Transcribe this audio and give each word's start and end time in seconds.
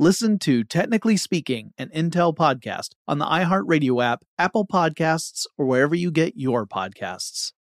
Listen 0.00 0.40
to 0.40 0.64
Technically 0.64 1.16
Speaking, 1.16 1.72
an 1.78 1.88
Intel 1.94 2.34
podcast 2.34 2.88
on 3.06 3.18
the 3.18 3.26
iHeartRadio 3.26 4.02
app, 4.02 4.24
Apple 4.36 4.66
Podcasts, 4.66 5.46
or 5.56 5.66
wherever 5.66 5.94
you 5.94 6.10
get 6.10 6.36
your 6.36 6.66
podcasts. 6.66 7.52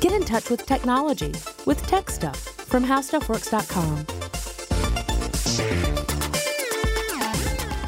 Get 0.00 0.12
in 0.12 0.24
touch 0.24 0.48
with 0.48 0.64
technology 0.64 1.34
with 1.66 1.86
Tech 1.86 2.08
Stuff 2.08 2.38
from 2.38 2.82
HowStuffWorks.com. 2.82 4.51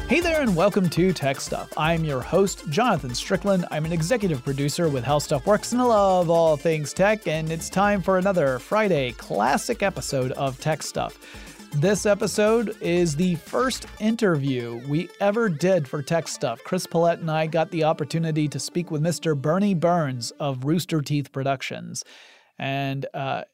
Hey 0.07 0.19
there, 0.19 0.43
and 0.43 0.55
welcome 0.55 0.87
to 0.91 1.11
Tech 1.13 1.41
Stuff. 1.41 1.73
I'm 1.75 2.05
your 2.05 2.21
host, 2.21 2.69
Jonathan 2.69 3.15
Strickland. 3.15 3.65
I'm 3.71 3.85
an 3.85 3.91
executive 3.91 4.43
producer 4.43 4.87
with 4.87 5.03
How 5.03 5.17
Stuff 5.17 5.47
Works, 5.47 5.71
and 5.71 5.81
I 5.81 5.85
love 5.85 6.29
all 6.29 6.55
things 6.57 6.93
tech. 6.93 7.27
And 7.27 7.51
it's 7.51 7.71
time 7.71 8.03
for 8.03 8.19
another 8.19 8.59
Friday 8.59 9.13
classic 9.13 9.81
episode 9.81 10.31
of 10.33 10.61
Tech 10.61 10.83
Stuff. 10.83 11.17
This 11.77 12.05
episode 12.05 12.77
is 12.81 13.15
the 13.15 13.33
first 13.33 13.87
interview 13.99 14.79
we 14.87 15.09
ever 15.19 15.49
did 15.49 15.87
for 15.87 16.03
Tech 16.03 16.27
Stuff. 16.27 16.63
Chris 16.63 16.85
Pollette 16.85 17.21
and 17.21 17.31
I 17.31 17.47
got 17.47 17.71
the 17.71 17.83
opportunity 17.83 18.47
to 18.49 18.59
speak 18.59 18.91
with 18.91 19.01
Mr. 19.01 19.35
Burnie 19.35 19.73
Burns 19.73 20.29
of 20.39 20.65
Rooster 20.65 21.01
Teeth 21.01 21.31
Productions. 21.31 22.03
And 22.59 23.07
uh, 23.15 23.45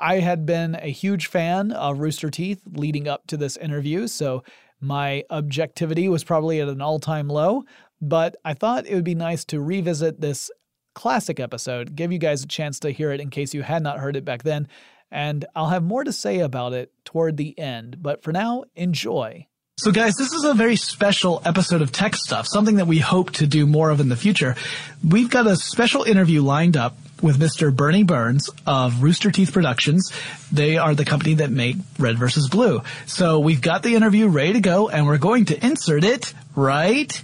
I 0.00 0.18
had 0.18 0.46
been 0.46 0.74
a 0.74 0.90
huge 0.90 1.28
fan 1.28 1.70
of 1.70 2.00
Rooster 2.00 2.28
Teeth 2.28 2.60
leading 2.72 3.06
up 3.06 3.28
to 3.28 3.36
this 3.36 3.56
interview, 3.56 4.08
so 4.08 4.42
my 4.82 5.24
objectivity 5.30 6.08
was 6.08 6.24
probably 6.24 6.60
at 6.60 6.68
an 6.68 6.82
all 6.82 6.98
time 6.98 7.28
low, 7.28 7.64
but 8.00 8.36
I 8.44 8.54
thought 8.54 8.86
it 8.86 8.94
would 8.94 9.04
be 9.04 9.14
nice 9.14 9.44
to 9.46 9.60
revisit 9.60 10.20
this 10.20 10.50
classic 10.94 11.40
episode, 11.40 11.94
give 11.94 12.12
you 12.12 12.18
guys 12.18 12.42
a 12.42 12.48
chance 12.48 12.78
to 12.80 12.90
hear 12.90 13.12
it 13.12 13.20
in 13.20 13.30
case 13.30 13.54
you 13.54 13.62
had 13.62 13.82
not 13.82 13.98
heard 13.98 14.16
it 14.16 14.24
back 14.24 14.42
then, 14.42 14.68
and 15.10 15.44
I'll 15.54 15.68
have 15.68 15.84
more 15.84 16.04
to 16.04 16.12
say 16.12 16.40
about 16.40 16.72
it 16.72 16.92
toward 17.04 17.36
the 17.36 17.58
end. 17.58 18.02
But 18.02 18.22
for 18.22 18.32
now, 18.32 18.64
enjoy. 18.74 19.46
So, 19.82 19.90
guys, 19.90 20.14
this 20.14 20.32
is 20.32 20.44
a 20.44 20.54
very 20.54 20.76
special 20.76 21.42
episode 21.44 21.82
of 21.82 21.90
Tech 21.90 22.14
Stuff, 22.14 22.46
something 22.46 22.76
that 22.76 22.86
we 22.86 23.00
hope 23.00 23.32
to 23.32 23.48
do 23.48 23.66
more 23.66 23.90
of 23.90 23.98
in 23.98 24.08
the 24.08 24.14
future. 24.14 24.54
We've 25.02 25.28
got 25.28 25.48
a 25.48 25.56
special 25.56 26.04
interview 26.04 26.40
lined 26.40 26.76
up 26.76 26.96
with 27.20 27.40
Mr. 27.40 27.74
Burnie 27.74 28.04
Burns 28.04 28.48
of 28.64 29.02
Rooster 29.02 29.32
Teeth 29.32 29.52
Productions. 29.52 30.12
They 30.52 30.78
are 30.78 30.94
the 30.94 31.04
company 31.04 31.34
that 31.34 31.50
make 31.50 31.78
Red 31.98 32.16
versus 32.16 32.48
Blue. 32.48 32.82
So 33.06 33.40
we've 33.40 33.60
got 33.60 33.82
the 33.82 33.96
interview 33.96 34.28
ready 34.28 34.52
to 34.52 34.60
go 34.60 34.88
and 34.88 35.04
we're 35.04 35.18
going 35.18 35.46
to 35.46 35.66
insert 35.66 36.04
it 36.04 36.32
right 36.54 37.20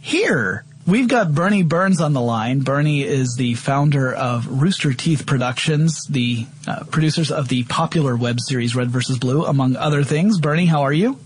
here. 0.00 0.64
We've 0.84 1.06
got 1.06 1.32
Burnie 1.32 1.62
Burns 1.62 2.00
on 2.00 2.14
the 2.14 2.20
line. 2.20 2.62
Burnie 2.62 3.04
is 3.04 3.36
the 3.38 3.54
founder 3.54 4.12
of 4.12 4.60
Rooster 4.60 4.92
Teeth 4.92 5.24
Productions, 5.24 6.04
the 6.10 6.46
uh, 6.66 6.82
producers 6.90 7.30
of 7.30 7.46
the 7.46 7.62
popular 7.62 8.16
web 8.16 8.40
series 8.40 8.74
Red 8.74 8.90
versus 8.90 9.20
Blue, 9.20 9.44
among 9.44 9.76
other 9.76 10.02
things. 10.02 10.40
Burnie, 10.40 10.66
how 10.66 10.82
are 10.82 10.92
you? 10.92 11.20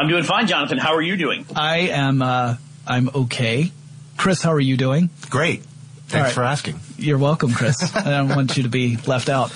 I'm 0.00 0.08
doing 0.08 0.22
fine, 0.22 0.46
Jonathan. 0.46 0.78
How 0.78 0.94
are 0.94 1.02
you 1.02 1.18
doing? 1.18 1.44
I 1.54 1.88
am. 1.88 2.22
Uh, 2.22 2.56
I'm 2.86 3.10
okay. 3.14 3.70
Chris, 4.16 4.40
how 4.40 4.54
are 4.54 4.60
you 4.60 4.78
doing? 4.78 5.10
Great. 5.28 5.62
Thanks 6.08 6.28
right. 6.28 6.32
for 6.32 6.42
asking. 6.42 6.80
You're 6.96 7.18
welcome, 7.18 7.52
Chris. 7.52 7.76
I 7.94 8.04
don't 8.04 8.30
want 8.30 8.56
you 8.56 8.62
to 8.62 8.70
be 8.70 8.96
left 9.06 9.28
out. 9.28 9.52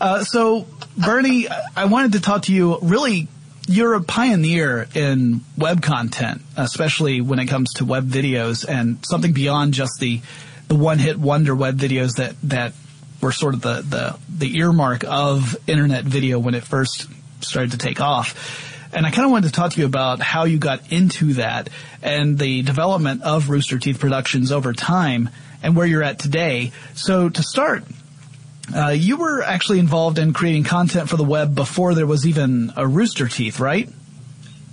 Uh, 0.00 0.24
so, 0.24 0.66
Burnie, 0.98 1.46
I 1.76 1.84
wanted 1.84 2.14
to 2.14 2.20
talk 2.20 2.42
to 2.42 2.52
you. 2.52 2.76
Really, 2.82 3.28
you're 3.68 3.94
a 3.94 4.00
pioneer 4.00 4.88
in 4.96 5.42
web 5.56 5.80
content, 5.80 6.42
especially 6.56 7.20
when 7.20 7.38
it 7.38 7.46
comes 7.46 7.74
to 7.74 7.84
web 7.84 8.08
videos 8.08 8.68
and 8.68 8.98
something 9.06 9.32
beyond 9.32 9.74
just 9.74 10.00
the 10.00 10.20
the 10.66 10.74
one 10.74 10.98
hit 10.98 11.20
wonder 11.20 11.54
web 11.54 11.78
videos 11.78 12.16
that 12.16 12.34
that 12.42 12.72
were 13.20 13.30
sort 13.30 13.54
of 13.54 13.60
the 13.60 13.82
the 13.82 14.18
the 14.28 14.58
earmark 14.58 15.04
of 15.04 15.56
internet 15.68 16.02
video 16.02 16.40
when 16.40 16.54
it 16.54 16.64
first 16.64 17.06
started 17.42 17.70
to 17.70 17.78
take 17.78 18.00
off. 18.00 18.72
And 18.94 19.04
I 19.04 19.10
kind 19.10 19.24
of 19.24 19.32
wanted 19.32 19.48
to 19.48 19.52
talk 19.52 19.72
to 19.72 19.80
you 19.80 19.86
about 19.86 20.20
how 20.20 20.44
you 20.44 20.58
got 20.58 20.92
into 20.92 21.34
that 21.34 21.68
and 22.00 22.38
the 22.38 22.62
development 22.62 23.22
of 23.22 23.50
Rooster 23.50 23.78
Teeth 23.78 23.98
Productions 23.98 24.52
over 24.52 24.72
time 24.72 25.30
and 25.64 25.74
where 25.74 25.84
you're 25.84 26.02
at 26.02 26.20
today. 26.20 26.70
So 26.94 27.28
to 27.28 27.42
start, 27.42 27.82
uh, 28.74 28.90
you 28.90 29.16
were 29.16 29.42
actually 29.42 29.80
involved 29.80 30.18
in 30.20 30.32
creating 30.32 30.62
content 30.62 31.08
for 31.08 31.16
the 31.16 31.24
web 31.24 31.56
before 31.56 31.94
there 31.94 32.06
was 32.06 32.24
even 32.24 32.72
a 32.76 32.86
Rooster 32.86 33.26
Teeth, 33.26 33.58
right? 33.58 33.88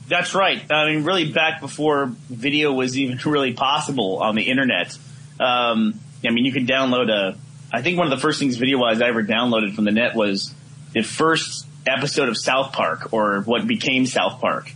That's 0.07 0.35
right. 0.35 0.61
I 0.71 0.91
mean, 0.91 1.03
really 1.03 1.31
back 1.31 1.59
before 1.59 2.11
video 2.29 2.73
was 2.73 2.97
even 2.99 3.17
really 3.31 3.53
possible 3.53 4.19
on 4.19 4.35
the 4.35 4.43
internet. 4.43 4.95
Um, 5.39 5.99
I 6.23 6.29
mean, 6.29 6.45
you 6.45 6.51
could 6.51 6.67
download 6.67 7.09
a. 7.09 7.37
I 7.73 7.81
think 7.81 7.97
one 7.97 8.05
of 8.05 8.11
the 8.11 8.21
first 8.21 8.37
things 8.37 8.57
video-wise 8.57 9.01
I 9.01 9.07
ever 9.07 9.23
downloaded 9.23 9.73
from 9.73 9.85
the 9.85 9.91
net 9.91 10.13
was 10.13 10.53
the 10.91 11.01
first 11.01 11.65
episode 11.85 12.29
of 12.29 12.37
South 12.37 12.73
Park, 12.73 13.13
or 13.13 13.41
what 13.41 13.67
became 13.67 14.05
South 14.05 14.39
Park. 14.39 14.73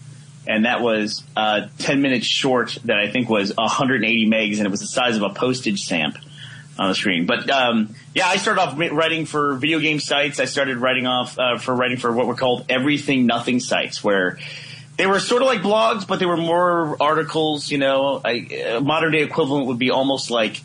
and 0.47 0.65
that 0.65 0.81
was 0.81 1.23
a 1.35 1.69
10 1.79 2.01
minutes 2.01 2.27
short 2.27 2.77
that 2.85 2.97
I 2.97 3.09
think 3.09 3.29
was 3.29 3.55
180 3.55 4.29
megs, 4.29 4.57
and 4.57 4.65
it 4.67 4.71
was 4.71 4.79
the 4.79 4.87
size 4.87 5.15
of 5.15 5.23
a 5.23 5.29
postage 5.29 5.81
stamp 5.81 6.17
on 6.77 6.89
the 6.89 6.95
screen. 6.95 7.25
But 7.25 7.49
um, 7.49 7.95
yeah, 8.13 8.27
I 8.27 8.37
started 8.37 8.61
off 8.61 8.77
writing 8.77 9.25
for 9.25 9.55
video 9.55 9.79
game 9.79 9.99
sites. 9.99 10.39
I 10.39 10.45
started 10.45 10.77
writing 10.77 11.07
off 11.07 11.37
uh, 11.39 11.57
for 11.57 11.73
writing 11.73 11.97
for 11.97 12.11
what 12.11 12.27
were 12.27 12.35
called 12.35 12.65
everything 12.69 13.25
nothing 13.25 13.59
sites, 13.59 14.03
where 14.03 14.37
they 14.97 15.07
were 15.07 15.19
sort 15.19 15.41
of 15.41 15.47
like 15.47 15.61
blogs, 15.61 16.07
but 16.07 16.19
they 16.19 16.25
were 16.25 16.37
more 16.37 17.01
articles. 17.01 17.71
You 17.71 17.77
know, 17.77 18.21
I, 18.23 18.79
modern 18.81 19.13
day 19.13 19.23
equivalent 19.23 19.67
would 19.67 19.79
be 19.79 19.91
almost 19.91 20.31
like 20.31 20.61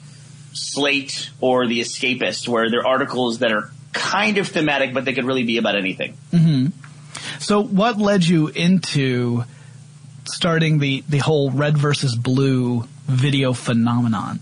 Slate 0.52 1.30
or 1.40 1.66
The 1.66 1.80
Escapist, 1.80 2.48
where 2.48 2.70
they're 2.70 2.86
articles 2.86 3.38
that 3.38 3.52
are 3.52 3.70
kind 3.92 4.38
of 4.38 4.48
thematic, 4.48 4.94
but 4.94 5.04
they 5.04 5.12
could 5.12 5.24
really 5.24 5.44
be 5.44 5.58
about 5.58 5.76
anything. 5.76 6.16
Mm-hmm. 6.32 6.66
So, 7.40 7.62
what 7.62 7.98
led 7.98 8.24
you 8.24 8.48
into 8.48 9.44
starting 10.24 10.78
the 10.78 11.02
the 11.08 11.18
whole 11.18 11.50
red 11.50 11.76
versus 11.76 12.14
blue 12.14 12.84
video 13.06 13.52
phenomenon? 13.52 14.40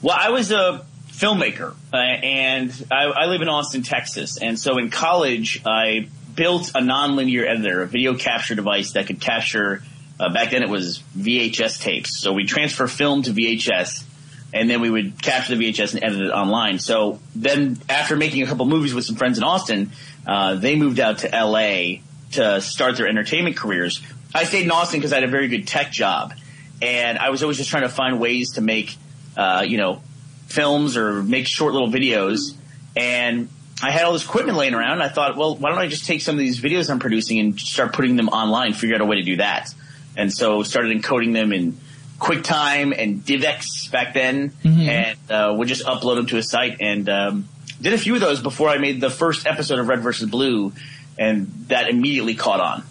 Well, 0.00 0.16
I 0.18 0.30
was 0.30 0.50
a 0.50 0.84
filmmaker, 1.08 1.74
uh, 1.92 1.96
and 1.96 2.86
I, 2.90 3.04
I, 3.04 3.26
live 3.26 3.42
in 3.42 3.48
Austin, 3.48 3.82
Texas, 3.82 4.38
and 4.38 4.58
so 4.58 4.78
in 4.78 4.90
college 4.90 5.62
I 5.64 6.08
built 6.34 6.70
a 6.70 6.80
nonlinear 6.80 7.48
editor, 7.48 7.82
a 7.82 7.86
video 7.86 8.16
capture 8.16 8.54
device 8.54 8.92
that 8.92 9.06
could 9.06 9.20
capture. 9.20 9.82
Uh, 10.18 10.32
back 10.32 10.50
then, 10.50 10.62
it 10.62 10.68
was 10.68 11.02
VHS 11.16 11.80
tapes, 11.80 12.20
so 12.20 12.32
we 12.32 12.44
transfer 12.44 12.86
film 12.86 13.22
to 13.22 13.32
VHS, 13.32 14.04
and 14.52 14.68
then 14.68 14.80
we 14.80 14.90
would 14.90 15.20
capture 15.22 15.56
the 15.56 15.72
VHS 15.72 15.94
and 15.94 16.04
edit 16.04 16.20
it 16.20 16.30
online. 16.30 16.78
So 16.78 17.20
then, 17.34 17.78
after 17.88 18.16
making 18.16 18.42
a 18.42 18.46
couple 18.46 18.66
movies 18.66 18.94
with 18.94 19.04
some 19.04 19.16
friends 19.16 19.38
in 19.38 19.44
Austin, 19.44 19.90
uh, 20.26 20.56
they 20.56 20.76
moved 20.76 21.00
out 21.00 21.18
to 21.18 21.28
LA 21.28 22.00
to 22.32 22.60
start 22.60 22.96
their 22.96 23.08
entertainment 23.08 23.56
careers. 23.56 24.02
I 24.34 24.44
stayed 24.44 24.64
in 24.64 24.70
Austin 24.70 25.00
because 25.00 25.12
I 25.12 25.16
had 25.16 25.24
a 25.24 25.30
very 25.30 25.48
good 25.48 25.66
tech 25.66 25.90
job, 25.90 26.34
and 26.80 27.18
I 27.18 27.30
was 27.30 27.42
always 27.42 27.58
just 27.58 27.70
trying 27.70 27.82
to 27.82 27.88
find 27.88 28.20
ways 28.20 28.52
to 28.52 28.60
make, 28.60 28.96
uh, 29.36 29.64
you 29.66 29.78
know, 29.78 30.02
films 30.46 30.96
or 30.96 31.22
make 31.22 31.46
short 31.46 31.72
little 31.72 31.90
videos. 31.90 32.54
And 32.94 33.48
I 33.82 33.90
had 33.90 34.04
all 34.04 34.12
this 34.12 34.24
equipment 34.24 34.58
laying 34.58 34.74
around. 34.74 35.02
I 35.02 35.08
thought, 35.08 35.36
well, 35.36 35.56
why 35.56 35.70
don't 35.70 35.78
I 35.78 35.88
just 35.88 36.06
take 36.06 36.20
some 36.20 36.34
of 36.34 36.38
these 36.38 36.60
videos 36.60 36.90
I'm 36.90 36.98
producing 36.98 37.38
and 37.38 37.58
start 37.58 37.92
putting 37.92 38.16
them 38.16 38.28
online? 38.28 38.74
Figure 38.74 38.94
out 38.96 39.00
a 39.00 39.06
way 39.06 39.16
to 39.16 39.22
do 39.22 39.36
that. 39.36 39.74
And 40.16 40.32
so 40.32 40.62
started 40.62 40.96
encoding 40.96 41.32
them 41.32 41.52
in 41.52 41.78
QuickTime 42.22 42.96
and 42.96 43.20
DivX 43.20 43.90
back 43.90 44.14
then, 44.14 44.50
mm-hmm. 44.50 44.88
and 44.88 45.18
uh, 45.28 45.54
would 45.56 45.66
just 45.66 45.84
upload 45.84 46.16
them 46.16 46.26
to 46.26 46.36
a 46.36 46.42
site 46.42 46.76
and 46.80 47.08
um, 47.08 47.48
did 47.80 47.94
a 47.94 47.98
few 47.98 48.14
of 48.14 48.20
those 48.20 48.40
before 48.40 48.68
I 48.68 48.78
made 48.78 49.00
the 49.00 49.10
first 49.10 49.44
episode 49.44 49.80
of 49.80 49.88
Red 49.88 50.00
versus 50.00 50.30
Blue, 50.30 50.72
and 51.18 51.48
that 51.66 51.88
immediately 51.88 52.36
caught 52.36 52.60
on. 52.60 52.84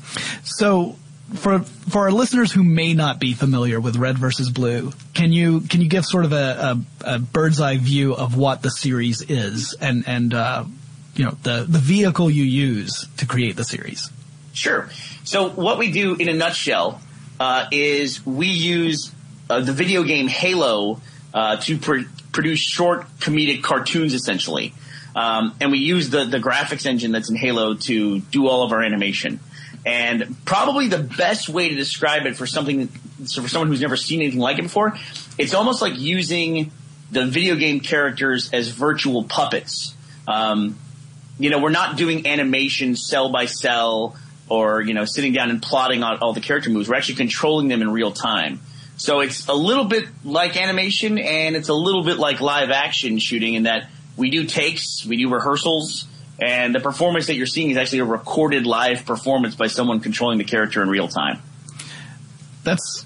So 0.44 0.98
for 1.36 1.60
for 1.60 2.00
our 2.00 2.12
listeners 2.12 2.52
who 2.52 2.62
may 2.62 2.94
not 2.94 3.22
be 3.22 3.34
familiar 3.34 3.80
with 3.80 3.96
Red 3.96 4.18
versus 4.18 4.50
Blue, 4.50 4.92
can 5.14 5.32
you 5.32 5.62
can 5.62 5.80
you 5.80 5.88
give 5.88 6.04
sort 6.06 6.26
of 6.26 6.34
a, 6.34 6.36
a, 7.06 7.16
a 7.16 7.20
bird's 7.20 7.62
eye 7.62 7.78
view 7.78 8.14
of 8.14 8.36
what 8.36 8.62
the 8.62 8.70
series 8.70 9.22
is 9.22 9.74
and 9.80 10.04
and 10.08 10.34
uh, 10.34 10.66
you 11.16 11.24
know 11.24 11.38
the 11.44 11.66
the 11.68 11.80
vehicle 11.80 12.30
you 12.30 12.44
use 12.44 13.08
to 13.18 13.26
create 13.26 13.56
the 13.56 13.64
series? 13.64 14.12
Sure. 14.52 14.90
So 15.24 15.48
what 15.50 15.78
we 15.78 15.90
do 15.90 16.16
in 16.16 16.28
a 16.28 16.34
nutshell 16.34 17.02
uh, 17.40 17.68
is 17.72 18.26
we 18.26 18.48
use 18.48 19.14
uh, 19.52 19.60
the 19.62 19.74
video 19.74 20.04
game 20.04 20.28
Halo 20.28 21.02
uh, 21.34 21.58
to 21.58 21.78
pr- 21.78 22.08
produce 22.32 22.60
short 22.60 23.06
comedic 23.20 23.62
cartoons, 23.62 24.14
essentially. 24.14 24.74
Um, 25.16 25.54
and 25.60 25.72
we 25.72 25.80
use 25.80 26.10
the, 26.10 26.26
the 26.26 26.40
graphics 26.40 26.86
engine 26.86 27.12
that's 27.12 27.30
in 27.30 27.36
Halo 27.36 27.74
to 27.74 28.20
do 28.20 28.48
all 28.48 28.64
of 28.64 28.72
our 28.72 28.82
animation. 28.82 29.40
And 29.86 30.38
probably 30.46 30.88
the 30.88 31.00
best 31.00 31.50
way 31.50 31.70
to 31.70 31.76
describe 31.76 32.26
it 32.26 32.38
for 32.38 32.46
something, 32.46 32.88
so 33.26 33.42
for 33.42 33.50
someone 33.50 33.68
who's 33.68 33.82
never 33.82 33.98
seen 33.98 34.22
anything 34.22 34.40
like 34.40 34.60
it 34.60 34.64
before, 34.64 34.98
it's 35.38 35.54
almost 35.54 35.82
like 35.82 35.98
using 35.98 36.72
the 37.12 37.26
video 37.26 37.56
game 37.56 37.80
characters 37.80 38.52
as 38.54 38.70
virtual 38.70 39.24
puppets. 39.24 39.96
Um, 40.28 40.78
you 41.40 41.50
know, 41.50 41.60
we're 41.60 41.72
not 41.72 41.98
doing 41.98 42.28
animation 42.28 42.96
cell 42.96 43.32
by 43.32 43.48
cell 43.48 44.16
or, 44.48 44.82
you 44.82 44.94
know, 44.94 45.06
sitting 45.06 45.34
down 45.34 45.50
and 45.50 45.62
plotting 45.62 46.04
out 46.04 46.22
all 46.22 46.34
the 46.34 46.42
character 46.42 46.70
moves. 46.70 46.88
We're 46.88 46.96
actually 46.96 47.16
controlling 47.16 47.68
them 47.68 47.82
in 47.82 47.92
real 47.92 48.12
time. 48.12 48.62
So 49.02 49.22
it's 49.22 49.48
a 49.48 49.56
little 49.56 49.86
bit 49.86 50.10
like 50.24 50.56
animation 50.56 51.18
and 51.18 51.56
it's 51.56 51.70
a 51.70 51.74
little 51.74 52.04
bit 52.04 52.20
like 52.20 52.40
live 52.40 52.70
action 52.70 53.18
shooting 53.18 53.56
in 53.56 53.64
that 53.64 53.90
we 54.16 54.30
do 54.30 54.46
takes, 54.46 55.04
we 55.04 55.18
do 55.18 55.28
rehearsals, 55.28 56.06
and 56.40 56.76
the 56.76 56.80
performance 56.80 57.26
that 57.26 57.34
you're 57.34 57.48
seeing 57.48 57.72
is 57.72 57.78
actually 57.78 57.98
a 58.00 58.06
recorded 58.06 58.68
live 58.68 59.08
performance 59.08 59.56
by 59.56 59.66
someone 59.66 60.02
controlling 60.02 60.38
the 60.38 60.44
character 60.44 60.84
in 60.84 60.90
real 60.90 61.08
time. 61.08 61.42
That's 62.64 63.04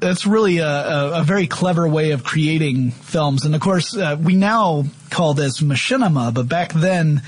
that's 0.00 0.26
really 0.26 0.58
a, 0.58 0.66
a, 0.66 1.20
a 1.20 1.22
very 1.22 1.46
clever 1.46 1.88
way 1.88 2.10
of 2.10 2.24
creating 2.24 2.90
films, 2.90 3.44
and 3.44 3.54
of 3.54 3.60
course, 3.60 3.96
uh, 3.96 4.16
we 4.20 4.34
now 4.34 4.82
call 5.10 5.34
this 5.34 5.60
machinima, 5.60 6.34
but 6.34 6.48
back 6.48 6.72
then. 6.72 7.22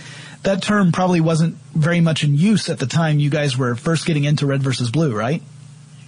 That 0.44 0.62
term 0.62 0.92
probably 0.92 1.20
wasn't 1.20 1.56
very 1.74 2.00
much 2.00 2.22
in 2.22 2.36
use 2.36 2.70
at 2.70 2.78
the 2.78 2.86
time 2.86 3.18
you 3.18 3.28
guys 3.28 3.58
were 3.58 3.74
first 3.74 4.06
getting 4.06 4.22
into 4.22 4.46
Red 4.46 4.62
versus 4.62 4.88
Blue, 4.88 5.12
right? 5.12 5.42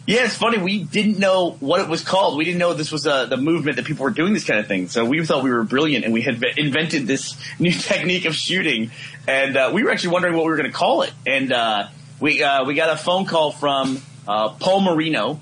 Yeah, 0.07 0.25
it's 0.25 0.37
funny. 0.37 0.59
We 0.59 0.83
didn't 0.83 1.19
know 1.19 1.53
what 1.61 1.81
it 1.81 1.89
was 1.89 2.03
called. 2.03 2.37
We 2.37 2.45
didn't 2.45 2.59
know 2.59 2.75
this 2.75 2.91
was 2.91 3.07
uh, 3.07 3.27
the 3.27 3.37
movement 3.37 3.77
that 3.77 3.85
people 3.85 4.05
were 4.05 4.11
doing 4.11 4.33
this 4.33 4.45
kind 4.45 4.59
of 4.59 4.67
thing. 4.67 4.89
So 4.89 5.05
we 5.05 5.25
thought 5.25 5.45
we 5.45 5.51
were 5.51 5.63
brilliant, 5.63 6.05
and 6.05 6.13
we 6.15 6.23
had 6.23 6.43
invented 6.57 7.07
this 7.07 7.37
new 7.59 7.73
technique 7.73 8.25
of 8.25 8.35
shooting. 8.35 8.91
And 9.29 9.57
uh, 9.57 9.71
we 9.73 9.85
were 9.85 9.91
actually 9.91 10.11
wondering 10.11 10.35
what 10.35 10.45
we 10.45 10.51
were 10.51 10.57
going 10.57 10.71
to 10.71 10.77
call 10.77 11.03
it. 11.03 11.13
And 11.27 11.53
uh, 11.53 11.89
we 12.19 12.43
uh, 12.43 12.65
we 12.65 12.75
got 12.75 12.91
a 12.91 12.97
phone 12.97 13.27
call 13.27 13.53
from 13.53 14.01
uh, 14.27 14.51
Paul 14.51 14.81
Marino, 14.81 15.41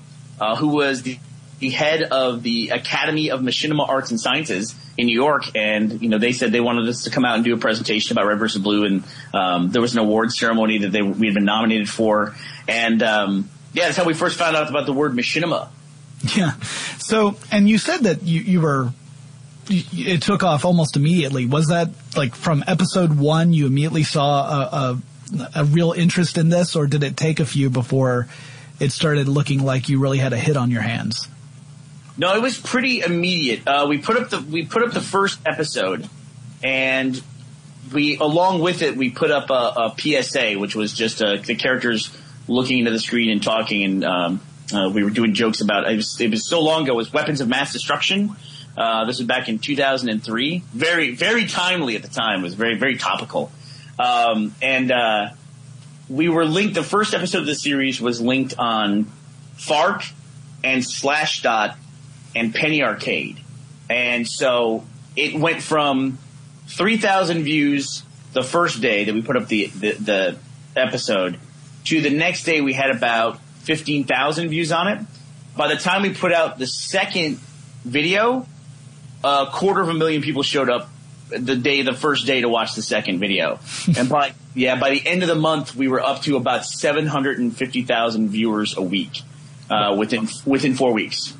who 0.57 0.67
was 0.67 1.01
the, 1.03 1.17
the 1.59 1.69
head 1.69 2.03
of 2.03 2.43
the 2.43 2.69
Academy 2.69 3.31
of 3.31 3.41
Machinima 3.41 3.87
Arts 3.87 4.11
and 4.11 4.19
Sciences 4.19 4.75
in 4.99 5.07
New 5.07 5.13
York, 5.13 5.55
and 5.55 6.01
you 6.01 6.09
know 6.09 6.17
they 6.17 6.33
said 6.33 6.51
they 6.51 6.59
wanted 6.59 6.87
us 6.89 7.03
to 7.03 7.09
come 7.09 7.23
out 7.23 7.35
and 7.35 7.45
do 7.45 7.53
a 7.53 7.57
presentation 7.57 8.17
about 8.17 8.27
Red 8.27 8.37
versus 8.37 8.61
Blue, 8.61 8.83
and 8.83 9.03
um, 9.33 9.69
there 9.69 9.81
was 9.81 9.93
an 9.93 9.99
award 9.99 10.31
ceremony 10.31 10.79
that 10.79 10.91
they 10.91 11.01
we 11.01 11.27
had 11.27 11.33
been 11.33 11.45
nominated 11.45 11.89
for, 11.89 12.35
and 12.67 13.01
um, 13.01 13.49
yeah, 13.73 13.85
that's 13.85 13.97
how 13.97 14.05
we 14.05 14.13
first 14.13 14.37
found 14.37 14.55
out 14.55 14.69
about 14.69 14.85
the 14.85 14.93
word 14.93 15.13
machinima. 15.13 15.69
Yeah. 16.35 16.53
So, 16.97 17.37
and 17.51 17.69
you 17.69 17.77
said 17.77 18.01
that 18.01 18.23
you, 18.23 18.41
you 18.41 18.61
were, 18.61 18.91
it 19.69 20.21
took 20.21 20.43
off 20.43 20.65
almost 20.65 20.97
immediately. 20.97 21.45
Was 21.45 21.67
that 21.67 21.89
like 22.15 22.35
from 22.35 22.63
episode 22.67 23.17
one, 23.17 23.53
you 23.53 23.67
immediately 23.67 24.03
saw 24.03 24.49
a, 24.49 25.01
a, 25.35 25.49
a 25.55 25.65
real 25.65 25.91
interest 25.91 26.37
in 26.37 26.49
this, 26.49 26.75
or 26.75 26.87
did 26.87 27.03
it 27.03 27.15
take 27.15 27.39
a 27.39 27.45
few 27.45 27.69
before 27.69 28.27
it 28.79 28.91
started 28.91 29.27
looking 29.27 29.63
like 29.63 29.89
you 29.89 29.99
really 29.99 30.17
had 30.17 30.33
a 30.33 30.37
hit 30.37 30.57
on 30.57 30.71
your 30.71 30.81
hands? 30.81 31.27
No, 32.17 32.35
it 32.35 32.41
was 32.41 32.57
pretty 32.57 33.01
immediate. 33.01 33.65
Uh, 33.65 33.85
we 33.87 33.97
put 33.97 34.17
up 34.17 34.29
the 34.29 34.41
we 34.41 34.65
put 34.65 34.83
up 34.83 34.91
the 34.91 35.01
first 35.01 35.39
episode, 35.45 36.09
and 36.61 37.21
we 37.93 38.17
along 38.17 38.61
with 38.61 38.81
it 38.81 38.97
we 38.97 39.09
put 39.09 39.31
up 39.31 39.49
a, 39.49 39.53
a 39.53 39.95
PSA, 39.97 40.55
which 40.59 40.75
was 40.75 40.91
just 40.91 41.21
uh, 41.21 41.37
the 41.37 41.55
characters 41.55 42.09
looking 42.49 42.79
into 42.79 42.91
the 42.91 42.99
screen 42.99 43.29
and 43.29 43.41
talking, 43.41 43.83
and 43.83 44.03
um, 44.03 44.41
uh, 44.73 44.89
we 44.93 45.03
were 45.03 45.09
doing 45.09 45.33
jokes 45.33 45.61
about 45.61 45.89
it 45.89 45.95
was, 45.95 46.19
it 46.19 46.31
was 46.31 46.47
so 46.47 46.61
long 46.61 46.83
ago. 46.83 46.93
It 46.93 46.97
was 46.97 47.13
weapons 47.13 47.41
of 47.41 47.47
mass 47.47 47.71
destruction. 47.73 48.35
Uh, 48.77 49.05
this 49.05 49.17
was 49.17 49.27
back 49.27 49.49
in 49.49 49.59
2003. 49.59 50.63
Very, 50.73 51.15
very 51.15 51.45
timely 51.47 51.95
at 51.95 52.01
the 52.01 52.09
time. 52.09 52.41
It 52.41 52.43
was 52.43 52.53
very, 52.53 52.75
very 52.77 52.97
topical. 52.97 53.51
Um, 53.97 54.55
and 54.61 54.91
uh, 54.91 55.29
we 56.07 56.29
were 56.29 56.45
linked. 56.45 56.75
The 56.75 56.83
first 56.83 57.13
episode 57.13 57.39
of 57.39 57.45
the 57.45 57.55
series 57.55 57.99
was 57.99 58.21
linked 58.21 58.55
on 58.57 59.05
Fark 59.57 60.03
and 60.63 60.81
Slashdot 60.81 61.75
and 62.35 62.53
Penny 62.53 62.83
Arcade, 62.83 63.39
and 63.89 64.27
so 64.27 64.85
it 65.15 65.35
went 65.35 65.61
from 65.61 66.17
3,000 66.67 67.43
views 67.43 68.03
the 68.33 68.43
first 68.43 68.81
day 68.81 69.05
that 69.05 69.13
we 69.13 69.21
put 69.21 69.35
up 69.35 69.47
the, 69.47 69.67
the, 69.67 69.91
the 69.93 70.37
episode 70.75 71.39
to 71.85 72.01
the 72.01 72.09
next 72.09 72.43
day 72.43 72.61
we 72.61 72.73
had 72.73 72.91
about 72.91 73.39
15,000 73.63 74.49
views 74.49 74.71
on 74.71 74.87
it. 74.87 74.99
By 75.55 75.67
the 75.73 75.79
time 75.79 76.03
we 76.03 76.13
put 76.13 76.31
out 76.31 76.57
the 76.57 76.67
second 76.67 77.39
video, 77.83 78.47
a 79.23 79.47
quarter 79.51 79.81
of 79.81 79.89
a 79.89 79.93
million 79.93 80.21
people 80.21 80.43
showed 80.43 80.69
up 80.69 80.89
the 81.29 81.55
day, 81.55 81.81
the 81.81 81.93
first 81.93 82.25
day 82.25 82.41
to 82.41 82.49
watch 82.49 82.75
the 82.75 82.81
second 82.81 83.19
video. 83.19 83.59
and 83.97 84.09
by, 84.09 84.33
yeah, 84.55 84.79
by 84.79 84.91
the 84.91 85.05
end 85.05 85.21
of 85.21 85.29
the 85.29 85.35
month, 85.35 85.75
we 85.75 85.87
were 85.87 86.01
up 86.01 86.21
to 86.23 86.37
about 86.37 86.65
750,000 86.65 88.29
viewers 88.29 88.77
a 88.77 88.81
week, 88.81 89.21
uh, 89.69 89.95
within, 89.97 90.27
within 90.45 90.75
four 90.75 90.93
weeks. 90.93 91.35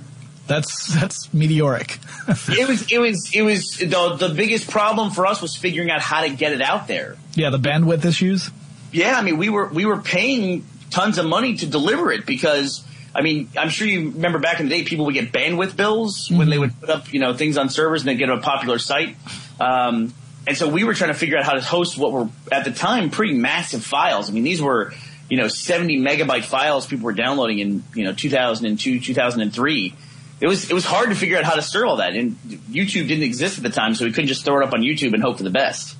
That's, 0.48 0.94
that's 1.00 1.32
meteoric. 1.32 2.00
it 2.28 2.68
was, 2.68 2.92
it 2.92 3.00
was, 3.00 3.32
it 3.34 3.42
was, 3.44 3.78
the, 3.78 4.18
the 4.20 4.34
biggest 4.34 4.70
problem 4.70 5.12
for 5.12 5.28
us 5.28 5.42
was 5.42 5.56
figuring 5.56 5.92
out 5.92 6.02
how 6.02 6.22
to 6.22 6.30
get 6.30 6.54
it 6.54 6.62
out 6.62 6.88
there. 6.88 7.18
Yeah, 7.36 7.52
the 7.52 7.60
bandwidth 7.60 8.04
issues. 8.04 8.50
Yeah, 8.92 9.16
I 9.16 9.22
mean, 9.22 9.38
we 9.38 9.50
were 9.50 9.68
we 9.68 9.86
were 9.86 9.98
paying 9.98 10.66
tons 10.90 11.18
of 11.18 11.26
money 11.26 11.56
to 11.58 11.68
deliver 11.68 12.12
it 12.12 12.26
because 12.26 12.84
I 13.14 13.22
mean, 13.22 13.50
I'm 13.58 13.70
sure 13.70 13.88
you 13.88 14.12
remember 14.12 14.40
back 14.40 14.60
in 14.60 14.68
the 14.70 14.76
day, 14.76 14.84
people 14.84 15.06
would 15.06 15.14
get 15.14 15.32
bandwidth 15.32 15.76
bills 15.76 16.28
mm-hmm. 16.28 16.38
when 16.38 16.50
they 16.50 16.58
would 16.58 16.80
put 16.80 16.90
up 16.90 17.14
you 17.14 17.20
know 17.20 17.34
things 17.34 17.58
on 17.58 17.70
servers 17.70 18.02
and 18.02 18.10
they 18.10 18.16
get 18.16 18.30
a 18.30 18.38
popular 18.38 18.80
site. 18.80 19.16
Um, 19.60 20.14
and 20.48 20.58
so 20.58 20.68
we 20.68 20.84
were 20.84 20.94
trying 20.94 21.12
to 21.12 21.18
figure 21.20 21.38
out 21.38 21.44
how 21.44 21.54
to 21.54 21.62
host 21.62 21.98
what 21.98 22.12
were 22.12 22.30
at 22.52 22.66
the 22.66 22.72
time 22.72 23.10
pretty 23.10 23.34
massive 23.34 23.84
files. 23.84 24.30
I 24.30 24.34
mean, 24.34 24.44
these 24.44 24.62
were 24.62 24.94
you 25.30 25.38
know, 25.38 25.48
70 25.48 26.00
megabyte 26.00 26.44
files 26.44 26.88
people 26.88 27.06
were 27.06 27.14
downloading 27.14 27.60
in, 27.60 27.84
you 27.94 28.04
know, 28.04 28.14
2002, 28.14 29.00
2003. 29.00 29.96
It 30.42 30.48
was, 30.48 30.70
it 30.70 30.74
was 30.74 30.86
hard 30.86 31.10
to 31.10 31.16
figure 31.16 31.38
out 31.38 31.44
how 31.44 31.56
to 31.56 31.62
stir 31.62 31.86
all 31.86 31.98
that. 31.98 32.16
And 32.16 32.32
YouTube 32.72 33.08
didn't 33.08 33.24
exist 33.24 33.58
at 33.58 33.64
the 33.64 33.70
time, 33.70 33.94
so 33.94 34.06
we 34.06 34.12
couldn't 34.12 34.28
just 34.28 34.44
throw 34.44 34.60
it 34.60 34.66
up 34.66 34.74
on 34.74 34.82
YouTube 34.82 35.14
and 35.14 35.22
hope 35.22 35.38
for 35.38 35.44
the 35.44 35.50
best. 35.50 35.96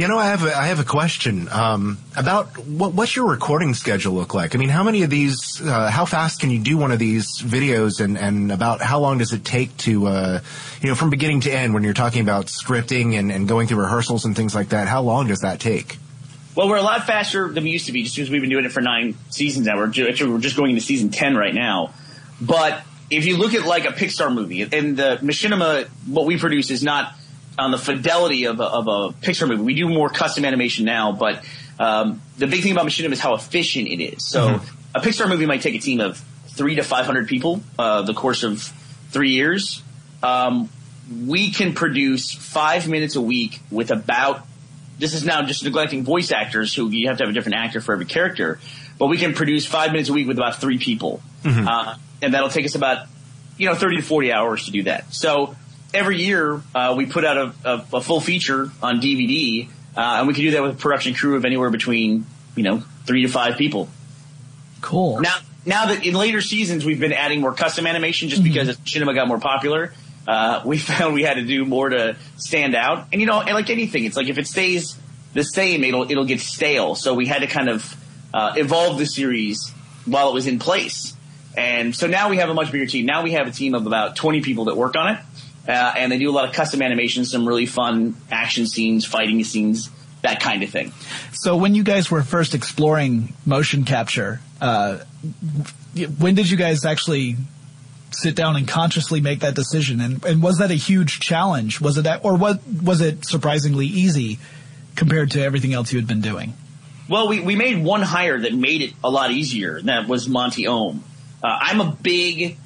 You 0.00 0.08
know, 0.08 0.16
I 0.16 0.28
have 0.28 0.46
a, 0.46 0.56
I 0.56 0.68
have 0.68 0.80
a 0.80 0.84
question 0.84 1.46
um, 1.50 1.98
about 2.16 2.56
what, 2.56 2.94
what's 2.94 3.14
your 3.14 3.28
recording 3.28 3.74
schedule 3.74 4.14
look 4.14 4.32
like? 4.32 4.54
I 4.54 4.58
mean, 4.58 4.70
how 4.70 4.82
many 4.82 5.02
of 5.02 5.10
these? 5.10 5.60
Uh, 5.60 5.90
how 5.90 6.06
fast 6.06 6.40
can 6.40 6.48
you 6.48 6.58
do 6.58 6.78
one 6.78 6.90
of 6.90 6.98
these 6.98 7.42
videos, 7.42 8.00
and 8.00 8.16
and 8.16 8.50
about 8.50 8.80
how 8.80 8.98
long 8.98 9.18
does 9.18 9.34
it 9.34 9.44
take 9.44 9.76
to, 9.76 10.06
uh, 10.06 10.40
you 10.80 10.88
know, 10.88 10.94
from 10.94 11.10
beginning 11.10 11.42
to 11.42 11.52
end 11.52 11.74
when 11.74 11.82
you're 11.82 11.92
talking 11.92 12.22
about 12.22 12.46
scripting 12.46 13.18
and, 13.18 13.30
and 13.30 13.46
going 13.46 13.66
through 13.66 13.82
rehearsals 13.82 14.24
and 14.24 14.34
things 14.34 14.54
like 14.54 14.70
that? 14.70 14.88
How 14.88 15.02
long 15.02 15.26
does 15.26 15.40
that 15.40 15.60
take? 15.60 15.98
Well, 16.54 16.70
we're 16.70 16.78
a 16.78 16.82
lot 16.82 17.06
faster 17.06 17.48
than 17.48 17.62
we 17.64 17.68
used 17.68 17.84
to 17.84 17.92
be, 17.92 18.04
just 18.04 18.16
because 18.16 18.30
we've 18.30 18.40
been 18.40 18.48
doing 18.48 18.64
it 18.64 18.72
for 18.72 18.80
nine 18.80 19.16
seasons 19.28 19.66
now. 19.66 19.76
We're 19.76 19.88
actually 19.88 20.30
we're 20.30 20.38
just 20.38 20.56
going 20.56 20.70
into 20.70 20.82
season 20.82 21.10
ten 21.10 21.36
right 21.36 21.52
now. 21.52 21.92
But 22.40 22.82
if 23.10 23.26
you 23.26 23.36
look 23.36 23.52
at 23.52 23.66
like 23.66 23.84
a 23.84 23.92
Pixar 23.92 24.32
movie, 24.32 24.62
and 24.62 24.96
the 24.96 25.18
machinima, 25.20 25.88
what 26.06 26.24
we 26.24 26.38
produce 26.38 26.70
is 26.70 26.82
not 26.82 27.12
on 27.58 27.70
the 27.70 27.78
fidelity 27.78 28.46
of 28.46 28.60
a, 28.60 28.64
of 28.64 28.86
a 28.86 29.08
Pixar 29.20 29.48
movie. 29.48 29.62
We 29.62 29.74
do 29.74 29.88
more 29.88 30.08
custom 30.08 30.44
animation 30.44 30.84
now, 30.84 31.12
but 31.12 31.44
um, 31.78 32.22
the 32.38 32.46
big 32.46 32.62
thing 32.62 32.72
about 32.72 32.86
Machinima 32.86 33.12
is 33.12 33.20
how 33.20 33.34
efficient 33.34 33.88
it 33.88 34.02
is. 34.02 34.28
So 34.28 34.48
mm-hmm. 34.48 34.76
a 34.94 35.00
Pixar 35.00 35.28
movie 35.28 35.46
might 35.46 35.62
take 35.62 35.74
a 35.74 35.78
team 35.78 36.00
of 36.00 36.22
three 36.48 36.76
to 36.76 36.82
five 36.82 37.06
hundred 37.06 37.28
people 37.28 37.62
uh, 37.78 38.02
the 38.02 38.14
course 38.14 38.42
of 38.42 38.62
three 39.10 39.30
years. 39.30 39.82
Um, 40.22 40.68
we 41.26 41.50
can 41.50 41.74
produce 41.74 42.32
five 42.32 42.88
minutes 42.88 43.16
a 43.16 43.20
week 43.20 43.60
with 43.70 43.90
about. 43.90 44.46
This 44.98 45.14
is 45.14 45.24
now 45.24 45.40
just 45.42 45.64
neglecting 45.64 46.04
voice 46.04 46.30
actors, 46.30 46.74
who 46.74 46.90
you 46.90 47.08
have 47.08 47.16
to 47.18 47.24
have 47.24 47.30
a 47.30 47.32
different 47.32 47.56
actor 47.56 47.80
for 47.80 47.94
every 47.94 48.04
character. 48.04 48.60
But 48.98 49.06
we 49.06 49.16
can 49.16 49.32
produce 49.32 49.64
five 49.64 49.92
minutes 49.92 50.10
a 50.10 50.12
week 50.12 50.28
with 50.28 50.36
about 50.36 50.60
three 50.60 50.76
people, 50.76 51.22
mm-hmm. 51.42 51.66
uh, 51.66 51.96
and 52.20 52.34
that'll 52.34 52.50
take 52.50 52.66
us 52.66 52.74
about 52.74 53.06
you 53.56 53.66
know 53.66 53.74
thirty 53.74 53.96
to 53.96 54.02
forty 54.02 54.30
hours 54.30 54.66
to 54.66 54.70
do 54.70 54.82
that. 54.82 55.14
So 55.14 55.56
every 55.92 56.18
year 56.18 56.62
uh, 56.74 56.94
we 56.96 57.06
put 57.06 57.24
out 57.24 57.36
a, 57.36 57.54
a, 57.64 57.84
a, 57.94 58.00
full 58.00 58.20
feature 58.20 58.70
on 58.82 59.00
DVD, 59.00 59.68
uh, 59.96 60.00
and 60.00 60.28
we 60.28 60.34
can 60.34 60.44
do 60.44 60.50
that 60.52 60.62
with 60.62 60.72
a 60.72 60.76
production 60.76 61.14
crew 61.14 61.36
of 61.36 61.44
anywhere 61.44 61.70
between 61.70 62.26
you 62.56 62.62
know 62.62 62.82
three 63.06 63.22
to 63.22 63.28
five 63.28 63.56
people. 63.56 63.88
Cool. 64.80 65.20
Now, 65.20 65.36
now 65.66 65.86
that 65.86 66.06
in 66.06 66.14
later 66.14 66.40
seasons 66.40 66.84
we've 66.84 67.00
been 67.00 67.12
adding 67.12 67.40
more 67.40 67.52
custom 67.52 67.86
animation 67.86 68.28
just 68.28 68.42
mm-hmm. 68.42 68.52
because 68.52 68.76
machinima 68.78 69.14
got 69.14 69.28
more 69.28 69.40
popular. 69.40 69.92
Uh, 70.26 70.62
we 70.66 70.78
found 70.78 71.14
we 71.14 71.22
had 71.22 71.34
to 71.34 71.44
do 71.44 71.64
more 71.64 71.88
to 71.88 72.16
stand 72.36 72.74
out, 72.74 73.08
and 73.12 73.20
you 73.20 73.26
know, 73.26 73.40
and 73.40 73.54
like 73.54 73.70
anything, 73.70 74.04
it's 74.04 74.16
like 74.16 74.28
if 74.28 74.38
it 74.38 74.46
stays 74.46 74.98
the 75.34 75.44
same, 75.44 75.84
it'll 75.84 76.10
it'll 76.10 76.24
get 76.24 76.40
stale. 76.40 76.94
So 76.94 77.14
we 77.14 77.26
had 77.26 77.40
to 77.40 77.46
kind 77.46 77.68
of 77.68 77.96
uh, 78.32 78.54
evolve 78.56 78.98
the 78.98 79.06
series 79.06 79.72
while 80.04 80.28
it 80.30 80.34
was 80.34 80.46
in 80.46 80.58
place. 80.58 81.14
And 81.56 81.94
so 81.94 82.06
now 82.06 82.28
we 82.28 82.36
have 82.36 82.48
a 82.48 82.54
much 82.54 82.70
bigger 82.70 82.86
team. 82.86 83.06
Now 83.06 83.22
we 83.22 83.32
have 83.32 83.48
a 83.48 83.50
team 83.50 83.74
of 83.74 83.86
about 83.86 84.16
20 84.16 84.40
people 84.40 84.66
that 84.66 84.76
work 84.76 84.96
on 84.96 85.14
it. 85.14 85.20
Uh, 85.70 85.94
and 85.96 86.10
they 86.10 86.18
do 86.18 86.28
a 86.28 86.32
lot 86.32 86.48
of 86.48 86.52
custom 86.52 86.82
animations, 86.82 87.30
some 87.30 87.46
really 87.46 87.66
fun 87.66 88.16
action 88.28 88.66
scenes, 88.66 89.04
fighting 89.04 89.44
scenes, 89.44 89.88
that 90.22 90.40
kind 90.40 90.64
of 90.64 90.70
thing. 90.70 90.92
So 91.32 91.56
when 91.56 91.76
you 91.76 91.84
guys 91.84 92.10
were 92.10 92.22
first 92.22 92.54
exploring 92.54 93.34
motion 93.46 93.84
capture, 93.84 94.40
uh, 94.60 94.98
when 96.18 96.34
did 96.34 96.50
you 96.50 96.56
guys 96.56 96.84
actually 96.84 97.36
sit 98.10 98.34
down 98.34 98.56
and 98.56 98.66
consciously 98.66 99.20
make 99.20 99.40
that 99.40 99.54
decision? 99.54 100.00
And, 100.00 100.24
and 100.24 100.42
was 100.42 100.58
that 100.58 100.72
a 100.72 100.74
huge 100.74 101.20
challenge? 101.20 101.80
Was 101.80 101.98
it 101.98 102.02
that, 102.02 102.24
or 102.24 102.36
was 102.36 102.58
was 102.66 103.00
it 103.00 103.24
surprisingly 103.24 103.86
easy 103.86 104.40
compared 104.96 105.30
to 105.32 105.42
everything 105.42 105.72
else 105.72 105.92
you 105.92 106.00
had 106.00 106.08
been 106.08 106.20
doing? 106.20 106.54
Well, 107.08 107.28
we, 107.28 107.40
we 107.40 107.54
made 107.54 107.82
one 107.82 108.02
hire 108.02 108.40
that 108.40 108.54
made 108.54 108.82
it 108.82 108.92
a 109.04 109.10
lot 109.10 109.30
easier. 109.30 109.76
And 109.76 109.88
that 109.88 110.08
was 110.08 110.28
Monty 110.28 110.66
Oum. 110.66 111.04
Uh, 111.42 111.58
I'm 111.60 111.80
a 111.80 111.96
big 112.02 112.58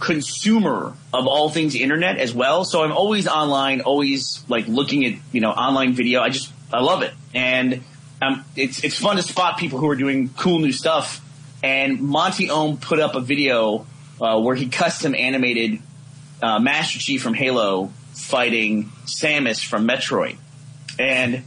consumer 0.00 0.94
of 1.12 1.26
all 1.26 1.48
things 1.50 1.74
internet 1.74 2.18
as 2.18 2.34
well. 2.34 2.64
So 2.64 2.82
I'm 2.82 2.92
always 2.92 3.26
online, 3.26 3.80
always 3.80 4.44
like 4.48 4.66
looking 4.66 5.04
at, 5.04 5.14
you 5.32 5.40
know, 5.40 5.50
online 5.50 5.94
video. 5.94 6.20
I 6.20 6.30
just, 6.30 6.52
I 6.72 6.80
love 6.80 7.02
it. 7.02 7.12
And 7.34 7.82
um, 8.20 8.44
it's, 8.56 8.82
it's 8.82 8.98
fun 8.98 9.16
to 9.16 9.22
spot 9.22 9.58
people 9.58 9.78
who 9.78 9.88
are 9.88 9.96
doing 9.96 10.30
cool 10.36 10.58
new 10.58 10.72
stuff. 10.72 11.20
And 11.62 12.00
Monty 12.00 12.50
Oum 12.50 12.76
put 12.76 13.00
up 13.00 13.14
a 13.14 13.20
video 13.20 13.86
uh, 14.20 14.40
where 14.40 14.54
he 14.54 14.68
custom 14.68 15.14
animated 15.14 15.80
uh, 16.42 16.58
Master 16.58 16.98
Chief 16.98 17.22
from 17.22 17.34
Halo 17.34 17.92
fighting 18.12 18.90
Samus 19.06 19.64
from 19.64 19.88
Metroid. 19.88 20.36
And 20.98 21.42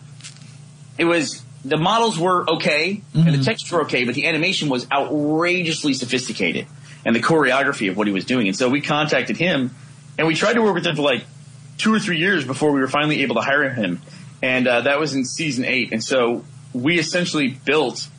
it 0.98 1.06
was, 1.06 1.44
the 1.64 1.78
models 1.78 2.18
were 2.18 2.50
okay 2.50 2.96
mm-hmm. 2.96 3.20
and 3.20 3.28
the 3.28 3.32
mm-hmm. 3.34 3.42
text 3.44 3.72
were 3.72 3.82
okay, 3.82 4.06
but 4.06 4.16
the 4.16 4.26
animation 4.26 4.70
was 4.70 4.88
outrageously 4.92 5.94
sophisticated 5.94 6.66
and 7.08 7.16
the 7.16 7.22
choreography 7.22 7.90
of 7.90 7.96
what 7.96 8.06
he 8.06 8.12
was 8.12 8.26
doing. 8.26 8.48
And 8.48 8.56
so 8.56 8.68
we 8.68 8.82
contacted 8.82 9.38
him 9.38 9.74
and 10.18 10.28
we 10.28 10.36
tried 10.36 10.54
to 10.54 10.62
work 10.62 10.76
with 10.76 10.86
him 10.86 10.98
for 10.98 11.04
like 11.04 11.24
two 11.78 11.94
or 11.94 12.00
three 12.00 12.20
years 12.20 12.46
before 12.46 12.74
we 12.74 12.82
were 12.82 12.90
finally 12.90 13.22
able 13.22 13.36
to 13.36 13.42
hire 13.42 13.70
him. 13.70 14.02
And 14.42 14.68
uh, 14.68 14.82
that 14.82 15.00
was 15.00 15.16
in 15.16 15.24
season 15.24 15.64
eight. 15.64 15.94
And 15.94 16.04
so 16.04 16.44
we 16.74 17.00
essentially 17.00 17.48
built 17.48 18.10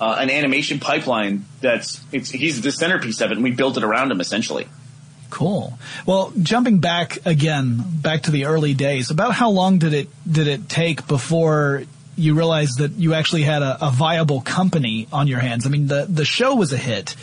uh, 0.00 0.16
an 0.18 0.30
animation 0.30 0.80
pipeline 0.80 1.44
that's 1.60 2.00
he's 2.10 2.62
the 2.62 2.72
centerpiece 2.72 3.20
of 3.20 3.30
it, 3.30 3.34
and 3.34 3.44
we 3.44 3.50
built 3.50 3.76
it 3.76 3.84
around 3.84 4.10
him 4.10 4.20
essentially. 4.20 4.66
Cool. 5.28 5.78
Well, 6.06 6.32
jumping 6.40 6.78
back 6.78 7.18
again, 7.26 7.84
back 8.00 8.22
to 8.22 8.30
the 8.30 8.46
early 8.46 8.72
days, 8.72 9.10
about 9.10 9.34
how 9.34 9.50
long 9.50 9.78
did 9.78 9.92
it 9.92 10.08
did 10.30 10.46
it 10.46 10.70
take 10.70 11.06
before 11.06 11.82
you 12.16 12.34
realized 12.34 12.78
that 12.78 12.92
you 12.92 13.12
actually 13.12 13.42
had 13.42 13.60
a, 13.60 13.88
a 13.88 13.90
viable 13.90 14.40
company 14.40 15.06
on 15.12 15.26
your 15.26 15.40
hands? 15.40 15.66
I 15.66 15.68
mean, 15.68 15.86
the 15.86 16.06
the 16.08 16.24
show 16.24 16.54
was 16.54 16.72
a 16.72 16.78
hit 16.78 17.14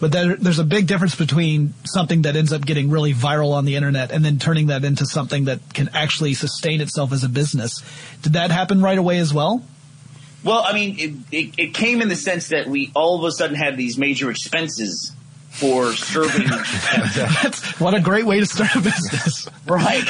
but 0.00 0.12
there, 0.12 0.34
there's 0.34 0.58
a 0.58 0.64
big 0.64 0.86
difference 0.86 1.14
between 1.14 1.74
something 1.84 2.22
that 2.22 2.34
ends 2.34 2.52
up 2.52 2.64
getting 2.64 2.90
really 2.90 3.12
viral 3.12 3.52
on 3.52 3.66
the 3.66 3.76
internet 3.76 4.10
and 4.10 4.24
then 4.24 4.38
turning 4.38 4.68
that 4.68 4.82
into 4.84 5.04
something 5.04 5.44
that 5.44 5.60
can 5.74 5.90
actually 5.92 6.32
sustain 6.34 6.80
itself 6.80 7.12
as 7.12 7.22
a 7.22 7.28
business. 7.28 7.82
Did 8.22 8.32
that 8.32 8.50
happen 8.50 8.80
right 8.80 8.98
away 8.98 9.18
as 9.18 9.32
well? 9.32 9.62
Well, 10.42 10.62
I 10.64 10.72
mean, 10.72 10.98
it, 10.98 11.14
it, 11.30 11.54
it 11.58 11.74
came 11.74 12.00
in 12.00 12.08
the 12.08 12.16
sense 12.16 12.48
that 12.48 12.66
we 12.66 12.90
all 12.94 13.18
of 13.18 13.24
a 13.24 13.30
sudden 13.32 13.56
had 13.56 13.76
these 13.76 13.98
major 13.98 14.30
expenses 14.30 15.12
for 15.50 15.92
serving. 15.92 16.48
what 17.78 17.92
a 17.92 18.00
great 18.00 18.24
way 18.24 18.40
to 18.40 18.46
start 18.46 18.74
a 18.74 18.80
business, 18.80 19.48
right? 19.66 20.04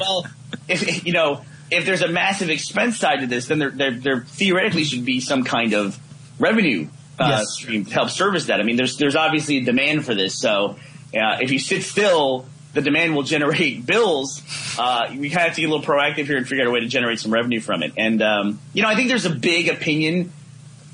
well, 0.00 0.26
if 0.66 1.04
you 1.04 1.12
know, 1.12 1.42
if 1.70 1.84
there's 1.84 2.00
a 2.00 2.08
massive 2.08 2.48
expense 2.48 2.98
side 2.98 3.20
to 3.20 3.26
this, 3.26 3.48
then 3.48 3.58
there, 3.58 3.70
there, 3.70 3.90
there 3.90 4.20
theoretically 4.20 4.84
should 4.84 5.04
be 5.04 5.20
some 5.20 5.44
kind 5.44 5.74
of 5.74 5.98
revenue 6.38 6.88
uh, 7.20 7.28
yes. 7.28 7.52
stream 7.52 7.84
to 7.84 7.92
help 7.92 8.10
service 8.10 8.46
that. 8.46 8.60
I 8.60 8.62
mean, 8.62 8.76
there's 8.76 8.96
there's 8.96 9.16
obviously 9.16 9.58
a 9.58 9.64
demand 9.64 10.04
for 10.04 10.14
this. 10.14 10.38
So 10.38 10.76
uh, 11.14 11.38
if 11.40 11.50
you 11.50 11.58
sit 11.58 11.82
still, 11.82 12.46
the 12.72 12.80
demand 12.80 13.14
will 13.14 13.22
generate 13.22 13.84
bills. 13.86 14.42
Uh, 14.78 15.08
we 15.10 15.28
kind 15.28 15.42
of 15.42 15.48
have 15.48 15.54
to 15.56 15.60
get 15.60 15.70
a 15.70 15.72
little 15.72 15.86
proactive 15.86 16.26
here 16.26 16.36
and 16.36 16.48
figure 16.48 16.64
out 16.64 16.68
a 16.68 16.70
way 16.70 16.80
to 16.80 16.88
generate 16.88 17.20
some 17.20 17.32
revenue 17.32 17.60
from 17.60 17.82
it. 17.82 17.92
And 17.96 18.22
um, 18.22 18.58
you 18.72 18.82
know, 18.82 18.88
I 18.88 18.94
think 18.94 19.08
there's 19.08 19.26
a 19.26 19.30
big 19.30 19.68
opinion 19.68 20.32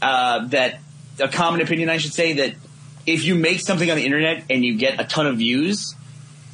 uh, 0.02 0.48
that 0.48 0.80
a 1.20 1.28
common 1.28 1.60
opinion, 1.60 1.88
I 1.88 1.98
should 1.98 2.12
say, 2.12 2.34
that 2.34 2.54
if 3.06 3.24
you 3.24 3.34
make 3.36 3.60
something 3.60 3.88
on 3.88 3.96
the 3.96 4.04
internet 4.04 4.44
and 4.50 4.64
you 4.64 4.76
get 4.76 5.00
a 5.00 5.04
ton 5.04 5.26
of 5.26 5.38
views, 5.38 5.94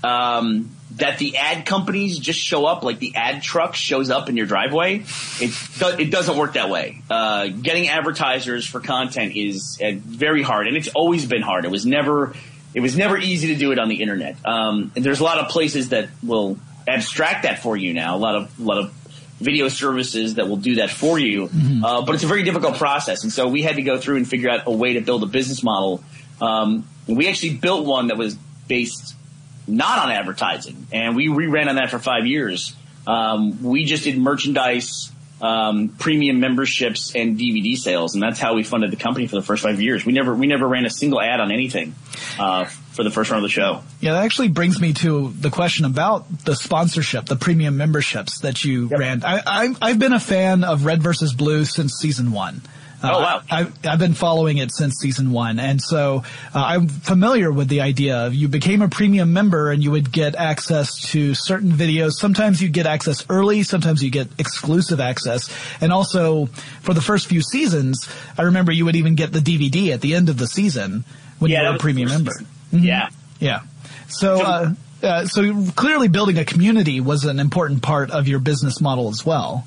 um, 0.04 0.70
that 0.96 1.18
the 1.18 1.36
ad 1.36 1.64
companies 1.66 2.18
just 2.18 2.38
show 2.38 2.66
up 2.66 2.82
like 2.82 2.98
the 2.98 3.14
ad 3.14 3.42
truck 3.42 3.74
shows 3.74 4.10
up 4.10 4.28
in 4.28 4.36
your 4.36 4.46
driveway. 4.46 5.04
It 5.40 6.00
it 6.00 6.10
doesn't 6.10 6.36
work 6.36 6.54
that 6.54 6.70
way. 6.70 7.02
Uh, 7.08 7.48
getting 7.48 7.88
advertisers 7.88 8.66
for 8.66 8.80
content 8.80 9.36
is 9.36 9.78
uh, 9.82 9.92
very 9.94 10.42
hard, 10.42 10.66
and 10.66 10.76
it's 10.76 10.88
always 10.88 11.26
been 11.26 11.42
hard. 11.42 11.64
It 11.64 11.70
was 11.70 11.86
never 11.86 12.34
it 12.74 12.80
was 12.80 12.96
never 12.96 13.16
easy 13.16 13.48
to 13.48 13.56
do 13.56 13.72
it 13.72 13.78
on 13.78 13.88
the 13.88 14.02
internet. 14.02 14.36
Um, 14.46 14.92
and 14.96 15.04
there's 15.04 15.20
a 15.20 15.24
lot 15.24 15.38
of 15.38 15.48
places 15.48 15.90
that 15.90 16.08
will 16.22 16.58
abstract 16.86 17.44
that 17.44 17.62
for 17.62 17.76
you 17.76 17.94
now. 17.94 18.16
A 18.16 18.18
lot 18.18 18.34
of 18.34 18.60
a 18.60 18.62
lot 18.62 18.78
of 18.78 18.92
video 19.38 19.68
services 19.68 20.34
that 20.34 20.48
will 20.48 20.56
do 20.56 20.76
that 20.76 20.90
for 20.90 21.18
you, 21.18 21.48
mm-hmm. 21.48 21.84
uh, 21.84 22.02
but 22.02 22.14
it's 22.14 22.24
a 22.24 22.28
very 22.28 22.44
difficult 22.44 22.76
process. 22.76 23.24
And 23.24 23.32
so 23.32 23.48
we 23.48 23.62
had 23.62 23.76
to 23.76 23.82
go 23.82 23.98
through 23.98 24.16
and 24.16 24.28
figure 24.28 24.50
out 24.50 24.62
a 24.66 24.72
way 24.72 24.94
to 24.94 25.00
build 25.00 25.22
a 25.22 25.26
business 25.26 25.62
model. 25.62 26.02
Um, 26.40 26.86
we 27.06 27.28
actually 27.28 27.54
built 27.54 27.84
one 27.86 28.08
that 28.08 28.16
was 28.16 28.36
based 28.68 29.16
not 29.66 29.98
on 29.98 30.10
advertising, 30.10 30.86
and 30.92 31.16
we 31.16 31.28
reran 31.28 31.68
on 31.68 31.76
that 31.76 31.90
for 31.90 31.98
five 31.98 32.26
years. 32.26 32.74
Um, 33.06 33.62
we 33.62 33.84
just 33.84 34.04
did 34.04 34.18
merchandise, 34.18 35.10
um, 35.40 35.88
premium 35.88 36.40
memberships, 36.40 37.14
and 37.14 37.38
DVD 37.38 37.76
sales, 37.76 38.14
and 38.14 38.22
that's 38.22 38.38
how 38.38 38.54
we 38.54 38.62
funded 38.62 38.92
the 38.92 38.96
company 38.96 39.26
for 39.26 39.36
the 39.36 39.42
first 39.42 39.62
five 39.62 39.80
years. 39.80 40.04
We 40.04 40.12
never 40.12 40.34
we 40.34 40.46
never 40.46 40.66
ran 40.66 40.84
a 40.86 40.90
single 40.90 41.20
ad 41.20 41.40
on 41.40 41.50
anything 41.50 41.94
uh, 42.38 42.64
for 42.64 43.02
the 43.02 43.10
first 43.10 43.30
run 43.30 43.38
of 43.38 43.42
the 43.42 43.48
show. 43.48 43.82
Yeah, 44.00 44.12
that 44.12 44.24
actually 44.24 44.48
brings 44.48 44.80
me 44.80 44.92
to 44.94 45.32
the 45.32 45.50
question 45.50 45.84
about 45.84 46.44
the 46.44 46.54
sponsorship, 46.54 47.26
the 47.26 47.36
premium 47.36 47.76
memberships 47.76 48.40
that 48.40 48.64
you 48.64 48.88
yep. 48.88 48.98
ran. 48.98 49.22
I, 49.24 49.74
I've 49.80 49.98
been 49.98 50.12
a 50.12 50.20
fan 50.20 50.64
of 50.64 50.84
Red 50.84 51.02
versus 51.02 51.32
Blue 51.32 51.64
since 51.64 51.94
season 51.94 52.32
one. 52.32 52.62
Oh 53.02 53.20
wow! 53.20 53.42
I, 53.50 53.68
have 53.84 53.98
been 53.98 54.14
following 54.14 54.58
it 54.58 54.72
since 54.72 54.96
season 55.00 55.32
one, 55.32 55.58
and 55.58 55.80
so 55.80 56.24
uh, 56.54 56.64
I'm 56.64 56.88
familiar 56.88 57.50
with 57.50 57.68
the 57.68 57.80
idea 57.80 58.26
of 58.26 58.34
you 58.34 58.48
became 58.48 58.82
a 58.82 58.88
premium 58.88 59.32
member 59.32 59.70
and 59.70 59.82
you 59.82 59.90
would 59.90 60.12
get 60.12 60.34
access 60.34 61.10
to 61.10 61.34
certain 61.34 61.70
videos. 61.70 62.12
Sometimes 62.12 62.62
you 62.62 62.68
get 62.68 62.86
access 62.86 63.24
early, 63.28 63.62
sometimes 63.62 64.02
you 64.02 64.10
get 64.10 64.28
exclusive 64.38 65.00
access, 65.00 65.54
and 65.80 65.92
also 65.92 66.46
for 66.82 66.94
the 66.94 67.02
first 67.02 67.26
few 67.26 67.42
seasons, 67.42 68.08
I 68.38 68.42
remember 68.42 68.72
you 68.72 68.84
would 68.84 68.96
even 68.96 69.14
get 69.14 69.32
the 69.32 69.40
DVD 69.40 69.92
at 69.92 70.00
the 70.00 70.14
end 70.14 70.28
of 70.28 70.38
the 70.38 70.46
season 70.46 71.04
when 71.38 71.50
yeah, 71.50 71.62
you 71.62 71.68
were 71.70 71.76
a 71.76 71.78
premium 71.78 72.08
member. 72.08 72.32
Mm-hmm. 72.72 72.84
Yeah, 72.84 73.08
yeah. 73.40 73.60
So. 74.08 74.42
Uh, 74.42 74.74
uh, 75.02 75.26
so 75.26 75.66
clearly 75.74 76.06
building 76.06 76.38
a 76.38 76.44
community 76.44 77.00
was 77.00 77.24
an 77.24 77.40
important 77.40 77.82
part 77.82 78.12
of 78.12 78.28
your 78.28 78.38
business 78.38 78.80
model 78.80 79.08
as 79.08 79.26
well. 79.26 79.66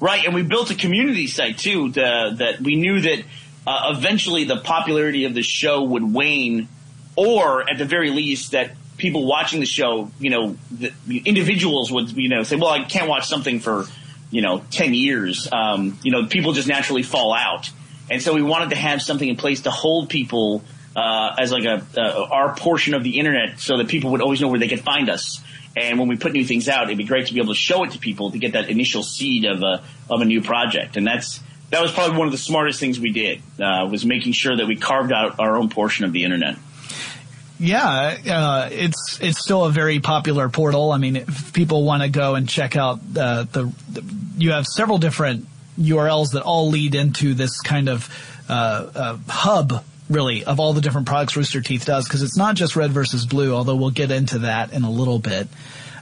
Right, 0.00 0.24
and 0.24 0.34
we 0.34 0.42
built 0.42 0.70
a 0.70 0.74
community 0.74 1.26
site 1.26 1.58
too 1.58 1.90
the, 1.90 2.34
that 2.38 2.60
we 2.60 2.76
knew 2.76 3.00
that 3.00 3.24
uh, 3.66 3.94
eventually 3.96 4.44
the 4.44 4.56
popularity 4.56 5.24
of 5.24 5.34
the 5.34 5.42
show 5.42 5.82
would 5.82 6.02
wane, 6.02 6.68
or 7.16 7.68
at 7.68 7.78
the 7.78 7.84
very 7.84 8.10
least 8.10 8.52
that 8.52 8.72
people 8.96 9.26
watching 9.26 9.60
the 9.60 9.66
show, 9.66 10.10
you 10.18 10.30
know, 10.30 10.56
the, 10.70 10.92
individuals 11.24 11.90
would, 11.90 12.12
you 12.12 12.28
know, 12.28 12.42
say, 12.42 12.56
well, 12.56 12.70
I 12.70 12.84
can't 12.84 13.08
watch 13.08 13.26
something 13.26 13.60
for, 13.60 13.86
you 14.30 14.42
know, 14.42 14.62
10 14.70 14.94
years. 14.94 15.48
Um, 15.50 15.98
you 16.02 16.12
know, 16.12 16.26
people 16.26 16.52
just 16.52 16.68
naturally 16.68 17.02
fall 17.02 17.34
out. 17.34 17.70
And 18.10 18.22
so 18.22 18.34
we 18.34 18.42
wanted 18.42 18.70
to 18.70 18.76
have 18.76 19.02
something 19.02 19.28
in 19.28 19.36
place 19.36 19.62
to 19.62 19.70
hold 19.70 20.08
people 20.08 20.64
uh, 20.96 21.36
as 21.38 21.52
like 21.52 21.64
a 21.64 21.84
uh, 21.96 22.28
our 22.30 22.54
portion 22.56 22.94
of 22.94 23.04
the 23.04 23.18
internet, 23.18 23.60
so 23.60 23.76
that 23.76 23.88
people 23.88 24.10
would 24.10 24.20
always 24.20 24.40
know 24.40 24.48
where 24.48 24.58
they 24.58 24.68
could 24.68 24.80
find 24.80 25.08
us. 25.08 25.40
And 25.76 25.98
when 25.98 26.08
we 26.08 26.16
put 26.16 26.32
new 26.32 26.44
things 26.44 26.68
out, 26.68 26.84
it'd 26.84 26.98
be 26.98 27.04
great 27.04 27.28
to 27.28 27.34
be 27.34 27.40
able 27.40 27.54
to 27.54 27.58
show 27.58 27.84
it 27.84 27.92
to 27.92 27.98
people 27.98 28.32
to 28.32 28.38
get 28.38 28.54
that 28.54 28.68
initial 28.68 29.02
seed 29.02 29.44
of 29.44 29.62
a 29.62 29.84
of 30.08 30.20
a 30.20 30.24
new 30.24 30.42
project. 30.42 30.96
And 30.96 31.06
that's 31.06 31.40
that 31.70 31.80
was 31.80 31.92
probably 31.92 32.18
one 32.18 32.26
of 32.26 32.32
the 32.32 32.38
smartest 32.38 32.80
things 32.80 32.98
we 32.98 33.12
did 33.12 33.42
uh, 33.60 33.88
was 33.90 34.04
making 34.04 34.32
sure 34.32 34.56
that 34.56 34.66
we 34.66 34.76
carved 34.76 35.12
out 35.12 35.38
our 35.38 35.56
own 35.56 35.68
portion 35.68 36.04
of 36.04 36.12
the 36.12 36.24
internet. 36.24 36.56
Yeah, 37.60 38.16
uh, 38.26 38.68
it's 38.72 39.20
it's 39.20 39.38
still 39.38 39.64
a 39.64 39.70
very 39.70 40.00
popular 40.00 40.48
portal. 40.48 40.92
I 40.92 40.98
mean, 40.98 41.16
if 41.16 41.52
people 41.52 41.84
want 41.84 42.02
to 42.02 42.08
go 42.08 42.34
and 42.34 42.48
check 42.48 42.74
out 42.74 43.00
uh, 43.16 43.44
the, 43.44 43.72
the, 43.90 44.14
you 44.38 44.52
have 44.52 44.66
several 44.66 44.98
different 44.98 45.46
URLs 45.78 46.32
that 46.32 46.42
all 46.42 46.70
lead 46.70 46.94
into 46.94 47.34
this 47.34 47.60
kind 47.60 47.88
of 47.88 48.08
uh, 48.48 48.90
uh 48.94 49.18
hub 49.28 49.84
really 50.10 50.44
of 50.44 50.60
all 50.60 50.72
the 50.72 50.80
different 50.80 51.06
products 51.06 51.36
Rooster 51.36 51.62
Teeth 51.62 51.86
does 51.86 52.06
because 52.06 52.22
it's 52.22 52.36
not 52.36 52.56
just 52.56 52.76
red 52.76 52.90
versus 52.90 53.24
blue, 53.24 53.54
although 53.54 53.76
we'll 53.76 53.90
get 53.90 54.10
into 54.10 54.40
that 54.40 54.72
in 54.72 54.82
a 54.82 54.90
little 54.90 55.18
bit. 55.18 55.48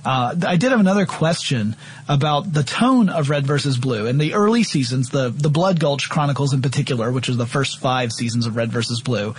Uh, 0.04 0.34
I 0.46 0.56
did 0.56 0.70
have 0.70 0.80
another 0.80 1.06
question 1.06 1.76
about 2.08 2.52
the 2.52 2.62
tone 2.62 3.08
of 3.08 3.30
Red 3.30 3.46
versus 3.46 3.76
Blue. 3.76 4.06
In 4.06 4.16
the 4.16 4.34
early 4.34 4.62
seasons, 4.62 5.10
the 5.10 5.30
the 5.30 5.50
Blood 5.50 5.80
Gulch 5.80 6.08
Chronicles 6.08 6.54
in 6.54 6.62
particular, 6.62 7.10
which 7.10 7.28
was 7.28 7.36
the 7.36 7.46
first 7.46 7.78
five 7.80 8.12
seasons 8.12 8.46
of 8.46 8.56
Red 8.56 8.70
versus 8.70 9.02
Blue, 9.02 9.34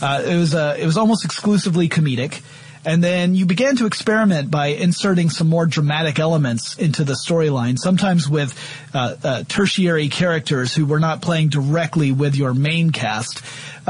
uh, 0.00 0.22
it 0.24 0.36
was 0.36 0.54
uh, 0.54 0.76
it 0.78 0.86
was 0.86 0.96
almost 0.96 1.24
exclusively 1.24 1.88
comedic. 1.88 2.40
And 2.84 3.02
then 3.02 3.34
you 3.34 3.46
began 3.46 3.76
to 3.76 3.86
experiment 3.86 4.50
by 4.50 4.66
inserting 4.66 5.30
some 5.30 5.48
more 5.48 5.64
dramatic 5.64 6.18
elements 6.18 6.76
into 6.76 7.02
the 7.02 7.14
storyline, 7.14 7.78
sometimes 7.78 8.28
with 8.28 8.54
uh, 8.92 9.16
uh, 9.24 9.44
tertiary 9.48 10.08
characters 10.08 10.74
who 10.74 10.84
were 10.84 11.00
not 11.00 11.22
playing 11.22 11.48
directly 11.48 12.12
with 12.12 12.36
your 12.36 12.52
main 12.52 12.90
cast. 12.90 13.38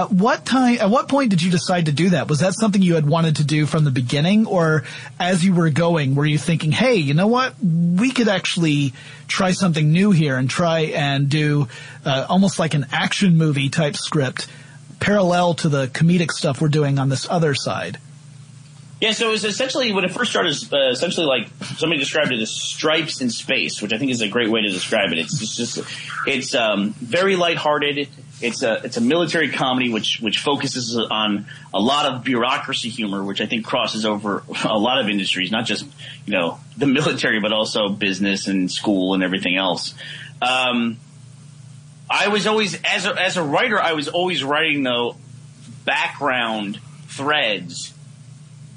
What 0.09 0.45
time? 0.45 0.79
At 0.81 0.91
what 0.91 1.09
point 1.09 1.31
did 1.31 1.43
you 1.43 1.51
decide 1.51 1.87
to 1.87 1.93
do 1.93 2.11
that? 2.11 2.29
Was 2.29 2.41
that 2.41 2.55
something 2.55 2.83
you 2.83 2.95
had 2.95 3.07
wanted 3.07 3.37
to 3.37 3.45
do 3.45 3.65
from 3.65 3.85
the 3.85 3.93
beginning, 3.93 4.47
or 4.47 4.83
as 5.21 5.45
you 5.45 5.55
were 5.55 5.71
going, 5.71 6.17
were 6.17 6.27
you 6.27 6.39
thinking, 6.39 6.73
"Hey, 6.73 6.97
you 6.97 7.15
know 7.15 7.29
what? 7.29 7.55
We 7.63 8.11
could 8.11 8.27
actually 8.27 8.93
try 9.29 9.53
something 9.53 9.93
new 9.93 10.11
here 10.11 10.37
and 10.37 10.51
try 10.51 10.81
and 10.81 11.29
do 11.29 11.69
uh, 12.05 12.27
almost 12.29 12.59
like 12.59 12.75
an 12.75 12.87
action 12.93 13.39
movie 13.39 13.69
type 13.69 13.97
script, 13.97 14.49
parallel 14.99 15.55
to 15.55 15.69
the 15.69 15.87
comedic 15.87 16.33
stuff 16.33 16.61
we're 16.61 16.69
doing 16.69 16.99
on 16.99 17.09
this 17.09 17.29
other 17.31 17.55
side." 17.55 17.99
Yeah, 19.05 19.13
so 19.13 19.29
it 19.29 19.33
was 19.33 19.45
essentially 19.45 19.93
when 19.93 20.07
it 20.07 20.13
first 20.13 20.31
started. 20.31 20.57
Uh, 20.73 20.89
essentially, 20.89 21.27
like 21.27 21.49
somebody 21.77 22.01
described 22.01 22.33
it 22.33 22.41
as 22.41 22.51
stripes 22.51 23.21
in 23.21 23.29
space, 23.29 23.83
which 23.83 23.93
I 23.93 23.99
think 23.99 24.11
is 24.11 24.23
a 24.23 24.29
great 24.29 24.49
way 24.49 24.63
to 24.63 24.71
describe 24.71 25.13
it. 25.13 25.19
It's 25.19 25.39
just, 25.39 25.57
just 25.59 25.79
it's 26.27 26.55
um, 26.55 26.95
very 26.95 27.37
lighthearted. 27.37 28.09
It's 28.41 28.63
a 28.63 28.81
it's 28.83 28.97
a 28.97 29.03
military 29.03 29.51
comedy 29.51 29.93
which 29.93 30.21
which 30.23 30.39
focuses 30.39 30.97
on 30.97 31.45
a 31.75 31.81
lot 31.81 32.07
of 32.07 32.25
bureaucracy 32.25 32.89
humor, 32.89 33.23
which 33.23 33.43
I 33.43 33.47
think 33.47 33.67
crosses 33.67 34.07
over 34.07 34.43
a 34.65 34.79
lot 34.79 34.99
of 34.99 35.11
industries, 35.11 35.51
not 35.51 35.67
just 35.67 35.85
you 36.25 36.33
know 36.33 36.59
the 36.79 36.87
military, 36.87 37.41
but 37.41 37.53
also 37.53 37.91
business 37.91 38.47
and 38.47 38.73
school 38.73 39.13
and 39.13 39.23
everything 39.23 39.55
else. 39.55 39.95
Um, 40.41 40.97
I 42.09 42.29
was 42.29 42.47
always 42.47 42.81
as 42.83 43.05
a, 43.05 43.21
as 43.21 43.37
a 43.37 43.43
writer, 43.43 43.79
I 43.79 43.93
was 43.93 44.09
always 44.09 44.43
writing 44.43 44.83
the 44.83 45.13
background 45.85 46.81
threads 47.09 47.94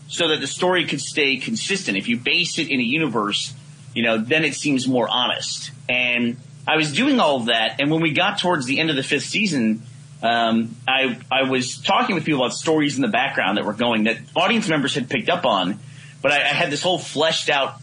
so 0.08 0.30
that 0.30 0.42
the 0.42 0.48
story 0.48 0.86
could 0.86 1.02
stay 1.02 1.38
consistent. 1.38 1.98
If 1.98 2.08
you 2.08 2.18
base 2.18 2.60
it 2.60 2.70
in 2.70 2.80
a 2.80 2.84
universe, 2.84 3.54
you 3.94 4.04
know, 4.04 4.18
then 4.18 4.46
it 4.46 4.56
seems 4.56 4.88
more 4.88 5.08
honest. 5.10 5.72
And 5.90 6.38
I 6.68 6.76
was 6.78 6.94
doing 6.94 7.20
all 7.20 7.38
of 7.38 7.46
that, 7.46 7.80
and 7.80 7.90
when 7.92 8.02
we 8.02 8.12
got 8.12 8.40
towards 8.40 8.66
the 8.66 8.80
end 8.80 8.90
of 8.90 8.96
the 8.96 9.04
fifth 9.04 9.26
season, 9.26 9.84
um, 10.22 10.76
I 10.88 11.18
I 11.32 11.44
was 11.44 11.78
talking 11.78 12.16
with 12.16 12.26
people 12.26 12.42
about 12.42 12.54
stories 12.54 12.96
in 12.96 13.02
the 13.02 13.08
background 13.08 13.58
that 13.58 13.66
were 13.66 13.74
going 13.74 14.06
that 14.06 14.18
audience 14.36 14.68
members 14.68 14.96
had 14.96 15.10
picked 15.10 15.30
up 15.30 15.46
on, 15.46 15.80
but 16.22 16.32
I, 16.32 16.38
I 16.38 16.54
had 16.54 16.72
this 16.72 16.82
whole 16.82 16.98
fleshed 16.98 17.50
out 17.50 17.76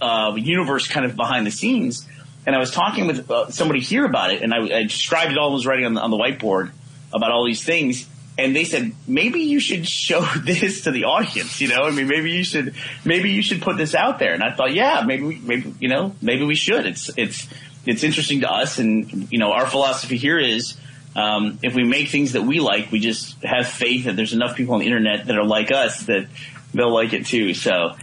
uh, 0.00 0.34
universe 0.36 0.88
kind 0.88 1.04
of 1.06 1.16
behind 1.16 1.46
the 1.46 1.50
scenes. 1.50 2.08
And 2.44 2.56
I 2.56 2.58
was 2.58 2.72
talking 2.72 3.06
with 3.06 3.30
uh, 3.30 3.50
somebody 3.50 3.80
here 3.80 4.04
about 4.04 4.32
it, 4.32 4.42
and 4.42 4.52
I, 4.52 4.78
I 4.78 4.82
described 4.82 5.30
it 5.30 5.38
all. 5.38 5.50
I 5.50 5.54
was 5.54 5.66
writing 5.66 5.86
on 5.86 5.94
the, 5.94 6.00
on 6.00 6.10
the 6.10 6.16
whiteboard 6.16 6.72
about 7.12 7.30
all 7.30 7.44
these 7.44 7.62
things, 7.62 8.08
and 8.38 8.56
they 8.56 8.64
said 8.64 8.92
maybe 9.06 9.40
you 9.40 9.60
should 9.60 9.86
show 9.86 10.20
this 10.42 10.82
to 10.82 10.90
the 10.90 11.04
audience. 11.04 11.60
You 11.60 11.68
know, 11.68 11.82
I 11.82 11.90
mean, 11.90 12.08
maybe 12.08 12.32
you 12.32 12.44
should 12.44 12.74
maybe 13.04 13.30
you 13.30 13.42
should 13.42 13.62
put 13.62 13.76
this 13.76 13.94
out 13.94 14.18
there. 14.18 14.34
And 14.34 14.42
I 14.42 14.52
thought, 14.52 14.72
yeah, 14.72 15.04
maybe 15.06 15.22
we, 15.22 15.36
maybe 15.36 15.74
you 15.80 15.88
know 15.88 16.14
maybe 16.20 16.44
we 16.44 16.54
should. 16.54 16.86
It's 16.86 17.10
it's 17.16 17.46
it's 17.84 18.04
interesting 18.04 18.40
to 18.40 18.50
us, 18.50 18.78
and 18.78 19.30
you 19.32 19.38
know, 19.38 19.52
our 19.52 19.66
philosophy 19.66 20.16
here 20.16 20.38
is. 20.38 20.76
Um, 21.14 21.58
if 21.62 21.74
we 21.74 21.84
make 21.84 22.08
things 22.08 22.32
that 22.32 22.40
we 22.40 22.58
like, 22.58 22.90
we 22.90 22.98
just 22.98 23.42
have 23.42 23.68
faith 23.68 24.06
that 24.06 24.16
there's 24.16 24.32
enough 24.32 24.56
people 24.56 24.72
on 24.72 24.80
the 24.80 24.86
internet 24.86 25.26
that 25.26 25.36
are 25.36 25.44
like 25.44 25.70
us 25.70 26.04
that 26.04 26.26
they'll 26.72 26.90
like 26.90 27.12
it 27.12 27.26
too. 27.26 27.52
So, 27.52 27.96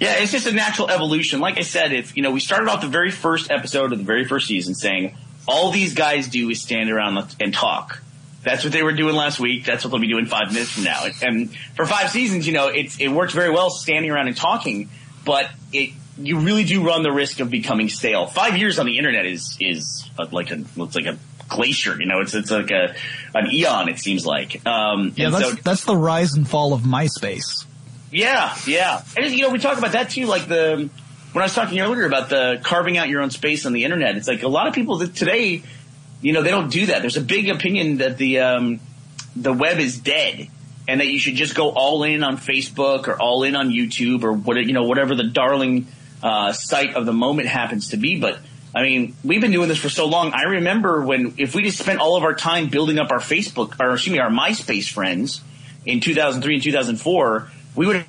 yeah, 0.00 0.16
it's 0.16 0.32
just 0.32 0.48
a 0.48 0.52
natural 0.52 0.90
evolution. 0.90 1.38
Like 1.38 1.58
I 1.58 1.60
said, 1.60 1.92
if 1.92 2.16
you 2.16 2.24
know, 2.24 2.32
we 2.32 2.40
started 2.40 2.68
off 2.68 2.80
the 2.80 2.88
very 2.88 3.12
first 3.12 3.52
episode 3.52 3.92
of 3.92 3.98
the 3.98 4.04
very 4.04 4.24
first 4.24 4.48
season 4.48 4.74
saying 4.74 5.16
all 5.46 5.70
these 5.70 5.94
guys 5.94 6.26
do 6.26 6.50
is 6.50 6.60
stand 6.60 6.90
around 6.90 7.36
and 7.38 7.54
talk. 7.54 8.02
That's 8.46 8.62
what 8.62 8.72
they 8.72 8.84
were 8.84 8.92
doing 8.92 9.16
last 9.16 9.40
week. 9.40 9.64
That's 9.64 9.82
what 9.82 9.90
they'll 9.90 10.00
be 10.00 10.06
doing 10.06 10.26
five 10.26 10.52
minutes 10.52 10.70
from 10.70 10.84
now. 10.84 11.04
And 11.20 11.52
for 11.74 11.84
five 11.84 12.10
seasons, 12.10 12.46
you 12.46 12.52
know, 12.52 12.68
it's, 12.68 13.00
it 13.00 13.08
works 13.08 13.34
very 13.34 13.50
well 13.50 13.70
standing 13.70 14.08
around 14.08 14.28
and 14.28 14.36
talking, 14.36 14.88
but 15.24 15.50
it, 15.72 15.90
you 16.16 16.38
really 16.38 16.62
do 16.62 16.86
run 16.86 17.02
the 17.02 17.10
risk 17.10 17.40
of 17.40 17.50
becoming 17.50 17.88
stale. 17.88 18.28
Five 18.28 18.56
years 18.56 18.78
on 18.78 18.86
the 18.86 18.98
internet 18.98 19.26
is, 19.26 19.56
is 19.58 20.08
like 20.30 20.52
a, 20.52 20.64
it's 20.76 20.94
like 20.94 21.06
a 21.06 21.18
glacier, 21.48 22.00
you 22.00 22.06
know, 22.06 22.20
it's, 22.20 22.34
it's 22.34 22.52
like 22.52 22.70
a, 22.70 22.94
an 23.34 23.50
eon, 23.50 23.88
it 23.88 23.98
seems 23.98 24.24
like. 24.24 24.64
Um, 24.64 25.12
yeah, 25.16 25.30
that's, 25.30 25.50
so, 25.50 25.52
that's 25.64 25.84
the 25.84 25.96
rise 25.96 26.34
and 26.34 26.48
fall 26.48 26.72
of 26.72 26.82
MySpace. 26.82 27.66
Yeah, 28.12 28.56
yeah. 28.64 29.02
And, 29.16 29.34
you 29.34 29.42
know, 29.42 29.50
we 29.50 29.58
talk 29.58 29.76
about 29.76 29.90
that 29.90 30.10
too, 30.10 30.26
like 30.26 30.46
the, 30.46 30.88
when 31.32 31.42
I 31.42 31.46
was 31.46 31.54
talking 31.54 31.80
earlier 31.80 32.06
about 32.06 32.28
the 32.28 32.60
carving 32.62 32.96
out 32.96 33.08
your 33.08 33.22
own 33.22 33.30
space 33.30 33.66
on 33.66 33.72
the 33.72 33.82
internet, 33.82 34.16
it's 34.16 34.28
like 34.28 34.44
a 34.44 34.48
lot 34.48 34.68
of 34.68 34.74
people 34.74 34.98
that 34.98 35.16
today, 35.16 35.64
you 36.20 36.32
know, 36.32 36.42
they 36.42 36.50
don't 36.50 36.70
do 36.70 36.86
that. 36.86 37.00
There's 37.00 37.16
a 37.16 37.22
big 37.22 37.48
opinion 37.48 37.98
that 37.98 38.18
the 38.18 38.40
um, 38.40 38.80
the 39.34 39.52
web 39.52 39.78
is 39.78 39.98
dead 39.98 40.48
and 40.88 41.00
that 41.00 41.08
you 41.08 41.18
should 41.18 41.34
just 41.34 41.54
go 41.54 41.70
all 41.70 42.04
in 42.04 42.22
on 42.22 42.36
Facebook 42.36 43.08
or 43.08 43.20
all 43.20 43.42
in 43.42 43.56
on 43.56 43.70
YouTube 43.70 44.22
or 44.22 44.32
what 44.32 44.56
you 44.64 44.72
know 44.72 44.84
whatever 44.84 45.14
the 45.14 45.24
darling 45.24 45.86
uh, 46.22 46.52
site 46.52 46.94
of 46.94 47.06
the 47.06 47.12
moment 47.12 47.48
happens 47.48 47.90
to 47.90 47.96
be. 47.96 48.18
But 48.18 48.38
I 48.74 48.82
mean, 48.82 49.14
we've 49.24 49.40
been 49.40 49.52
doing 49.52 49.68
this 49.68 49.78
for 49.78 49.88
so 49.88 50.06
long. 50.06 50.32
I 50.32 50.42
remember 50.42 51.02
when 51.02 51.34
if 51.38 51.54
we 51.54 51.62
just 51.62 51.78
spent 51.78 52.00
all 52.00 52.16
of 52.16 52.24
our 52.24 52.34
time 52.34 52.68
building 52.68 52.98
up 52.98 53.10
our 53.10 53.20
Facebook 53.20 53.80
or 53.80 53.94
excuse 53.94 54.12
me 54.12 54.18
our 54.18 54.30
MySpace 54.30 54.90
friends 54.90 55.42
in 55.84 56.00
2003 56.00 56.54
and 56.54 56.62
2004, 56.62 57.50
we 57.74 57.86
would. 57.86 58.04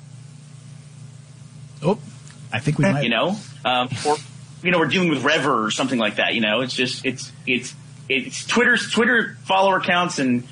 Oh, 1.82 1.98
I 2.52 2.60
think 2.60 2.78
we 2.78 2.84
might. 2.84 3.02
You 3.02 3.10
know, 3.10 3.36
um, 3.64 3.88
or 4.06 4.16
you 4.62 4.70
know, 4.70 4.78
we're 4.78 4.86
dealing 4.86 5.10
with 5.10 5.22
Revver 5.22 5.66
or 5.66 5.70
something 5.70 5.98
like 5.98 6.16
that. 6.16 6.34
You 6.34 6.40
know, 6.40 6.60
it's 6.60 6.74
just 6.74 7.04
it's 7.04 7.32
it's 7.46 7.74
it's 8.08 8.46
Twitter's 8.46 8.90
Twitter 8.90 9.36
follower 9.44 9.80
counts 9.80 10.18
and 10.18 10.46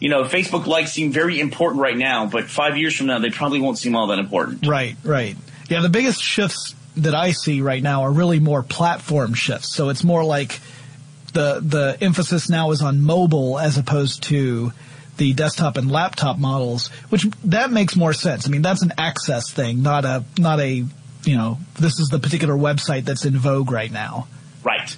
you 0.00 0.08
know 0.08 0.24
Facebook 0.24 0.66
likes 0.66 0.92
seem 0.92 1.12
very 1.12 1.40
important 1.40 1.82
right 1.82 1.96
now, 1.96 2.26
but 2.26 2.44
five 2.48 2.76
years 2.76 2.96
from 2.96 3.06
now 3.06 3.18
they 3.18 3.30
probably 3.30 3.60
won't 3.60 3.78
seem 3.78 3.94
all 3.94 4.08
that 4.08 4.18
important. 4.18 4.66
Right, 4.66 4.96
right. 5.04 5.36
Yeah, 5.68 5.80
the 5.80 5.88
biggest 5.88 6.22
shifts 6.22 6.74
that 6.96 7.14
I 7.14 7.32
see 7.32 7.60
right 7.60 7.82
now 7.82 8.02
are 8.02 8.12
really 8.12 8.40
more 8.40 8.62
platform 8.62 9.34
shifts. 9.34 9.74
So 9.74 9.88
it's 9.88 10.04
more 10.04 10.24
like 10.24 10.60
the 11.32 11.60
the 11.62 11.96
emphasis 12.00 12.48
now 12.48 12.70
is 12.70 12.82
on 12.82 13.00
mobile 13.00 13.58
as 13.58 13.78
opposed 13.78 14.24
to 14.24 14.72
the 15.16 15.32
desktop 15.34 15.76
and 15.76 15.90
laptop 15.90 16.38
models, 16.38 16.88
which 17.10 17.24
that 17.44 17.70
makes 17.70 17.96
more 17.96 18.12
sense. 18.12 18.46
I 18.46 18.50
mean, 18.50 18.62
that's 18.62 18.82
an 18.82 18.92
access 18.98 19.50
thing, 19.50 19.82
not 19.82 20.04
a 20.04 20.24
not 20.38 20.60
a 20.60 20.84
you 21.24 21.36
know 21.36 21.58
this 21.78 21.98
is 21.98 22.08
the 22.08 22.18
particular 22.18 22.54
website 22.54 23.04
that's 23.04 23.24
in 23.24 23.36
vogue 23.36 23.70
right 23.70 23.90
now. 23.90 24.26
Right. 24.64 24.96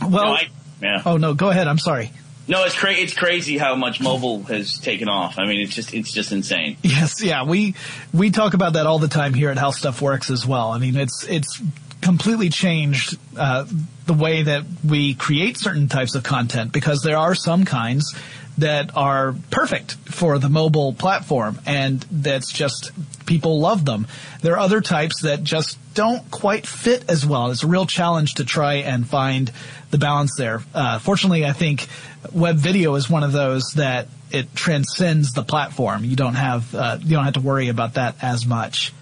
Well, 0.00 0.10
no, 0.10 0.32
I, 0.32 0.48
Yeah. 0.82 1.02
Oh 1.04 1.16
no, 1.16 1.34
go 1.34 1.50
ahead. 1.50 1.68
I'm 1.68 1.78
sorry. 1.78 2.10
No, 2.48 2.64
it's 2.64 2.76
cra- 2.76 2.92
it's 2.92 3.14
crazy 3.14 3.56
how 3.56 3.76
much 3.76 4.00
mobile 4.00 4.42
has 4.44 4.78
taken 4.78 5.08
off. 5.08 5.38
I 5.38 5.46
mean, 5.46 5.60
it's 5.60 5.74
just 5.74 5.94
it's 5.94 6.12
just 6.12 6.32
insane. 6.32 6.76
Yes, 6.82 7.22
yeah, 7.22 7.44
we 7.44 7.74
we 8.12 8.30
talk 8.30 8.54
about 8.54 8.72
that 8.74 8.86
all 8.86 8.98
the 8.98 9.08
time 9.08 9.32
here 9.32 9.50
at 9.50 9.58
How 9.58 9.70
Stuff 9.70 10.02
Works 10.02 10.30
as 10.30 10.46
well. 10.46 10.70
I 10.70 10.78
mean, 10.78 10.96
it's 10.96 11.24
it's 11.28 11.62
completely 12.00 12.48
changed 12.48 13.16
uh, 13.36 13.64
the 14.06 14.14
way 14.14 14.42
that 14.42 14.64
we 14.84 15.14
create 15.14 15.56
certain 15.56 15.88
types 15.88 16.16
of 16.16 16.24
content 16.24 16.72
because 16.72 17.02
there 17.02 17.16
are 17.16 17.34
some 17.34 17.64
kinds 17.64 18.14
that 18.58 18.94
are 18.96 19.34
perfect 19.50 19.92
for 19.94 20.38
the 20.38 20.48
mobile 20.48 20.92
platform 20.92 21.58
and 21.64 22.00
that's 22.10 22.52
just 22.52 22.92
people 23.24 23.60
love 23.60 23.84
them. 23.84 24.06
There 24.42 24.54
are 24.54 24.58
other 24.58 24.80
types 24.80 25.22
that 25.22 25.42
just 25.42 25.78
don't 25.94 26.30
quite 26.30 26.66
fit 26.66 27.04
as 27.08 27.24
well. 27.24 27.50
It's 27.50 27.62
a 27.62 27.66
real 27.66 27.86
challenge 27.86 28.34
to 28.34 28.44
try 28.44 28.74
and 28.74 29.08
find 29.08 29.50
the 29.92 29.98
balance 29.98 30.32
there. 30.36 30.62
Uh, 30.74 30.98
fortunately, 30.98 31.46
I 31.46 31.52
think 31.52 31.86
web 32.32 32.56
video 32.56 32.96
is 32.96 33.08
one 33.08 33.22
of 33.22 33.30
those 33.30 33.62
that 33.76 34.08
it 34.32 34.54
transcends 34.56 35.32
the 35.32 35.44
platform. 35.44 36.04
You 36.04 36.16
don't 36.16 36.34
have 36.34 36.74
uh, 36.74 36.98
you 37.00 37.14
don't 37.14 37.24
have 37.24 37.34
to 37.34 37.40
worry 37.40 37.68
about 37.68 37.94
that 37.94 38.16
as 38.22 38.44
much. 38.44 38.92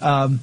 Um, 0.00 0.40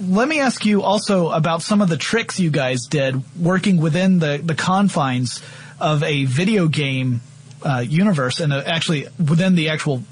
let 0.00 0.26
me 0.26 0.40
ask 0.40 0.64
you 0.64 0.82
also 0.82 1.28
about 1.30 1.62
some 1.62 1.82
of 1.82 1.88
the 1.88 1.96
tricks 1.96 2.40
you 2.40 2.50
guys 2.50 2.86
did 2.86 3.22
working 3.38 3.76
within 3.76 4.18
the, 4.18 4.40
the 4.42 4.54
confines 4.54 5.42
of 5.78 6.02
a 6.02 6.24
video 6.24 6.66
game 6.66 7.20
uh, 7.62 7.84
universe 7.86 8.40
and 8.40 8.52
uh, 8.52 8.62
actually 8.66 9.06
within 9.18 9.54
the 9.54 9.68
actual 9.68 10.02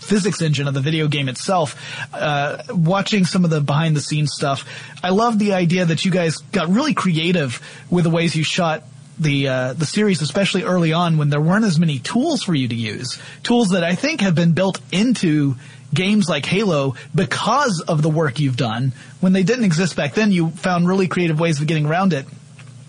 physics 0.00 0.42
engine 0.42 0.66
of 0.66 0.74
the 0.74 0.80
video 0.80 1.08
game 1.08 1.28
itself. 1.28 1.76
Uh, 2.12 2.62
watching 2.70 3.24
some 3.24 3.44
of 3.44 3.50
the 3.50 3.60
behind 3.60 3.94
the 3.96 4.00
scenes 4.00 4.32
stuff, 4.32 4.64
I 5.02 5.10
love 5.10 5.38
the 5.38 5.52
idea 5.52 5.84
that 5.84 6.04
you 6.04 6.10
guys 6.10 6.38
got 6.52 6.68
really 6.68 6.94
creative 6.94 7.60
with 7.90 8.04
the 8.04 8.10
ways 8.10 8.34
you 8.34 8.44
shot 8.44 8.82
the 9.18 9.48
uh, 9.48 9.72
the 9.74 9.86
series, 9.86 10.22
especially 10.22 10.62
early 10.62 10.92
on 10.92 11.18
when 11.18 11.28
there 11.28 11.40
weren't 11.40 11.66
as 11.66 11.78
many 11.78 11.98
tools 11.98 12.42
for 12.42 12.54
you 12.54 12.66
to 12.66 12.74
use. 12.74 13.20
Tools 13.42 13.70
that 13.70 13.84
I 13.84 13.94
think 13.94 14.22
have 14.22 14.34
been 14.34 14.52
built 14.52 14.80
into 14.90 15.56
games 15.92 16.28
like 16.28 16.46
Halo 16.46 16.94
because 17.14 17.82
of 17.86 18.00
the 18.00 18.08
work 18.08 18.40
you've 18.40 18.56
done. 18.56 18.92
When 19.20 19.32
they 19.32 19.42
didn't 19.42 19.64
exist 19.64 19.96
back 19.96 20.14
then, 20.14 20.32
you 20.32 20.50
found 20.50 20.88
really 20.88 21.08
creative 21.08 21.38
ways 21.38 21.60
of 21.60 21.66
getting 21.66 21.86
around 21.86 22.12
it. 22.12 22.26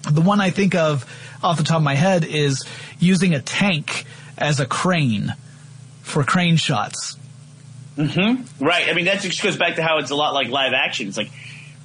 The 0.09 0.21
one 0.21 0.39
I 0.39 0.49
think 0.49 0.73
of 0.73 1.05
off 1.43 1.57
the 1.57 1.63
top 1.63 1.77
of 1.77 1.83
my 1.83 1.95
head 1.95 2.23
is 2.23 2.65
using 2.99 3.33
a 3.33 3.41
tank 3.41 4.05
as 4.37 4.59
a 4.59 4.65
crane 4.65 5.33
for 6.11 6.23
crane 6.23 6.57
shots. 6.57 7.17
Mm-hmm. 7.97 8.63
Right. 8.63 8.89
I 8.89 8.93
mean, 8.93 9.05
that 9.05 9.21
just 9.21 9.41
goes 9.41 9.57
back 9.57 9.75
to 9.75 9.83
how 9.83 9.97
it's 9.97 10.11
a 10.11 10.15
lot 10.15 10.33
like 10.33 10.49
live 10.49 10.73
action. 10.73 11.07
It's 11.07 11.17
like 11.17 11.31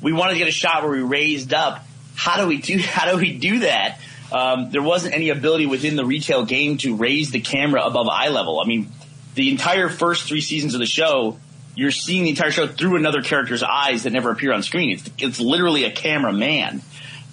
we 0.00 0.12
wanted 0.12 0.34
to 0.34 0.38
get 0.38 0.48
a 0.48 0.52
shot 0.52 0.82
where 0.82 0.92
we 0.92 1.02
raised 1.02 1.52
up. 1.52 1.84
How 2.14 2.40
do 2.40 2.46
we 2.46 2.58
do? 2.58 2.78
How 2.80 3.10
do 3.10 3.18
we 3.18 3.36
do 3.36 3.60
that? 3.60 4.00
Um, 4.32 4.70
there 4.70 4.82
wasn't 4.82 5.14
any 5.14 5.30
ability 5.30 5.66
within 5.66 5.96
the 5.96 6.04
retail 6.04 6.44
game 6.44 6.78
to 6.78 6.96
raise 6.96 7.30
the 7.30 7.40
camera 7.40 7.84
above 7.84 8.08
eye 8.08 8.28
level. 8.28 8.60
I 8.60 8.66
mean, 8.66 8.90
the 9.34 9.50
entire 9.50 9.88
first 9.88 10.24
three 10.24 10.40
seasons 10.40 10.74
of 10.74 10.80
the 10.80 10.86
show, 10.86 11.38
you're 11.76 11.92
seeing 11.92 12.24
the 12.24 12.30
entire 12.30 12.50
show 12.50 12.66
through 12.66 12.96
another 12.96 13.22
character's 13.22 13.62
eyes 13.62 14.02
that 14.02 14.12
never 14.12 14.30
appear 14.30 14.52
on 14.52 14.62
screen. 14.62 14.90
It's 14.90 15.10
it's 15.18 15.40
literally 15.40 15.84
a 15.84 15.92
cameraman. 15.92 16.82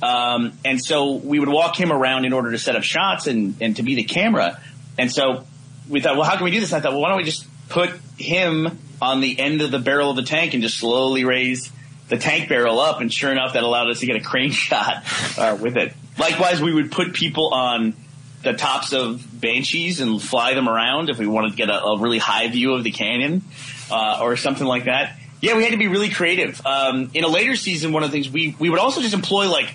Um, 0.01 0.51
and 0.65 0.84
so 0.84 1.13
we 1.13 1.39
would 1.39 1.47
walk 1.47 1.79
him 1.79 1.91
around 1.91 2.25
in 2.25 2.34
order 2.34 2.51
to 2.51 2.60
set 2.60 2.75
up 2.75 2.84
shots 2.84 3.27
and, 3.27 3.56
and 3.62 3.77
to 3.77 3.84
be 3.84 3.95
the 3.95 4.03
camera. 4.03 4.60
And 4.97 5.10
so 5.10 5.45
we 5.89 6.02
thought, 6.02 6.15
well, 6.15 6.24
how 6.26 6.36
can 6.36 6.46
we 6.46 6.52
do 6.52 6.60
this? 6.60 6.72
And 6.72 6.80
I 6.80 6.82
thought, 6.82 6.93
well, 6.93 7.02
why 7.02 7.10
don't 7.10 7.17
we 7.17 7.24
just 7.24 7.48
put 7.69 7.91
him 8.17 8.80
on 9.02 9.22
the 9.22 9.39
end 9.39 9.62
of 9.62 9.72
the 9.72 9.80
barrel 9.80 10.12
of 10.12 10.15
the 10.15 10.24
tank 10.24 10.54
and 10.54 10.63
just 10.63 10.78
slowly 10.78 11.26
raise 11.26 11.72
the 12.10 12.17
tank 12.17 12.50
barrel 12.50 12.80
up? 12.80 13.02
And 13.02 13.12
sure 13.12 13.32
enough, 13.32 13.54
that 13.54 13.63
allowed 13.63 13.89
us 13.89 14.00
to 14.00 14.06
get 14.06 14.15
a 14.15 14.22
crane 14.22 14.52
shot 14.52 15.04
uh, 15.38 15.58
with 15.60 15.78
it. 15.78 15.93
Likewise, 16.17 16.62
we 16.62 16.74
would 16.74 16.91
put 16.91 17.13
people 17.13 17.54
on 17.54 17.96
the 18.43 18.54
tops 18.54 18.93
of 18.93 19.26
banshees 19.39 20.02
and 20.02 20.22
fly 20.22 20.54
them 20.54 20.67
around 20.67 21.10
if 21.10 21.17
we 21.17 21.26
wanted 21.26 21.52
to 21.52 21.56
get 21.56 21.69
a, 21.69 21.84
a 21.84 22.00
really 22.00 22.17
high 22.17 22.48
view 22.50 22.74
of 22.74 22.84
the 22.84 22.91
canyon 22.91 23.41
uh, 23.89 24.19
or 24.22 24.36
something 24.36 24.67
like 24.67 24.86
that. 24.86 25.17
Yeah, 25.41 25.58
we 25.58 25.63
had 25.63 25.72
to 25.72 25.78
be 25.78 25.88
really 25.88 26.10
creative. 26.10 26.65
Um, 26.65 27.12
in 27.13 27.24
a 27.24 27.28
later 27.28 27.56
season, 27.56 27.91
one 27.91 28.04
of 28.04 28.12
the 28.12 28.13
things 28.13 28.30
we 28.30 28.56
we 28.60 28.69
would 28.69 28.80
also 28.80 29.02
just 29.02 29.13
employ 29.13 29.50
like 29.50 29.74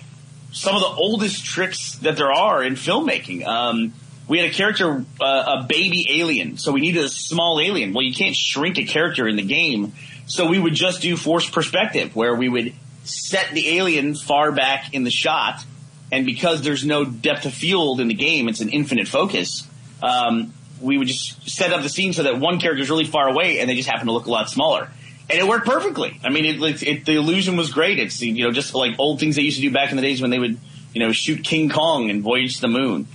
some 0.51 0.75
of 0.75 0.81
the 0.81 0.87
oldest 0.87 1.45
tricks 1.45 1.95
that 1.99 2.17
there 2.17 2.31
are 2.31 2.63
in 2.63 2.73
filmmaking. 2.73 3.45
Um, 3.45 3.93
we 4.29 4.37
had 4.37 4.49
a 4.49 4.53
character, 4.53 5.03
uh, 5.19 5.59
a 5.59 5.65
baby 5.67 6.05
alien, 6.21 6.57
so 6.57 6.71
we 6.71 6.81
needed 6.81 7.03
a 7.03 7.09
small 7.09 7.59
alien. 7.59 7.93
Well, 7.93 8.03
you 8.03 8.13
can't 8.13 8.35
shrink 8.35 8.77
a 8.77 8.85
character 8.85 9.27
in 9.27 9.35
the 9.35 9.43
game, 9.43 9.93
so 10.27 10.47
we 10.47 10.59
would 10.59 10.75
just 10.75 11.01
do 11.01 11.17
forced 11.17 11.51
perspective, 11.51 12.15
where 12.15 12.35
we 12.35 12.47
would 12.47 12.73
set 13.03 13.51
the 13.51 13.77
alien 13.77 14.15
far 14.15 14.51
back 14.51 14.93
in 14.93 15.03
the 15.03 15.11
shot, 15.11 15.65
and 16.11 16.25
because 16.25 16.61
there's 16.61 16.85
no 16.85 17.03
depth 17.03 17.45
of 17.45 17.53
field 17.53 17.99
in 17.99 18.07
the 18.07 18.13
game, 18.13 18.47
it's 18.47 18.61
an 18.61 18.69
infinite 18.69 19.07
focus. 19.07 19.67
Um, 20.01 20.53
we 20.79 20.97
would 20.97 21.07
just 21.07 21.49
set 21.49 21.73
up 21.73 21.81
the 21.81 21.89
scene 21.89 22.13
so 22.13 22.23
that 22.23 22.39
one 22.39 22.59
character 22.59 22.83
is 22.83 22.89
really 22.89 23.05
far 23.05 23.27
away, 23.27 23.59
and 23.59 23.69
they 23.69 23.75
just 23.75 23.89
happen 23.89 24.05
to 24.05 24.13
look 24.13 24.27
a 24.27 24.31
lot 24.31 24.49
smaller 24.49 24.89
and 25.29 25.39
it 25.39 25.47
worked 25.47 25.67
perfectly. 25.67 26.19
I 26.23 26.29
mean, 26.29 26.45
it, 26.45 26.61
it, 26.61 26.83
it, 26.83 27.05
the 27.05 27.13
illusion 27.13 27.55
was 27.55 27.71
great. 27.71 27.99
It's 27.99 28.19
you 28.21 28.45
know 28.45 28.51
just 28.51 28.73
like 28.73 28.97
old 28.97 29.19
things 29.19 29.35
they 29.35 29.43
used 29.43 29.57
to 29.57 29.61
do 29.61 29.71
back 29.71 29.91
in 29.91 29.95
the 29.95 30.01
days 30.01 30.21
when 30.21 30.31
they 30.31 30.39
would 30.39 30.57
you 30.93 30.99
know 30.99 31.11
shoot 31.11 31.43
King 31.43 31.69
Kong 31.69 32.09
and 32.09 32.23
voyage 32.23 32.55
to 32.55 32.61
the 32.61 32.67
moon. 32.67 33.07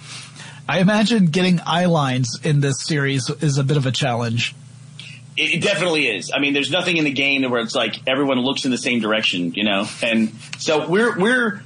I 0.69 0.79
imagine 0.79 1.27
getting 1.27 1.61
eye 1.67 1.87
lines 1.87 2.41
in 2.43 2.61
this 2.61 2.83
series 2.83 3.29
is 3.29 3.59
a 3.59 3.65
bit 3.65 3.77
of 3.77 3.87
a 3.87 3.93
challenge. 3.93 4.55
It, 5.37 5.55
it 5.55 5.63
definitely 5.63 6.07
is. 6.07 6.31
I 6.35 6.39
mean, 6.39 6.55
there's 6.55 6.71
nothing 6.71 6.97
in 6.97 7.05
the 7.05 7.13
game 7.13 7.49
where 7.51 7.61
it's 7.61 7.75
like 7.75 7.97
everyone 8.07 8.39
looks 8.39 8.65
in 8.65 8.71
the 8.71 8.79
same 8.79 9.01
direction, 9.01 9.53
you 9.55 9.65
know. 9.65 9.87
And 10.03 10.33
so 10.59 10.89
we're 10.89 11.19
we're 11.19 11.63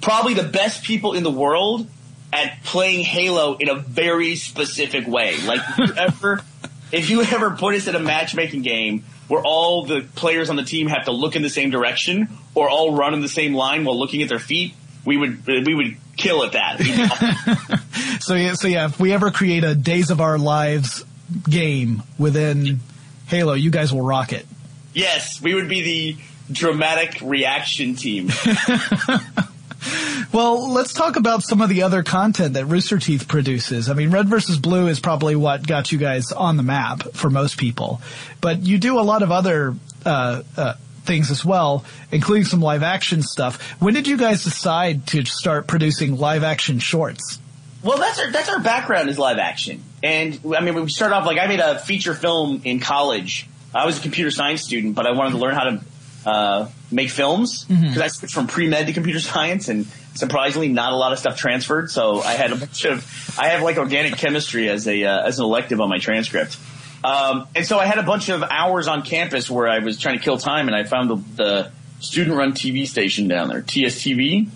probably 0.00 0.34
the 0.34 0.44
best 0.44 0.84
people 0.84 1.12
in 1.12 1.22
the 1.22 1.30
world 1.30 1.88
at 2.32 2.64
playing 2.64 3.04
Halo 3.04 3.56
in 3.56 3.68
a 3.68 3.76
very 3.76 4.34
specific 4.34 5.06
way. 5.06 5.36
Like 5.44 5.60
if 5.60 5.78
you 5.78 5.94
ever 5.96 6.42
if 6.90 7.10
you 7.10 7.22
ever 7.22 7.52
put 7.52 7.74
us 7.74 7.86
in 7.86 7.94
a 7.94 8.00
matchmaking 8.00 8.62
game 8.62 9.04
where 9.28 9.42
all 9.42 9.84
the 9.84 10.06
players 10.16 10.50
on 10.50 10.56
the 10.56 10.64
team 10.64 10.88
have 10.88 11.04
to 11.04 11.12
look 11.12 11.36
in 11.36 11.42
the 11.42 11.50
same 11.50 11.70
direction 11.70 12.28
or 12.54 12.68
all 12.68 12.96
run 12.96 13.14
in 13.14 13.20
the 13.20 13.28
same 13.28 13.54
line 13.54 13.84
while 13.84 13.98
looking 13.98 14.22
at 14.22 14.28
their 14.28 14.38
feet, 14.38 14.74
we 15.04 15.16
would 15.16 15.46
we 15.46 15.74
would 15.74 15.96
kill 16.16 16.44
at 16.44 16.52
that. 16.52 16.80
so 18.20 18.34
yeah, 18.34 18.54
so 18.54 18.68
yeah, 18.68 18.86
if 18.86 18.98
we 18.98 19.12
ever 19.12 19.30
create 19.30 19.64
a 19.64 19.74
Days 19.74 20.10
of 20.10 20.20
Our 20.20 20.38
Lives 20.38 21.04
game 21.48 22.02
within 22.18 22.80
Halo, 23.26 23.54
you 23.54 23.70
guys 23.70 23.92
will 23.92 24.02
rock 24.02 24.32
it. 24.32 24.46
Yes, 24.92 25.40
we 25.42 25.54
would 25.54 25.68
be 25.68 25.82
the 25.82 26.16
dramatic 26.52 27.20
reaction 27.20 27.94
team. 27.94 28.30
Well, 30.34 30.72
let's 30.72 30.92
talk 30.92 31.14
about 31.14 31.44
some 31.44 31.60
of 31.60 31.68
the 31.68 31.82
other 31.82 32.02
content 32.02 32.54
that 32.54 32.64
Rooster 32.66 32.98
Teeth 32.98 33.28
produces. 33.28 33.88
I 33.88 33.94
mean, 33.94 34.10
Red 34.10 34.26
versus 34.26 34.58
Blue 34.58 34.88
is 34.88 34.98
probably 34.98 35.36
what 35.36 35.64
got 35.64 35.92
you 35.92 35.98
guys 35.98 36.32
on 36.32 36.56
the 36.56 36.64
map 36.64 37.04
for 37.12 37.30
most 37.30 37.56
people, 37.56 38.00
but 38.40 38.60
you 38.60 38.78
do 38.78 38.98
a 38.98 39.02
lot 39.02 39.22
of 39.22 39.30
other 39.30 39.76
uh, 40.04 40.42
uh, 40.56 40.74
things 41.04 41.30
as 41.30 41.44
well, 41.44 41.84
including 42.10 42.46
some 42.46 42.60
live 42.60 42.82
action 42.82 43.22
stuff. 43.22 43.62
When 43.80 43.94
did 43.94 44.08
you 44.08 44.16
guys 44.16 44.42
decide 44.42 45.06
to 45.08 45.24
start 45.24 45.68
producing 45.68 46.16
live 46.16 46.42
action 46.42 46.80
shorts? 46.80 47.38
Well, 47.84 47.98
that's 47.98 48.18
our 48.18 48.32
that's 48.32 48.48
our 48.48 48.60
background 48.60 49.10
is 49.10 49.18
live 49.18 49.38
action, 49.38 49.82
and 50.02 50.40
I 50.56 50.60
mean, 50.60 50.74
we 50.74 50.88
started 50.88 51.14
off 51.14 51.26
like 51.26 51.38
I 51.38 51.46
made 51.46 51.60
a 51.60 51.78
feature 51.78 52.14
film 52.14 52.62
in 52.64 52.80
college. 52.80 53.46
I 53.74 53.84
was 53.84 53.98
a 53.98 54.00
computer 54.00 54.30
science 54.30 54.62
student, 54.62 54.94
but 54.94 55.06
I 55.06 55.12
wanted 55.12 55.32
to 55.32 55.38
learn 55.38 55.54
how 55.54 55.64
to 55.64 55.80
uh, 56.24 56.68
make 56.90 57.10
films 57.10 57.64
because 57.64 57.84
mm-hmm. 57.84 58.02
I 58.02 58.08
switched 58.08 58.34
from 58.34 58.46
pre 58.46 58.68
med 58.68 58.86
to 58.86 58.94
computer 58.94 59.20
science, 59.20 59.68
and 59.68 59.86
surprisingly, 60.14 60.68
not 60.68 60.92
a 60.92 60.96
lot 60.96 61.12
of 61.12 61.18
stuff 61.18 61.36
transferred. 61.36 61.90
So 61.90 62.20
I 62.22 62.32
had 62.32 62.52
a 62.52 62.56
bunch 62.56 62.86
of 62.86 63.38
I 63.38 63.48
have 63.48 63.62
like 63.62 63.76
organic 63.76 64.16
chemistry 64.16 64.70
as 64.70 64.88
a 64.88 65.04
uh, 65.04 65.26
as 65.26 65.38
an 65.38 65.44
elective 65.44 65.80
on 65.82 65.90
my 65.90 65.98
transcript. 65.98 66.56
Um, 67.04 67.48
and 67.54 67.66
so 67.66 67.78
I 67.78 67.84
had 67.84 67.98
a 67.98 68.02
bunch 68.02 68.30
of 68.30 68.42
hours 68.42 68.88
on 68.88 69.02
campus 69.02 69.50
where 69.50 69.68
I 69.68 69.80
was 69.80 69.98
trying 69.98 70.16
to 70.16 70.24
kill 70.24 70.38
time, 70.38 70.68
and 70.68 70.74
I 70.74 70.84
found 70.84 71.10
the, 71.10 71.16
the 71.36 71.70
student-run 72.00 72.52
TV 72.52 72.86
station 72.86 73.28
down 73.28 73.48
there, 73.48 73.60
TSTV, 73.60 74.48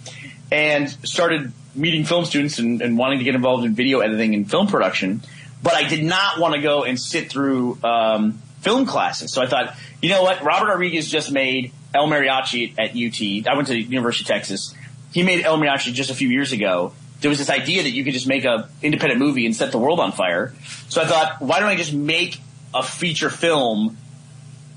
and 0.50 0.88
started 0.88 1.52
meeting 1.74 2.04
film 2.04 2.24
students 2.24 2.58
and, 2.58 2.80
and, 2.82 2.96
wanting 2.98 3.18
to 3.18 3.24
get 3.24 3.34
involved 3.34 3.64
in 3.64 3.74
video 3.74 4.00
editing 4.00 4.34
and 4.34 4.50
film 4.50 4.66
production. 4.66 5.22
But 5.62 5.74
I 5.74 5.88
did 5.88 6.04
not 6.04 6.38
want 6.38 6.54
to 6.54 6.60
go 6.60 6.84
and 6.84 6.98
sit 6.98 7.30
through 7.30 7.78
um, 7.82 8.40
film 8.60 8.86
classes. 8.86 9.32
So 9.32 9.42
I 9.42 9.46
thought, 9.46 9.74
you 10.00 10.08
know 10.08 10.22
what? 10.22 10.42
Robert 10.42 10.68
Rodriguez 10.68 11.08
just 11.08 11.32
made 11.32 11.72
El 11.94 12.06
Mariachi 12.06 12.74
at 12.78 12.90
UT. 12.90 13.50
I 13.50 13.56
went 13.56 13.68
to 13.68 13.74
the 13.74 13.82
University 13.82 14.24
of 14.24 14.28
Texas. 14.28 14.74
He 15.12 15.22
made 15.22 15.44
El 15.44 15.58
Mariachi 15.58 15.92
just 15.92 16.10
a 16.10 16.14
few 16.14 16.28
years 16.28 16.52
ago. 16.52 16.92
There 17.20 17.28
was 17.28 17.38
this 17.38 17.50
idea 17.50 17.82
that 17.82 17.90
you 17.90 18.04
could 18.04 18.12
just 18.12 18.28
make 18.28 18.44
a 18.44 18.68
independent 18.82 19.20
movie 19.20 19.46
and 19.46 19.56
set 19.56 19.72
the 19.72 19.78
world 19.78 19.98
on 19.98 20.12
fire. 20.12 20.54
So 20.88 21.02
I 21.02 21.06
thought, 21.06 21.40
why 21.40 21.58
don't 21.58 21.68
I 21.68 21.76
just 21.76 21.92
make 21.92 22.40
a 22.72 22.82
feature 22.82 23.30
film 23.30 23.96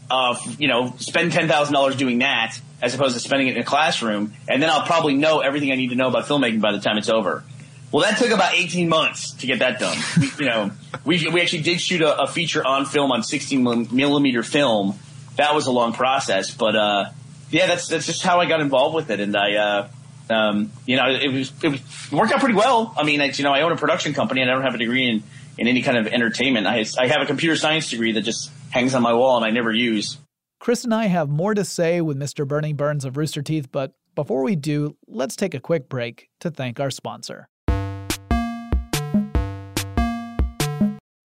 of, 0.09 0.59
you 0.59 0.67
know, 0.67 0.93
spend 0.97 1.31
$10,000 1.31 1.97
doing 1.97 2.19
that 2.19 2.59
as 2.81 2.95
opposed 2.95 3.13
to 3.13 3.19
spending 3.19 3.47
it 3.47 3.55
in 3.55 3.61
a 3.61 3.65
classroom, 3.65 4.33
and 4.47 4.61
then 4.61 4.69
I'll 4.69 4.85
probably 4.85 5.13
know 5.13 5.39
everything 5.39 5.71
I 5.71 5.75
need 5.75 5.89
to 5.89 5.95
know 5.95 6.07
about 6.07 6.25
filmmaking 6.25 6.61
by 6.61 6.71
the 6.71 6.79
time 6.79 6.97
it's 6.97 7.09
over. 7.09 7.43
Well, 7.91 8.03
that 8.03 8.17
took 8.17 8.31
about 8.31 8.53
18 8.55 8.87
months 8.87 9.33
to 9.33 9.47
get 9.47 9.59
that 9.59 9.79
done. 9.79 9.97
We, 10.17 10.45
you 10.45 10.45
know, 10.45 10.71
we, 11.05 11.27
we 11.29 11.41
actually 11.41 11.63
did 11.63 11.81
shoot 11.81 12.01
a, 12.01 12.21
a, 12.21 12.27
feature 12.27 12.65
on 12.65 12.85
film 12.85 13.11
on 13.11 13.21
16 13.21 13.89
millimeter 13.91 14.43
film. 14.43 14.97
That 15.35 15.53
was 15.53 15.67
a 15.67 15.71
long 15.71 15.93
process, 15.93 16.51
but, 16.51 16.75
uh, 16.75 17.05
yeah, 17.49 17.67
that's, 17.67 17.89
that's 17.89 18.05
just 18.05 18.21
how 18.23 18.39
I 18.39 18.45
got 18.45 18.61
involved 18.61 18.95
with 18.95 19.09
it. 19.09 19.19
And 19.19 19.35
I, 19.35 19.55
uh, 19.55 19.87
um, 20.29 20.71
you 20.85 20.95
know, 20.95 21.09
it 21.09 21.27
was, 21.27 21.51
it 21.61 21.69
was 21.69 21.81
it 22.11 22.15
worked 22.15 22.31
out 22.31 22.39
pretty 22.39 22.55
well. 22.55 22.93
I 22.97 23.03
mean, 23.03 23.19
you 23.35 23.43
know, 23.43 23.51
I 23.51 23.61
own 23.61 23.73
a 23.73 23.77
production 23.77 24.13
company 24.13 24.41
and 24.41 24.49
I 24.49 24.53
don't 24.53 24.63
have 24.63 24.75
a 24.75 24.77
degree 24.77 25.09
in, 25.09 25.23
in 25.57 25.67
any 25.67 25.81
kind 25.81 25.97
of 25.97 26.07
entertainment. 26.07 26.67
I, 26.67 26.85
I 26.97 27.07
have 27.07 27.21
a 27.21 27.25
computer 27.25 27.57
science 27.57 27.89
degree 27.89 28.13
that 28.13 28.21
just 28.21 28.49
hangs 28.69 28.95
on 28.95 29.01
my 29.01 29.13
wall 29.13 29.35
and 29.35 29.45
I 29.45 29.51
never 29.51 29.71
use. 29.71 30.17
Chris 30.61 30.83
and 30.83 30.93
I 30.93 31.07
have 31.07 31.27
more 31.27 31.55
to 31.55 31.65
say 31.65 32.01
with 32.01 32.19
Mr. 32.19 32.47
Burning 32.47 32.75
Burns 32.75 33.03
of 33.03 33.17
Rooster 33.17 33.41
Teeth, 33.41 33.69
but 33.71 33.93
before 34.13 34.43
we 34.43 34.55
do, 34.55 34.95
let's 35.07 35.35
take 35.35 35.55
a 35.55 35.59
quick 35.59 35.89
break 35.89 36.27
to 36.39 36.51
thank 36.51 36.79
our 36.79 36.91
sponsor. 36.91 37.49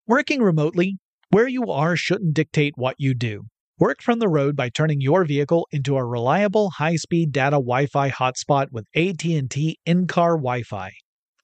Working 0.07 0.41
remotely, 0.41 0.99
where 1.31 1.49
you 1.49 1.69
are 1.69 1.97
shouldn't 1.97 2.33
dictate 2.33 2.75
what 2.77 2.95
you 2.97 3.13
do. 3.13 3.43
Work 3.77 4.01
from 4.01 4.19
the 4.19 4.29
road 4.29 4.55
by 4.55 4.69
turning 4.69 5.01
your 5.01 5.25
vehicle 5.25 5.67
into 5.69 5.97
a 5.97 6.05
reliable 6.05 6.69
high-speed 6.69 7.33
data 7.33 7.57
Wi-Fi 7.57 8.11
hotspot 8.11 8.67
with 8.71 8.85
AT&T 8.95 9.77
in-car 9.85 10.37
Wi-Fi. 10.37 10.93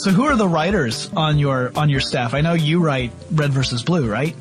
So 0.00 0.10
who 0.10 0.24
are 0.24 0.34
the 0.34 0.48
writers 0.48 1.10
on 1.14 1.38
your 1.38 1.76
on 1.76 1.90
your 1.90 2.00
staff? 2.00 2.32
I 2.32 2.40
know 2.40 2.54
you 2.54 2.80
write 2.80 3.12
Red 3.32 3.52
versus 3.52 3.82
Blue, 3.82 4.10
right? 4.10 4.34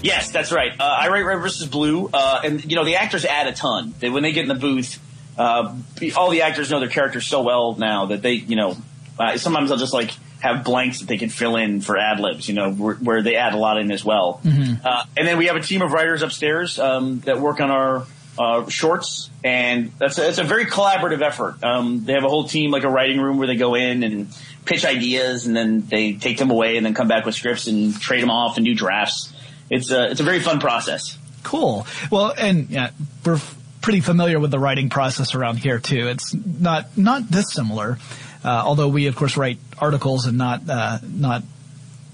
Yes, 0.00 0.30
that's 0.30 0.50
right. 0.50 0.72
Uh, 0.80 0.82
I 0.82 1.08
write 1.08 1.26
Red 1.26 1.40
versus 1.40 1.68
Blue, 1.68 2.08
uh, 2.10 2.40
and 2.42 2.64
you 2.64 2.74
know 2.74 2.86
the 2.86 2.96
actors 2.96 3.26
add 3.26 3.48
a 3.48 3.52
ton. 3.52 3.92
They, 4.00 4.08
when 4.08 4.22
they 4.22 4.32
get 4.32 4.44
in 4.44 4.48
the 4.48 4.54
booth, 4.54 4.98
uh, 5.36 5.76
all 6.16 6.30
the 6.30 6.40
actors 6.40 6.70
know 6.70 6.80
their 6.80 6.88
characters 6.88 7.26
so 7.26 7.42
well 7.42 7.74
now 7.74 8.06
that 8.06 8.22
they, 8.22 8.32
you 8.32 8.56
know, 8.56 8.78
uh, 9.18 9.36
sometimes 9.36 9.68
they'll 9.68 9.78
just 9.78 9.92
like 9.92 10.10
have 10.40 10.64
blanks 10.64 11.00
that 11.00 11.06
they 11.06 11.18
can 11.18 11.28
fill 11.28 11.56
in 11.56 11.82
for 11.82 11.98
ad 11.98 12.18
libs, 12.18 12.48
you 12.48 12.54
know, 12.54 12.72
where, 12.72 12.94
where, 12.94 13.22
they 13.22 13.36
add 13.36 13.52
a 13.52 13.58
lot 13.58 13.76
in 13.78 13.92
as 13.92 14.02
well. 14.02 14.40
Mm-hmm. 14.42 14.86
Uh, 14.86 15.04
and 15.18 15.28
then 15.28 15.36
we 15.36 15.48
have 15.48 15.56
a 15.56 15.60
team 15.60 15.82
of 15.82 15.92
writers 15.92 16.22
upstairs 16.22 16.78
um, 16.78 17.20
that 17.20 17.40
work 17.40 17.60
on 17.60 17.70
our 17.70 18.06
uh, 18.38 18.68
shorts, 18.68 19.30
and 19.44 19.92
that's 19.98 20.18
a, 20.18 20.28
it's 20.28 20.38
a 20.38 20.44
very 20.44 20.64
collaborative 20.64 21.20
effort. 21.20 21.62
Um, 21.62 22.04
they 22.04 22.12
have 22.12 22.24
a 22.24 22.28
whole 22.28 22.44
team, 22.44 22.70
like 22.70 22.84
a 22.84 22.88
writing 22.88 23.20
room, 23.20 23.36
where 23.36 23.46
they 23.48 23.56
go 23.56 23.74
in 23.74 24.02
and 24.02 24.28
pitch 24.68 24.84
ideas, 24.84 25.46
and 25.46 25.56
then 25.56 25.86
they 25.86 26.12
take 26.12 26.38
them 26.38 26.50
away, 26.50 26.76
and 26.76 26.84
then 26.84 26.94
come 26.94 27.08
back 27.08 27.24
with 27.24 27.34
scripts 27.34 27.66
and 27.66 27.98
trade 27.98 28.22
them 28.22 28.30
off 28.30 28.56
and 28.56 28.66
do 28.66 28.74
drafts. 28.74 29.32
It's 29.70 29.90
a 29.90 30.10
it's 30.10 30.20
a 30.20 30.24
very 30.24 30.40
fun 30.40 30.60
process. 30.60 31.16
Cool. 31.42 31.86
Well, 32.10 32.34
and 32.36 32.68
yeah, 32.68 32.90
we're 33.24 33.40
pretty 33.80 34.00
familiar 34.00 34.38
with 34.38 34.50
the 34.50 34.58
writing 34.58 34.90
process 34.90 35.34
around 35.34 35.56
here 35.56 35.78
too. 35.78 36.08
It's 36.08 36.34
not 36.34 36.96
not 36.96 37.30
dissimilar, 37.30 37.98
uh, 38.44 38.62
although 38.64 38.88
we 38.88 39.06
of 39.06 39.16
course 39.16 39.36
write 39.36 39.58
articles 39.78 40.26
and 40.26 40.36
not 40.36 40.68
uh, 40.68 40.98
not 41.02 41.42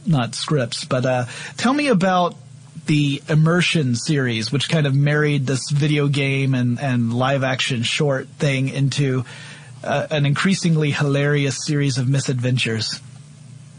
not 0.07 0.35
scripts. 0.35 0.85
But 0.85 1.05
uh, 1.05 1.25
tell 1.57 1.75
me 1.75 1.89
about 1.89 2.37
the 2.87 3.23
Immersion 3.29 3.95
series, 3.95 4.53
which 4.53 4.69
kind 4.69 4.87
of 4.87 4.95
married 4.95 5.47
this 5.47 5.71
video 5.71 6.07
game 6.09 6.55
and, 6.55 6.79
and 6.79 7.15
live 7.15 7.43
action 7.43 7.83
short 7.83 8.29
thing 8.29 8.69
into 8.69 9.25
uh, 9.85 10.07
an 10.11 10.27
increasingly 10.27 10.91
hilarious 10.91 11.65
series 11.65 11.99
of 11.99 12.09
misadventures. 12.09 13.01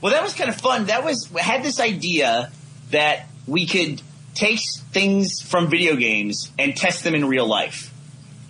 Well, 0.01 0.13
that 0.13 0.23
was 0.23 0.33
kind 0.33 0.49
of 0.49 0.55
fun. 0.55 0.85
That 0.85 1.03
was 1.03 1.29
had 1.35 1.63
this 1.63 1.79
idea 1.79 2.51
that 2.91 3.27
we 3.47 3.65
could 3.65 4.01
take 4.33 4.59
things 4.91 5.41
from 5.41 5.69
video 5.69 5.95
games 5.95 6.51
and 6.59 6.75
test 6.75 7.03
them 7.03 7.15
in 7.15 7.25
real 7.25 7.47
life. 7.47 7.91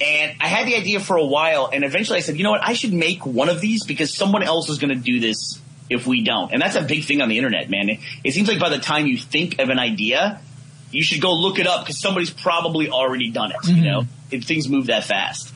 And 0.02 0.36
I 0.42 0.48
had 0.48 0.68
the 0.68 0.76
idea 0.76 1.00
for 1.00 1.16
a 1.16 1.26
while, 1.26 1.70
and 1.72 1.86
eventually 1.86 2.18
I 2.18 2.22
said, 2.22 2.38
you 2.38 2.44
know 2.44 2.52
what, 2.52 2.64
I 2.64 2.74
should 2.74 2.92
make 2.92 3.26
one 3.26 3.48
of 3.48 3.62
these 3.62 3.86
because 3.86 4.14
someone 4.14 4.44
else 4.44 4.70
is 4.70 4.78
going 4.78 4.94
to 4.94 5.02
do 5.02 5.22
this 5.22 5.62
if 5.90 6.06
we 6.06 6.24
don't. 6.24 6.52
And 6.52 6.62
that's 6.62 6.76
a 6.76 6.82
big 6.82 7.06
thing 7.06 7.22
on 7.22 7.30
the 7.30 7.38
internet, 7.38 7.70
man. 7.70 7.90
It, 7.90 8.00
it 8.24 8.34
seems 8.34 8.50
like 8.50 8.60
by 8.60 8.70
the 8.70 8.80
time 8.80 9.08
you 9.08 9.18
think 9.18 9.60
of 9.60 9.70
an 9.70 9.80
idea, 9.80 10.42
you 10.92 11.04
should 11.04 11.22
go 11.22 11.34
look 11.34 11.60
it 11.60 11.68
up 11.68 11.82
because 11.82 12.02
somebody's 12.02 12.32
probably 12.32 12.90
already 12.90 13.32
done 13.32 13.52
it. 13.52 13.58
Mm-hmm. 13.58 13.78
You 13.78 13.92
know, 13.92 14.04
if 14.32 14.44
things 14.44 14.68
move 14.68 14.88
that 14.88 15.06
fast. 15.06 15.54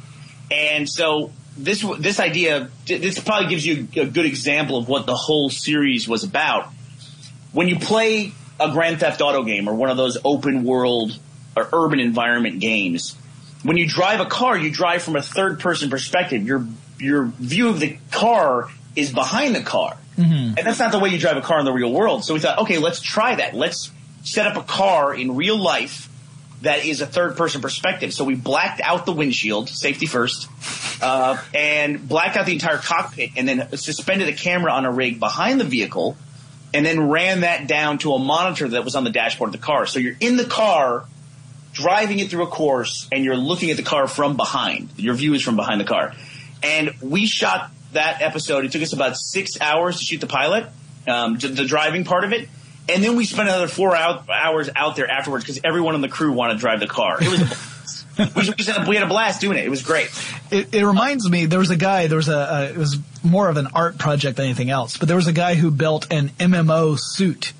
And 0.52 0.88
so 0.88 1.32
this 1.64 1.86
this 2.00 2.20
idea 2.20 2.70
this 2.86 3.20
probably 3.20 3.50
gives 3.50 3.66
you 3.66 3.88
a 3.96 4.06
good 4.06 4.26
example 4.26 4.78
of 4.78 4.88
what 4.88 5.06
the 5.06 5.16
whole 5.16 5.50
series 5.50 6.08
was 6.08 6.24
about. 6.24 6.70
When 7.52 7.68
you 7.68 7.80
play 7.80 8.32
a 8.60 8.72
Grand 8.72 9.00
Theft 9.00 9.22
Auto 9.22 9.44
game 9.44 9.68
or 9.68 9.74
one 9.74 9.90
of 9.90 9.98
those 9.98 10.18
open 10.24 10.64
world 10.64 11.18
or 11.56 11.68
urban 11.74 12.00
environment 12.00 12.60
games, 12.60 13.16
when 13.64 13.78
you 13.78 13.88
drive 13.88 14.20
a 14.20 14.26
car, 14.26 14.58
you 14.58 14.72
drive 14.72 15.04
from 15.04 15.16
a 15.16 15.22
third 15.22 15.60
person 15.60 15.90
perspective. 15.90 16.44
Your 16.46 16.66
your 17.00 17.26
view 17.26 17.70
of 17.70 17.80
the 17.80 17.98
car 18.12 18.70
is 18.96 19.12
behind 19.12 19.56
the 19.56 19.62
car. 19.62 19.98
Mm-hmm. 20.18 20.58
And 20.58 20.68
that's 20.68 20.80
not 20.80 20.92
the 20.92 21.00
way 21.00 21.10
you 21.10 21.18
drive 21.18 21.38
a 21.38 21.42
car 21.42 21.60
in 21.60 21.66
the 21.66 21.72
real 21.72 21.92
world. 21.92 22.26
So 22.26 22.34
we 22.34 22.40
thought, 22.42 22.60
okay, 22.60 22.78
let's 22.78 23.00
try 23.00 23.36
that. 23.36 23.54
Let's 23.54 23.92
set 24.24 24.48
up 24.48 24.58
a 24.58 24.64
car 24.64 25.14
in 25.14 25.36
real 25.36 25.58
life 25.58 26.10
that 26.62 26.86
is 26.86 27.02
a 27.02 27.06
third 27.06 27.38
person 27.38 27.62
perspective. 27.62 28.14
So 28.14 28.26
we 28.26 28.36
blacked 28.36 28.82
out 28.82 29.06
the 29.06 29.14
windshield, 29.14 29.70
safety 29.70 30.06
first, 30.06 30.48
uh, 31.02 31.42
and 31.54 32.08
blacked 32.08 32.36
out 32.36 32.46
the 32.46 32.54
entire 32.54 32.78
cockpit 32.78 33.32
and 33.38 33.48
then 33.48 33.78
suspended 33.78 34.28
a 34.28 34.34
camera 34.34 34.72
on 34.72 34.86
a 34.86 34.92
rig 34.92 35.20
behind 35.20 35.60
the 35.60 35.66
vehicle 35.66 36.18
and 36.74 36.86
then 36.86 37.10
ran 37.10 37.42
that 37.42 37.68
down 37.68 37.98
to 38.00 38.14
a 38.14 38.20
monitor 38.20 38.68
that 38.68 38.84
was 38.84 38.96
on 38.96 39.04
the 39.04 39.10
dashboard 39.10 39.50
of 39.50 39.54
the 39.54 39.66
car. 39.66 39.86
So 39.86 40.00
you're 40.00 40.18
in 40.20 40.38
the 40.38 40.46
car 40.46 41.06
driving 41.72 42.20
it 42.20 42.30
through 42.30 42.44
a 42.44 42.48
course 42.48 43.08
and 43.12 43.24
you're 43.24 43.38
looking 43.38 43.72
at 43.72 43.78
the 43.78 43.84
car 43.84 44.08
from 44.08 44.36
behind. 44.36 44.90
Your 44.98 45.14
view 45.14 45.34
is 45.34 45.42
from 45.42 45.56
behind 45.56 45.80
the 45.80 45.86
car. 45.86 46.14
And 46.62 46.94
we 47.02 47.26
shot 47.26 47.72
that 47.94 48.22
episode. 48.22 48.66
It 48.66 48.72
took 48.72 48.82
us 48.82 48.94
about 48.94 49.16
six 49.16 49.60
hours 49.62 50.00
to 50.00 50.04
shoot 50.04 50.20
the 50.22 50.28
pilot, 50.28 50.68
um, 51.08 51.38
the 51.38 51.66
driving 51.66 52.04
part 52.04 52.26
of 52.26 52.34
it. 52.34 52.50
And 52.90 53.04
then 53.04 53.16
we 53.16 53.26
spent 53.26 53.50
another 53.50 53.68
four 53.68 53.96
out, 53.96 54.30
hours 54.30 54.70
out 54.76 54.96
there 54.96 55.10
afterwards 55.10 55.44
because 55.44 55.62
everyone 55.64 55.96
on 55.96 56.02
the 56.02 56.10
crew 56.10 56.32
wanted 56.32 56.56
to 56.56 56.60
drive 56.60 56.80
the 56.80 56.88
car. 56.88 57.18
It 57.22 57.30
was 57.30 57.70
we, 58.20 58.54
we, 58.88 58.96
had 58.96 59.04
a 59.04 59.08
blast 59.08 59.42
doing 59.42 59.58
it. 59.58 59.66
It 59.66 59.70
was 59.70 59.82
great. 59.82 60.10
It, 60.52 60.74
it 60.74 60.86
reminds 60.86 61.30
me. 61.30 61.46
There 61.46 61.60
was 61.60 61.70
a 61.70 61.78
guy. 61.78 62.08
There 62.08 62.18
was 62.18 62.28
a, 62.28 62.38
a. 62.38 62.64
It 62.72 62.78
was 62.78 62.98
more 63.24 63.48
of 63.50 63.58
an 63.58 63.68
art 63.74 63.98
project 63.98 64.38
than 64.38 64.46
anything 64.46 64.70
else. 64.70 64.98
But 64.98 65.08
there 65.08 65.18
was 65.18 65.28
a 65.28 65.34
guy 65.34 65.56
who 65.56 65.72
built 65.72 66.12
an 66.12 66.30
MMO 66.30 66.98
suit 67.00 67.54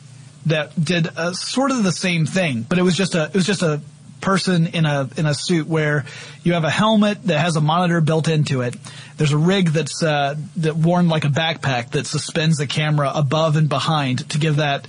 that 0.48 0.84
did 0.84 1.08
a, 1.16 1.34
sort 1.34 1.72
of 1.72 1.84
the 1.84 1.92
same 1.92 2.26
thing. 2.26 2.66
But 2.68 2.78
it 2.78 2.82
was 2.84 2.96
just 2.96 3.16
a. 3.16 3.26
It 3.26 3.36
was 3.36 3.46
just 3.46 3.62
a 3.62 3.82
person 4.22 4.68
in 4.68 4.86
a 4.86 5.10
in 5.16 5.26
a 5.26 5.34
suit 5.34 5.68
where 5.68 6.06
you 6.44 6.54
have 6.54 6.66
a 6.66 6.70
helmet 6.70 7.24
that 7.24 7.40
has 7.40 7.56
a 7.56 7.62
monitor 7.62 8.02
built 8.02 8.28
into 8.28 8.62
it. 8.62 8.76
There's 9.18 9.32
a 9.32 9.38
rig 9.38 9.70
that's 9.70 10.04
uh, 10.04 10.36
that 10.58 10.76
worn 10.76 11.08
like 11.08 11.24
a 11.24 11.30
backpack 11.30 11.92
that 11.92 12.06
suspends 12.06 12.58
the 12.58 12.68
camera 12.68 13.12
above 13.14 13.56
and 13.56 13.70
behind 13.70 14.30
to 14.32 14.38
give 14.38 14.58
that 14.58 14.88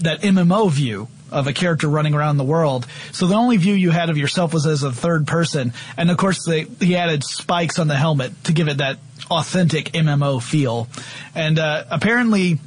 that 0.00 0.20
MMO 0.22 0.70
view 0.70 1.08
of 1.30 1.46
a 1.46 1.52
character 1.52 1.88
running 1.88 2.14
around 2.14 2.36
the 2.36 2.44
world. 2.44 2.86
So 3.12 3.26
the 3.26 3.34
only 3.34 3.56
view 3.56 3.74
you 3.74 3.90
had 3.90 4.10
of 4.10 4.18
yourself 4.18 4.52
was 4.52 4.66
as 4.66 4.82
a 4.82 4.92
third 4.92 5.26
person. 5.26 5.72
And 5.96 6.10
of 6.10 6.16
course, 6.16 6.44
they, 6.44 6.62
he 6.62 6.96
added 6.96 7.22
spikes 7.22 7.78
on 7.78 7.88
the 7.88 7.96
helmet 7.96 8.44
to 8.44 8.52
give 8.52 8.68
it 8.68 8.78
that 8.78 8.98
authentic 9.30 9.92
MMO 9.92 10.42
feel. 10.42 10.88
And 11.34 11.58
uh, 11.58 11.84
apparently, 11.90 12.58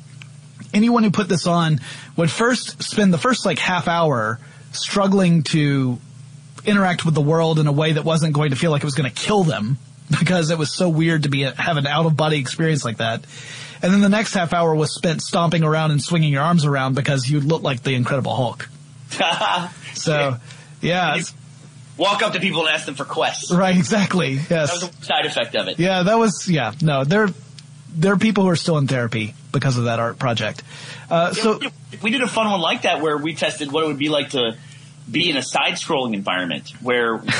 anyone 0.73 1.03
who 1.03 1.11
put 1.11 1.27
this 1.27 1.45
on 1.45 1.81
would 2.15 2.31
first 2.31 2.81
spend 2.83 3.13
the 3.13 3.17
first 3.17 3.45
like 3.45 3.59
half 3.59 3.87
hour 3.87 4.39
struggling 4.71 5.43
to 5.43 5.99
interact 6.65 7.05
with 7.05 7.13
the 7.13 7.21
world 7.21 7.59
in 7.59 7.67
a 7.67 7.71
way 7.71 7.93
that 7.93 8.05
wasn't 8.05 8.33
going 8.33 8.51
to 8.51 8.55
feel 8.55 8.71
like 8.71 8.81
it 8.81 8.85
was 8.85 8.95
going 8.95 9.09
to 9.09 9.15
kill 9.15 9.43
them 9.43 9.77
because 10.19 10.49
it 10.49 10.57
was 10.57 10.73
so 10.73 10.89
weird 10.89 11.23
to 11.23 11.29
be 11.29 11.41
have 11.41 11.77
an 11.77 11.87
out 11.87 12.05
of 12.05 12.15
body 12.15 12.37
experience 12.37 12.85
like 12.85 12.97
that. 12.97 13.25
And 13.83 13.91
then 13.91 13.99
the 13.99 14.09
next 14.09 14.33
half 14.33 14.53
hour 14.53 14.73
was 14.73 14.95
spent 14.95 15.21
stomping 15.21 15.61
around 15.61 15.91
and 15.91 16.01
swinging 16.01 16.31
your 16.31 16.41
arms 16.41 16.63
around 16.63 16.95
because 16.95 17.29
you 17.29 17.41
looked 17.41 17.65
like 17.65 17.83
the 17.83 17.93
Incredible 17.95 18.33
Hulk. 18.33 18.69
so, 19.93 20.37
yeah. 20.81 21.19
Walk 21.97 22.23
up 22.23 22.31
to 22.33 22.39
people 22.39 22.65
and 22.65 22.73
ask 22.73 22.85
them 22.85 22.95
for 22.95 23.03
quests. 23.03 23.51
Right, 23.51 23.75
exactly. 23.75 24.35
Yes. 24.35 24.49
That 24.49 24.71
was 24.71 24.83
a 24.83 25.03
side 25.03 25.25
effect 25.25 25.55
of 25.55 25.67
it. 25.67 25.79
Yeah, 25.79 26.03
that 26.03 26.17
was, 26.17 26.49
yeah, 26.49 26.71
no, 26.81 27.03
there, 27.03 27.27
there 27.93 28.13
are 28.13 28.17
people 28.17 28.45
who 28.45 28.49
are 28.49 28.55
still 28.55 28.77
in 28.77 28.87
therapy 28.87 29.35
because 29.51 29.77
of 29.77 29.83
that 29.83 29.99
art 29.99 30.17
project. 30.17 30.63
Uh, 31.11 31.33
so. 31.33 31.59
we 32.01 32.09
did 32.09 32.21
a 32.21 32.27
fun 32.27 32.49
one 32.49 32.61
like 32.61 32.83
that 32.83 33.01
where 33.01 33.17
we 33.17 33.35
tested 33.35 33.69
what 33.69 33.83
it 33.83 33.87
would 33.87 33.99
be 33.99 34.09
like 34.09 34.29
to 34.29 34.57
be 35.11 35.29
in 35.29 35.35
a 35.35 35.43
side-scrolling 35.43 36.13
environment 36.13 36.69
where 36.81 37.17
we 37.17 37.31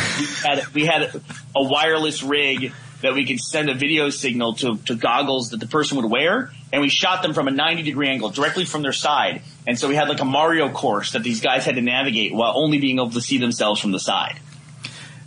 had, 0.44 0.68
we 0.74 0.86
had 0.86 1.22
a 1.56 1.64
wireless 1.64 2.22
rig 2.22 2.74
that 3.04 3.14
we 3.14 3.26
could 3.26 3.40
send 3.40 3.70
a 3.70 3.74
video 3.74 4.10
signal 4.10 4.54
to, 4.56 4.78
to 4.78 4.96
goggles 4.96 5.50
that 5.50 5.60
the 5.60 5.68
person 5.68 5.98
would 5.98 6.10
wear, 6.10 6.52
and 6.72 6.82
we 6.82 6.88
shot 6.88 7.22
them 7.22 7.34
from 7.34 7.50
a 7.50 7.52
90 7.52 7.84
degree 7.84 8.08
angle 8.08 8.30
directly 8.30 8.64
from 8.64 8.82
their 8.82 8.94
side. 8.94 9.42
And 9.68 9.78
so 9.78 9.90
we 9.90 9.96
had 9.96 10.08
like 10.08 10.22
a 10.22 10.26
Mario 10.26 10.70
course 10.70 11.12
that 11.12 11.22
these 11.22 11.42
guys 11.42 11.66
had 11.66 11.76
to 11.76 11.82
navigate 11.82 12.34
while 12.34 12.54
only 12.56 12.80
being 12.80 13.00
able 13.00 13.12
to 13.12 13.22
see 13.22 13.38
themselves 13.38 13.82
from 13.82 13.92
the 13.92 14.00
side. 14.00 14.40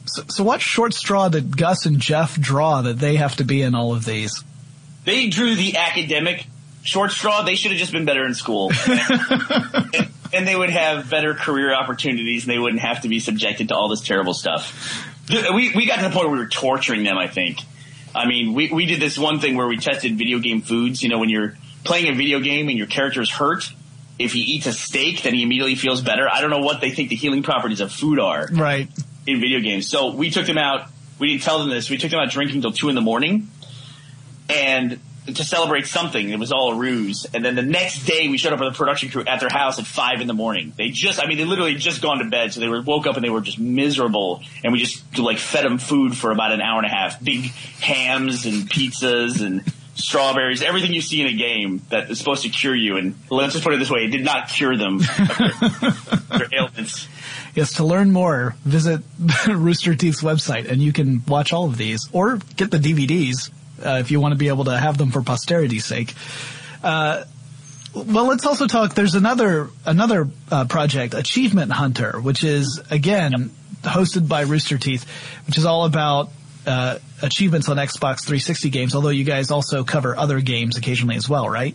So, 0.07 0.23
so 0.29 0.43
what 0.43 0.63
short 0.63 0.95
straw 0.95 1.29
did 1.29 1.57
Gus 1.57 1.85
and 1.85 2.01
Geoff 2.01 2.41
draw 2.41 2.81
that 2.81 2.99
they 2.99 3.17
have 3.17 3.37
to 3.37 3.45
be 3.45 3.61
in 3.61 3.75
all 3.75 3.93
of 3.93 4.07
these? 4.07 4.43
They 5.05 5.29
drew 5.29 5.55
the 5.55 5.77
academic 5.77 6.47
short 6.83 7.13
straw. 7.13 7.43
They 7.43 7.57
should 7.57 7.73
have 7.73 7.79
just 7.79 7.93
been 7.93 8.07
better 8.07 8.25
in 8.25 8.33
school. 8.33 8.73
and, 8.89 10.09
and 10.33 10.49
they 10.49 10.57
would 10.57 10.71
have 10.71 11.11
better 11.11 11.35
career 11.35 11.75
opportunities 11.75 12.45
and 12.45 12.53
they 12.53 12.59
wouldn't 12.59 12.81
have 12.81 13.03
to 13.03 13.09
be 13.09 13.21
subjected 13.21 13.69
to 13.69 13.77
all 13.77 13.89
this 13.89 14.01
terrible 14.01 14.33
stuff 14.33 15.13
we, 15.29 15.73
we 15.75 15.87
got 15.87 15.97
to 15.97 16.03
the 16.03 16.11
point 16.11 16.27
where 16.27 16.33
we 16.33 16.39
were 16.39 16.49
torturing 16.49 17.05
them, 17.05 17.19
I 17.19 17.29
think. 17.29 17.61
I 18.15 18.27
mean, 18.27 18.55
we, 18.55 18.73
we 18.73 18.87
did 18.87 19.01
this 19.01 19.19
one 19.19 19.41
thing 19.41 19.57
where 19.57 19.67
we 19.67 19.77
tested 19.77 20.17
video 20.17 20.39
game 20.39 20.63
foods. 20.63 21.03
You 21.03 21.09
know, 21.09 21.19
when 21.19 21.29
you're 21.29 21.57
playing 21.85 22.09
a 22.09 22.15
video 22.15 22.41
game 22.41 22.69
and 22.69 22.79
your 22.79 22.87
character 22.87 23.21
is 23.21 23.31
hurt, 23.31 23.71
if 24.19 24.33
he 24.33 24.41
eats 24.41 24.67
a 24.67 24.73
steak, 24.73 25.23
then 25.23 25.35
he 25.35 25.43
immediately 25.43 25.75
feels 25.75 26.01
better. 26.01 26.29
I 26.31 26.41
don't 26.41 26.51
know 26.51 26.61
what 26.61 26.81
they 26.81 26.91
think 26.91 27.11
the 27.11 27.17
healing 27.17 27.43
properties 27.43 27.81
of 27.81 27.93
food 27.93 28.19
are. 28.19 28.49
Right. 28.51 28.89
In 29.27 29.41
video 29.41 29.61
games. 29.61 29.89
So 29.89 30.15
we 30.15 30.31
took 30.31 30.47
them 30.47 30.59
out. 30.59 30.89
We 31.19 31.29
didn't 31.29 31.43
tell 31.43 31.59
them 31.59 31.69
this. 31.69 31.91
We 31.91 31.99
took 31.99 32.11
them 32.11 32.21
out 32.21 32.31
drinking 32.31 32.63
till 32.63 32.73
two 32.73 32.89
in 32.89 32.95
the 32.95 33.01
morning. 33.01 33.49
And 34.49 35.01
to 35.27 35.45
celebrate 35.45 35.87
something. 35.87 36.29
It 36.29 36.39
was 36.39 36.53
all 36.53 36.73
a 36.73 36.77
ruse. 36.77 37.27
And 37.33 37.45
then 37.45 37.55
the 37.55 37.63
next 37.63 38.05
day 38.05 38.29
we 38.29 38.39
showed 38.39 38.53
up 38.53 38.61
with 38.61 38.75
a 38.75 38.77
production 38.77 39.11
crew 39.11 39.25
at 39.27 39.41
their 39.41 39.49
house 39.49 39.79
at 39.79 39.87
five 39.87 40.21
in 40.21 40.27
the 40.27 40.35
morning. 40.35 40.73
They 40.77 40.91
just, 40.91 41.23
I 41.23 41.27
mean, 41.27 41.39
they 41.39 41.45
literally 41.45 41.75
just 41.75 42.03
gone 42.03 42.19
to 42.19 42.25
bed. 42.27 42.53
So 42.53 42.61
they 42.61 42.69
were 42.69 42.83
woke 42.83 43.07
up 43.07 43.17
and 43.17 43.25
they 43.25 43.31
were 43.31 43.41
just 43.41 43.59
miserable. 43.59 44.43
And 44.65 44.73
we 44.73 44.79
just 44.79 45.19
like 45.19 45.39
fed 45.39 45.65
them 45.65 45.79
food 45.79 46.17
for 46.17 46.31
about 46.31 46.53
an 46.53 46.61
hour 46.61 46.79
and 46.79 46.87
a 46.87 46.95
half. 46.95 47.23
Big 47.23 47.47
hams 47.81 48.47
and 48.47 48.69
pizzas 48.69 49.45
and 49.45 49.63
strawberries, 49.97 50.63
everything 50.63 50.93
you 50.93 51.01
see 51.01 51.21
in 51.23 51.27
a 51.27 51.33
game 51.33 51.83
that 51.89 52.11
is 52.11 52.19
supposed 52.19 52.43
to 52.43 52.49
cure 52.49 52.75
you. 52.75 52.97
And 52.97 53.15
let's 53.31 53.55
just 53.55 53.65
put 53.65 53.75
it 53.75 53.79
this 53.79 53.91
way. 53.91 54.05
It 54.05 54.11
did 54.11 54.25
not 54.25 54.49
cure 54.49 54.77
them 54.77 54.99
their 56.29 56.49
ailments. 56.53 57.09
Yes, 57.55 57.75
to 57.75 57.85
learn 57.85 58.13
more, 58.13 58.55
visit 58.65 59.01
Rooster 59.49 59.95
Teeth's 59.95 60.23
website 60.23 60.71
and 60.71 60.83
you 60.83 60.93
can 60.93 61.23
watch 61.27 61.53
all 61.53 61.65
of 61.65 61.79
these 61.79 62.09
or 62.13 62.37
get 62.57 62.71
the 62.71 62.79
DVDs 62.79 63.51
uh, 63.85 63.99
if 64.01 64.11
you 64.11 64.21
want 64.21 64.33
to 64.33 64.39
be 64.39 64.49
able 64.49 64.65
to 64.65 64.77
have 64.77 64.99
them 64.99 65.11
for 65.11 65.23
posterity's 65.23 65.85
sake. 65.85 66.15
Uh, 66.83 67.25
well, 67.95 68.27
let's 68.27 68.45
also 68.45 68.67
talk. 68.67 68.95
There's 68.95 69.15
another 69.15 69.71
another 69.87 70.29
uh, 70.51 70.67
project, 70.67 71.15
Achievement 71.15 71.73
Hunter, 71.73 72.21
which 72.21 72.45
is 72.45 72.81
again 72.91 73.51
hosted 73.83 74.29
by 74.29 74.43
Rooster 74.43 74.77
Teeth, 74.77 75.07
which 75.47 75.57
is 75.57 75.65
all 75.65 75.87
about 75.87 76.31
uh, 76.67 76.99
achievements 77.23 77.69
on 77.69 77.77
Xbox 77.77 78.21
360 78.21 78.71
games. 78.71 78.95
Although 78.95 79.11
you 79.11 79.25
guys 79.25 79.51
also 79.51 79.85
cover 79.85 80.17
other 80.17 80.41
games 80.41 80.77
occasionally 80.77 81.17
as 81.17 81.29
well, 81.29 81.49
right? 81.49 81.75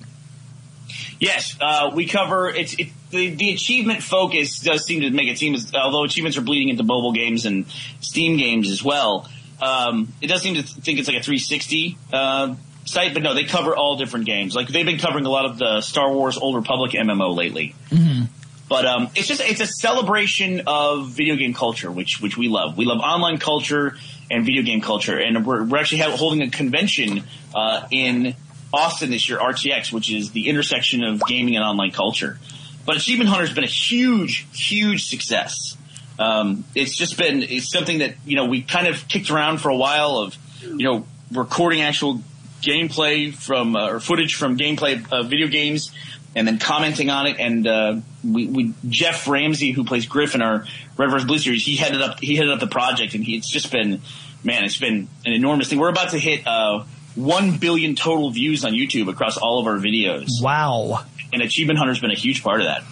Yes, 1.20 1.58
uh, 1.62 1.92
we 1.94 2.06
cover 2.06 2.50
it's 2.50 2.74
it, 2.74 2.90
the 3.12 3.34
the 3.34 3.52
achievement 3.52 4.04
focus 4.04 4.60
does 4.60 4.86
seem 4.86 5.02
to 5.02 5.10
make 5.10 5.28
it 5.28 5.38
seem 5.38 5.54
as 5.54 5.74
although 5.74 6.04
achievements 6.04 6.38
are 6.38 6.42
bleeding 6.42 6.70
into 6.70 6.84
mobile 6.84 7.14
games 7.14 7.46
and 7.46 7.66
Steam 8.02 8.38
games 8.38 8.70
as 8.70 8.84
well. 8.84 9.28
Um, 9.62 10.12
it 10.22 10.28
does 10.28 10.42
seem 10.42 10.56
to 10.56 10.64
think 10.64 11.00
it's 11.00 11.08
like 11.08 11.18
a 11.18 11.24
360 11.24 11.98
uh, 12.12 12.56
site, 12.86 13.14
but 13.14 13.24
no, 13.24 13.34
they 13.34 13.44
cover 13.44 13.76
all 13.76 13.96
different 13.98 14.26
games. 14.26 14.56
Like 14.56 14.68
they've 14.68 14.86
been 14.86 14.98
covering 14.98 15.26
a 15.26 15.30
lot 15.30 15.46
of 15.46 15.58
the 15.58 15.82
Star 15.82 16.12
Wars 16.12 16.38
Old 16.38 16.56
Republic 16.56 16.94
MMO 16.94 17.36
lately. 17.36 17.76
Mm-hmm. 17.90 18.26
But 18.68 18.86
um, 18.86 19.10
it's 19.16 19.28
just 19.28 19.42
it's 19.42 19.60
a 19.60 19.68
celebration 19.68 20.64
of 20.66 21.10
video 21.10 21.36
game 21.36 21.54
culture, 21.54 21.92
which 21.92 22.22
which 22.22 22.38
we 22.38 22.48
love. 22.48 22.78
We 22.78 22.86
love 22.86 23.00
online 23.00 23.38
culture 23.38 23.98
and 24.32 24.46
video 24.46 24.64
game 24.64 24.80
culture, 24.80 25.20
and 25.20 25.46
we're 25.46 25.66
we're 25.66 25.78
actually 25.78 26.00
holding 26.00 26.42
a 26.42 26.50
convention 26.50 27.26
uh, 27.54 27.86
in 27.92 28.34
Austin 28.74 29.12
this 29.12 29.28
year, 29.28 29.40
RTX, 29.40 29.92
which 29.92 30.10
is 30.10 30.32
the 30.32 30.48
intersection 30.48 31.04
of 31.04 31.22
gaming 31.28 31.58
and 31.58 31.66
online 31.66 31.92
culture. 31.92 32.40
But 32.86 32.96
Achievement 32.96 33.30
Hunter 33.30 33.46
has 33.46 33.54
been 33.54 33.66
a 33.66 33.68
huge, 33.68 34.48
huge 34.54 35.06
success. 35.06 35.78
Um, 36.22 36.64
it's 36.76 36.96
just 36.96 37.18
been 37.18 37.44
it's 37.44 37.72
something 37.72 38.00
that 38.00 38.16
you 38.26 38.36
know 38.36 38.46
we 38.46 38.62
kind 38.62 38.88
of 38.88 39.08
kicked 39.08 39.32
around 39.32 39.60
for 39.60 39.70
a 39.70 39.76
while 39.76 40.18
of 40.18 40.38
you 40.62 40.86
know 40.86 41.06
recording 41.32 41.82
actual 41.82 42.22
gameplay 42.62 43.34
from 43.34 43.76
uh, 43.76 43.90
or 43.90 44.00
footage 44.00 44.36
from 44.36 44.58
gameplay 44.58 45.04
uh, 45.12 45.24
video 45.24 45.48
games 45.48 45.92
and 46.36 46.48
then 46.48 46.60
commenting 46.60 47.10
on 47.10 47.28
it. 47.28 47.38
And 47.40 47.68
uh, 47.68 47.98
we, 48.24 48.48
we, 48.48 48.74
Geoff 48.88 49.28
Ramsey, 49.28 49.72
who 49.72 49.84
plays 49.84 50.06
Griffin, 50.06 50.42
our 50.42 50.66
Red 50.98 51.12
vs 51.12 51.28
Blue 51.28 51.38
series, 51.38 51.66
he 51.66 51.76
headed 51.76 52.02
up 52.02 52.20
he 52.20 52.36
headed 52.36 52.52
up 52.52 52.60
the 52.60 52.68
project, 52.68 53.16
and 53.16 53.24
he, 53.24 53.36
it's 53.36 53.50
just 53.50 53.72
been 53.72 54.02
man, 54.44 54.64
it's 54.64 54.78
been 54.78 55.08
an 55.26 55.34
enormous 55.34 55.70
thing. 55.70 55.80
We're 55.80 55.90
about 55.90 56.12
to 56.12 56.20
hit 56.20 56.46
uh, 56.48 56.84
one 57.16 57.58
billion 57.58 57.96
total 57.96 58.32
views 58.32 58.64
on 58.66 58.74
YouTube 58.74 59.10
across 59.10 59.38
all 59.38 59.60
of 59.60 59.68
our 59.68 59.78
videos. 59.78 60.42
Wow! 60.42 61.04
And 61.34 61.42
Achievement 61.42 61.80
Hunter's 61.80 62.00
been 62.00 62.12
a 62.12 62.16
huge 62.16 62.44
part 62.44 62.62
of 62.62 62.68
that. 62.68 62.84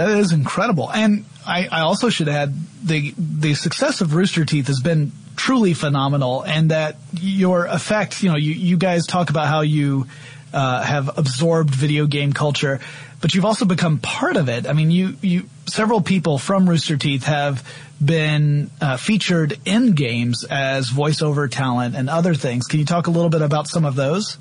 That 0.00 0.16
is 0.16 0.32
incredible. 0.32 0.90
And 0.90 1.26
I, 1.46 1.68
I 1.70 1.80
also 1.80 2.08
should 2.08 2.30
add 2.30 2.54
the 2.82 3.12
the 3.18 3.52
success 3.52 4.00
of 4.00 4.14
Rooster 4.14 4.46
Teeth 4.46 4.68
has 4.68 4.80
been 4.80 5.12
truly 5.36 5.74
phenomenal, 5.74 6.40
and 6.42 6.70
that 6.70 6.96
your 7.12 7.66
effect. 7.66 8.22
You 8.22 8.30
know, 8.30 8.36
you 8.36 8.52
you 8.52 8.78
guys 8.78 9.06
talk 9.06 9.28
about 9.28 9.48
how 9.48 9.60
you 9.60 10.06
uh, 10.54 10.82
have 10.82 11.18
absorbed 11.18 11.74
video 11.74 12.06
game 12.06 12.32
culture, 12.32 12.80
but 13.20 13.34
you've 13.34 13.44
also 13.44 13.66
become 13.66 13.98
part 13.98 14.38
of 14.38 14.48
it. 14.48 14.66
I 14.66 14.72
mean, 14.72 14.90
you 14.90 15.16
you 15.20 15.50
several 15.66 16.00
people 16.00 16.38
from 16.38 16.66
Rooster 16.66 16.96
Teeth 16.96 17.24
have 17.24 17.62
been 18.02 18.70
uh, 18.80 18.96
featured 18.96 19.58
in 19.66 19.92
games 19.92 20.44
as 20.44 20.88
voiceover 20.88 21.50
talent 21.50 21.94
and 21.94 22.08
other 22.08 22.34
things. 22.34 22.66
Can 22.66 22.78
you 22.78 22.86
talk 22.86 23.06
a 23.06 23.10
little 23.10 23.28
bit 23.28 23.42
about 23.42 23.68
some 23.68 23.84
of 23.84 23.96
those? 23.96 24.38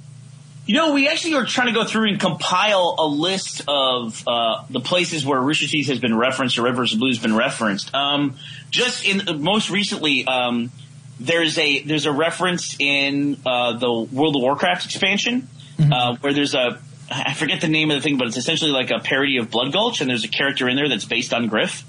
You 0.70 0.76
know, 0.76 0.94
we 0.94 1.10
actually 1.10 1.34
are 1.34 1.48
trying 1.48 1.66
to 1.66 1.74
go 1.74 1.84
through 1.84 2.10
and 2.10 2.20
compile 2.20 2.94
a 3.00 3.08
list 3.08 3.64
of 3.68 4.24
uh, 4.28 4.66
the 4.70 4.80
places 4.80 5.26
where 5.26 5.42
Rooster 5.42 5.66
Teeth 5.66 5.88
has 5.88 5.98
been 5.98 6.16
referenced 6.16 6.60
or 6.60 6.62
Rivers 6.62 6.92
vs. 6.92 7.00
Blue 7.00 7.10
has 7.10 7.18
been 7.18 7.36
referenced. 7.36 7.92
Um, 7.96 8.36
just 8.70 9.04
in 9.04 9.42
most 9.42 9.72
recently, 9.72 10.28
um, 10.28 10.72
there's 11.20 11.58
a 11.58 11.82
there's 11.82 12.06
a 12.06 12.12
reference 12.12 12.76
in 12.78 13.40
uh, 13.48 13.80
the 13.80 13.92
World 13.92 14.36
of 14.36 14.44
Warcraft 14.44 14.86
expansion 14.86 15.48
mm-hmm. 15.80 15.92
uh, 15.92 16.18
where 16.18 16.34
there's 16.34 16.54
a 16.54 16.80
I 17.10 17.34
forget 17.34 17.62
the 17.62 17.68
name 17.68 17.90
of 17.90 17.98
the 17.98 18.02
thing, 18.04 18.20
but 18.20 18.28
it's 18.28 18.38
essentially 18.38 18.70
like 18.70 18.92
a 18.92 19.00
parody 19.00 19.38
of 19.38 19.50
Blood 19.50 19.74
Gulch, 19.74 20.02
and 20.02 20.10
there's 20.10 20.24
a 20.24 20.28
character 20.28 20.70
in 20.70 20.76
there 20.76 20.88
that's 20.88 21.06
based 21.06 21.34
on 21.34 21.48
Grif. 21.48 21.84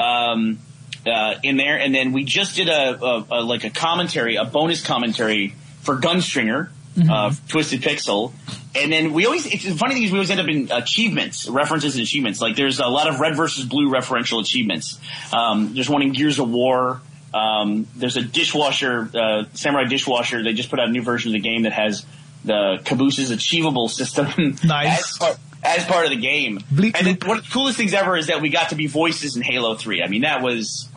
Um, 0.00 0.60
uh, 1.06 1.34
in 1.42 1.58
there, 1.58 1.78
and 1.78 1.94
then 1.94 2.12
we 2.12 2.24
just 2.24 2.56
did 2.56 2.70
a, 2.70 3.04
a, 3.04 3.26
a, 3.32 3.40
like 3.42 3.64
a 3.64 3.70
commentary, 3.70 4.36
a 4.36 4.46
bonus 4.46 4.82
commentary 4.82 5.54
for 5.82 5.96
Gunstringer, 5.98 6.70
mm-hmm. 6.96 7.10
uh, 7.10 7.34
Twisted 7.48 7.82
Pixel, 7.82 8.32
and 8.74 8.92
then 8.92 9.12
we 9.12 9.26
always 9.26 9.46
it's 9.46 9.64
the 9.64 9.74
funny 9.74 9.94
thing 9.94 10.04
is 10.04 10.10
we 10.10 10.18
always 10.18 10.30
end 10.30 10.40
up 10.40 10.48
in 10.48 10.70
achievements, 10.70 11.48
references 11.48 11.94
and 11.94 12.02
achievements. 12.02 12.40
Like 12.40 12.56
there's 12.56 12.80
a 12.80 12.86
lot 12.86 13.08
of 13.08 13.20
Red 13.20 13.36
versus 13.36 13.64
Blue 13.64 13.90
referential 13.90 14.40
achievements. 14.40 14.98
Um, 15.32 15.74
there's 15.74 15.88
one 15.88 16.02
in 16.02 16.12
Gears 16.12 16.38
of 16.38 16.50
War. 16.50 17.00
Um, 17.32 17.88
there's 17.96 18.16
a 18.16 18.22
dishwasher, 18.22 19.10
uh, 19.12 19.44
samurai 19.54 19.84
dishwasher. 19.84 20.42
They 20.44 20.52
just 20.52 20.70
put 20.70 20.78
out 20.78 20.88
a 20.88 20.92
new 20.92 21.02
version 21.02 21.30
of 21.30 21.32
the 21.32 21.40
game 21.40 21.62
that 21.62 21.72
has 21.72 22.06
the 22.44 22.78
Caboose's 22.84 23.30
achievable 23.30 23.88
system. 23.88 24.56
Nice. 24.64 25.00
as, 25.00 25.18
part, 25.18 25.38
as 25.64 25.84
part 25.84 26.04
of 26.04 26.10
the 26.10 26.20
game. 26.20 26.60
And 26.70 27.22
one 27.24 27.38
of 27.38 27.44
the 27.44 27.50
coolest 27.50 27.76
things 27.76 27.92
ever 27.92 28.16
is 28.16 28.28
that 28.28 28.40
we 28.40 28.50
got 28.50 28.68
to 28.68 28.76
be 28.76 28.86
voices 28.86 29.36
in 29.36 29.42
Halo 29.42 29.74
3. 29.74 30.02
I 30.02 30.06
mean, 30.06 30.22
that 30.22 30.42
was 30.42 30.88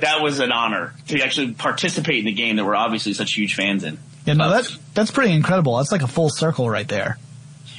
that 0.00 0.20
was 0.20 0.40
an 0.40 0.50
honor 0.50 0.94
to 1.08 1.20
actually 1.22 1.52
participate 1.52 2.18
in 2.18 2.24
the 2.24 2.32
game 2.32 2.56
that 2.56 2.64
we're 2.64 2.74
obviously 2.74 3.14
such 3.14 3.32
huge 3.32 3.54
fans 3.54 3.84
in. 3.84 3.98
Yeah, 4.24 4.34
no, 4.34 4.50
that's 4.50 4.76
that's 4.94 5.10
pretty 5.10 5.32
incredible. 5.32 5.76
That's 5.76 5.92
like 5.92 6.02
a 6.02 6.06
full 6.08 6.30
circle 6.30 6.68
right 6.68 6.88
there. 6.88 7.18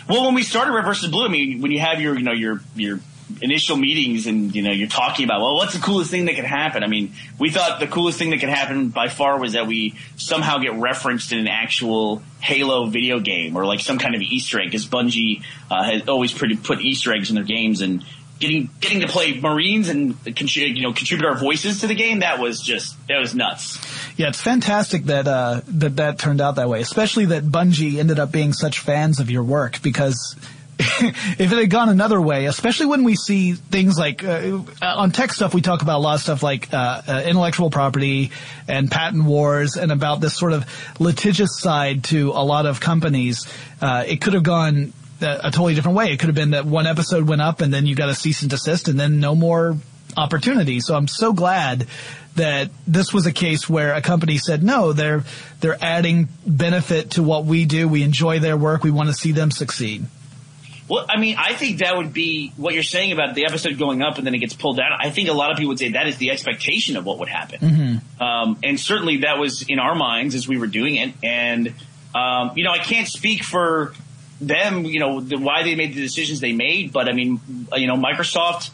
Well, 0.07 0.25
when 0.25 0.35
we 0.35 0.43
started 0.43 0.71
Red 0.71 0.85
versus 0.85 1.09
Blue, 1.09 1.25
I 1.25 1.29
mean, 1.29 1.61
when 1.61 1.71
you 1.71 1.79
have 1.79 1.99
your, 1.99 2.15
you 2.15 2.23
know, 2.23 2.33
your 2.33 2.61
your 2.75 2.99
initial 3.41 3.75
meetings 3.75 4.27
and 4.27 4.55
you 4.55 4.61
know 4.61 4.71
you're 4.71 4.87
talking 4.87 5.25
about 5.25 5.41
well 5.41 5.55
what's 5.55 5.73
the 5.73 5.79
coolest 5.79 6.11
thing 6.11 6.25
that 6.25 6.35
could 6.35 6.45
happen 6.45 6.83
i 6.83 6.87
mean 6.87 7.11
we 7.39 7.49
thought 7.49 7.79
the 7.79 7.87
coolest 7.87 8.19
thing 8.19 8.29
that 8.29 8.39
could 8.39 8.49
happen 8.49 8.89
by 8.89 9.09
far 9.09 9.39
was 9.39 9.53
that 9.53 9.65
we 9.65 9.95
somehow 10.15 10.59
get 10.59 10.73
referenced 10.75 11.31
in 11.31 11.39
an 11.39 11.47
actual 11.47 12.21
halo 12.39 12.85
video 12.85 13.19
game 13.19 13.57
or 13.57 13.65
like 13.65 13.79
some 13.79 13.97
kind 13.97 14.13
of 14.13 14.21
easter 14.21 14.59
egg 14.61 14.67
because 14.67 14.85
bungie 14.85 15.41
uh, 15.71 15.83
has 15.83 16.07
always 16.07 16.31
pretty 16.31 16.55
put 16.55 16.79
easter 16.81 17.11
eggs 17.11 17.29
in 17.29 17.35
their 17.35 17.43
games 17.43 17.81
and 17.81 18.05
getting 18.39 18.69
getting 18.79 19.01
to 19.01 19.07
play 19.07 19.39
Marines 19.39 19.89
and 19.89 20.15
you 20.25 20.81
know 20.81 20.93
contribute 20.93 21.27
our 21.27 21.37
voices 21.37 21.81
to 21.81 21.87
the 21.87 21.95
game 21.95 22.19
that 22.19 22.39
was 22.39 22.61
just 22.61 22.95
that 23.07 23.19
was 23.19 23.33
nuts. 23.33 23.79
Yeah, 24.17 24.29
it's 24.29 24.41
fantastic 24.41 25.05
that 25.05 25.27
uh, 25.27 25.61
that 25.67 25.97
that 25.97 26.19
turned 26.19 26.41
out 26.41 26.55
that 26.55 26.69
way, 26.69 26.81
especially 26.81 27.25
that 27.25 27.43
Bungie 27.43 27.97
ended 27.97 28.19
up 28.19 28.31
being 28.31 28.53
such 28.53 28.79
fans 28.79 29.19
of 29.19 29.29
your 29.29 29.43
work 29.43 29.81
because. 29.81 30.35
if 30.77 31.39
it 31.39 31.57
had 31.57 31.69
gone 31.69 31.87
another 31.87 32.19
way, 32.19 32.47
especially 32.47 32.87
when 32.87 33.05
we 33.05 33.15
see 33.15 33.53
things 33.53 33.97
like 33.97 34.25
uh, 34.25 34.59
on 34.81 35.09
tech 35.09 35.31
stuff, 35.31 35.53
we 35.53 35.61
talk 35.61 35.81
about 35.81 35.99
a 35.99 36.03
lot 36.03 36.15
of 36.15 36.21
stuff 36.21 36.43
like 36.43 36.73
uh, 36.73 37.01
uh 37.07 37.23
intellectual 37.25 37.69
property 37.69 38.31
and 38.67 38.91
patent 38.91 39.23
wars, 39.23 39.77
and 39.77 39.89
about 39.89 40.19
this 40.19 40.35
sort 40.35 40.51
of 40.51 40.65
litigious 40.99 41.61
side 41.61 42.03
to 42.03 42.31
a 42.31 42.43
lot 42.43 42.65
of 42.65 42.81
companies. 42.81 43.47
Uh, 43.81 44.03
it 44.05 44.19
could 44.19 44.33
have 44.33 44.43
gone 44.43 44.91
a 45.25 45.51
totally 45.51 45.75
different 45.75 45.97
way. 45.97 46.11
It 46.11 46.19
could 46.19 46.27
have 46.27 46.35
been 46.35 46.51
that 46.51 46.65
one 46.65 46.87
episode 46.87 47.27
went 47.27 47.41
up 47.41 47.61
and 47.61 47.73
then 47.73 47.85
you 47.85 47.95
got 47.95 48.09
a 48.09 48.15
cease 48.15 48.41
and 48.41 48.49
desist 48.49 48.87
and 48.87 48.99
then 48.99 49.19
no 49.19 49.35
more 49.35 49.77
opportunity. 50.15 50.79
So 50.79 50.95
I'm 50.95 51.07
so 51.07 51.33
glad 51.33 51.87
that 52.35 52.69
this 52.85 53.13
was 53.13 53.25
a 53.25 53.31
case 53.31 53.69
where 53.69 53.93
a 53.93 54.01
company 54.01 54.37
said, 54.37 54.61
no, 54.61 54.93
they're, 54.93 55.23
they're 55.61 55.77
adding 55.81 56.27
benefit 56.45 57.11
to 57.11 57.23
what 57.23 57.45
we 57.45 57.65
do. 57.65 57.87
We 57.87 58.03
enjoy 58.03 58.39
their 58.39 58.57
work. 58.57 58.83
We 58.83 58.91
want 58.91 59.09
to 59.09 59.13
see 59.13 59.31
them 59.31 59.51
succeed. 59.51 60.05
Well, 60.87 61.05
I 61.09 61.19
mean, 61.19 61.35
I 61.39 61.53
think 61.53 61.79
that 61.79 61.97
would 61.97 62.13
be 62.13 62.53
what 62.57 62.75
you're 62.75 62.83
saying 62.83 63.11
about 63.11 63.33
the 63.33 63.45
episode 63.45 63.79
going 63.79 64.03
up 64.03 64.17
and 64.17 64.27
then 64.27 64.35
it 64.35 64.39
gets 64.39 64.53
pulled 64.53 64.77
down. 64.77 64.91
I 64.99 65.09
think 65.09 65.29
a 65.29 65.33
lot 65.33 65.51
of 65.51 65.57
people 65.57 65.69
would 65.69 65.79
say 65.79 65.93
that 65.93 66.07
is 66.07 66.17
the 66.17 66.29
expectation 66.29 66.95
of 66.95 67.05
what 67.05 67.19
would 67.19 67.29
happen. 67.29 67.59
Mm-hmm. 67.59 68.23
Um, 68.23 68.59
and 68.63 68.79
certainly 68.79 69.17
that 69.17 69.39
was 69.39 69.63
in 69.63 69.79
our 69.79 69.95
minds 69.95 70.35
as 70.35 70.47
we 70.47 70.59
were 70.59 70.67
doing 70.67 70.95
it. 70.95 71.13
And, 71.23 71.73
um, 72.13 72.51
you 72.55 72.63
know, 72.63 72.71
I 72.71 72.77
can't 72.77 73.07
speak 73.07 73.43
for 73.43 73.93
them, 74.39 74.85
you 74.85 74.99
know, 74.99 75.21
the, 75.21 75.37
why 75.37 75.63
they 75.63 75.75
made 75.75 75.93
the 75.93 76.01
decisions 76.01 76.39
they 76.39 76.53
made. 76.53 76.91
But 76.91 77.09
I 77.09 77.13
mean, 77.13 77.39
you 77.73 77.87
know, 77.87 77.95
Microsoft 77.95 78.69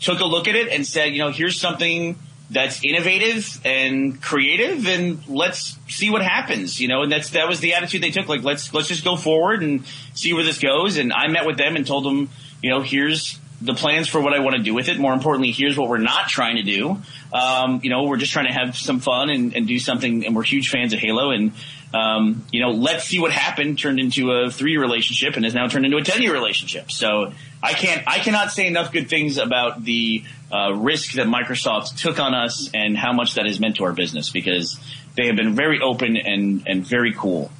took 0.00 0.20
a 0.20 0.24
look 0.24 0.48
at 0.48 0.54
it 0.54 0.68
and 0.68 0.86
said, 0.86 1.12
you 1.12 1.18
know, 1.18 1.30
here's 1.30 1.60
something 1.60 2.18
that's 2.50 2.84
innovative 2.84 3.60
and 3.64 4.20
creative 4.20 4.86
and 4.86 5.26
let's 5.28 5.78
see 5.88 6.10
what 6.10 6.22
happens, 6.22 6.78
you 6.80 6.88
know, 6.88 7.02
and 7.02 7.10
that's, 7.10 7.30
that 7.30 7.48
was 7.48 7.60
the 7.60 7.74
attitude 7.74 8.02
they 8.02 8.10
took. 8.10 8.28
Like, 8.28 8.42
let's, 8.42 8.72
let's 8.74 8.88
just 8.88 9.04
go 9.04 9.16
forward 9.16 9.62
and 9.62 9.84
see 10.14 10.34
where 10.34 10.44
this 10.44 10.58
goes. 10.58 10.98
And 10.98 11.12
I 11.12 11.28
met 11.28 11.46
with 11.46 11.56
them 11.56 11.74
and 11.74 11.86
told 11.86 12.04
them, 12.04 12.28
you 12.62 12.70
know, 12.70 12.82
here's 12.82 13.38
the 13.62 13.72
plans 13.72 14.08
for 14.08 14.20
what 14.20 14.34
I 14.34 14.40
want 14.40 14.56
to 14.56 14.62
do 14.62 14.74
with 14.74 14.88
it. 14.88 14.98
More 14.98 15.14
importantly, 15.14 15.52
here's 15.52 15.78
what 15.78 15.88
we're 15.88 15.98
not 15.98 16.28
trying 16.28 16.56
to 16.56 16.62
do. 16.62 16.98
Um, 17.32 17.80
you 17.82 17.88
know, 17.88 18.04
we're 18.04 18.18
just 18.18 18.32
trying 18.32 18.46
to 18.46 18.52
have 18.52 18.76
some 18.76 19.00
fun 19.00 19.30
and, 19.30 19.54
and 19.54 19.66
do 19.66 19.78
something. 19.78 20.26
And 20.26 20.36
we're 20.36 20.42
huge 20.42 20.68
fans 20.68 20.92
of 20.92 20.98
Halo 20.98 21.30
and, 21.30 21.52
um, 21.94 22.44
you 22.50 22.60
know, 22.60 22.70
let's 22.70 23.04
see 23.04 23.20
what 23.20 23.30
happened 23.30 23.78
turned 23.78 24.00
into 24.00 24.32
a 24.32 24.50
three 24.50 24.72
year 24.72 24.80
relationship 24.80 25.36
and 25.36 25.44
has 25.44 25.54
now 25.54 25.68
turned 25.68 25.84
into 25.84 25.96
a 25.96 26.02
10 26.02 26.22
year 26.22 26.32
relationship. 26.32 26.90
So 26.90 27.32
I 27.62 27.72
can't, 27.72 28.02
I 28.08 28.18
cannot 28.18 28.50
say 28.50 28.66
enough 28.66 28.92
good 28.92 29.08
things 29.08 29.38
about 29.38 29.84
the 29.84 30.24
uh, 30.52 30.74
risk 30.74 31.12
that 31.12 31.28
Microsoft 31.28 31.96
took 31.96 32.18
on 32.18 32.34
us 32.34 32.68
and 32.74 32.96
how 32.96 33.12
much 33.12 33.34
that 33.34 33.46
has 33.46 33.60
meant 33.60 33.76
to 33.76 33.84
our 33.84 33.92
business 33.92 34.30
because 34.30 34.78
they 35.14 35.28
have 35.28 35.36
been 35.36 35.54
very 35.54 35.80
open 35.80 36.16
and, 36.16 36.64
and 36.66 36.84
very 36.84 37.12
cool. 37.12 37.52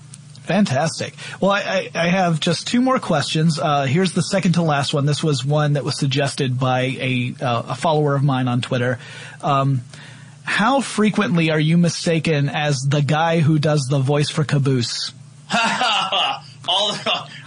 Fantastic. 0.43 1.15
Well, 1.41 1.53
I, 1.53 1.89
I, 1.95 2.09
have 2.09 2.39
just 2.39 2.67
two 2.67 2.83
more 2.83 2.99
questions. 2.99 3.59
Uh, 3.59 3.85
here's 3.85 4.13
the 4.13 4.21
second 4.21 4.53
to 4.55 4.63
last 4.63 4.93
one. 4.93 5.07
This 5.07 5.23
was 5.23 5.43
one 5.43 5.73
that 5.75 5.85
was 5.85 5.99
suggested 5.99 6.61
by 6.61 6.81
a, 6.83 7.35
uh, 7.41 7.63
a 7.69 7.75
follower 7.75 8.15
of 8.15 8.23
mine 8.23 8.47
on 8.47 8.61
Twitter. 8.61 8.99
Um, 9.41 9.81
how 10.45 10.81
frequently 10.81 11.51
are 11.51 11.59
you 11.59 11.79
mistaken 11.79 12.49
as 12.49 12.81
the 12.81 13.03
guy 13.03 13.41
who 13.41 13.59
does 13.59 13.87
the 13.89 13.99
voice 13.99 14.29
for 14.29 14.45
Caboose? 14.45 15.13
all, 16.69 16.97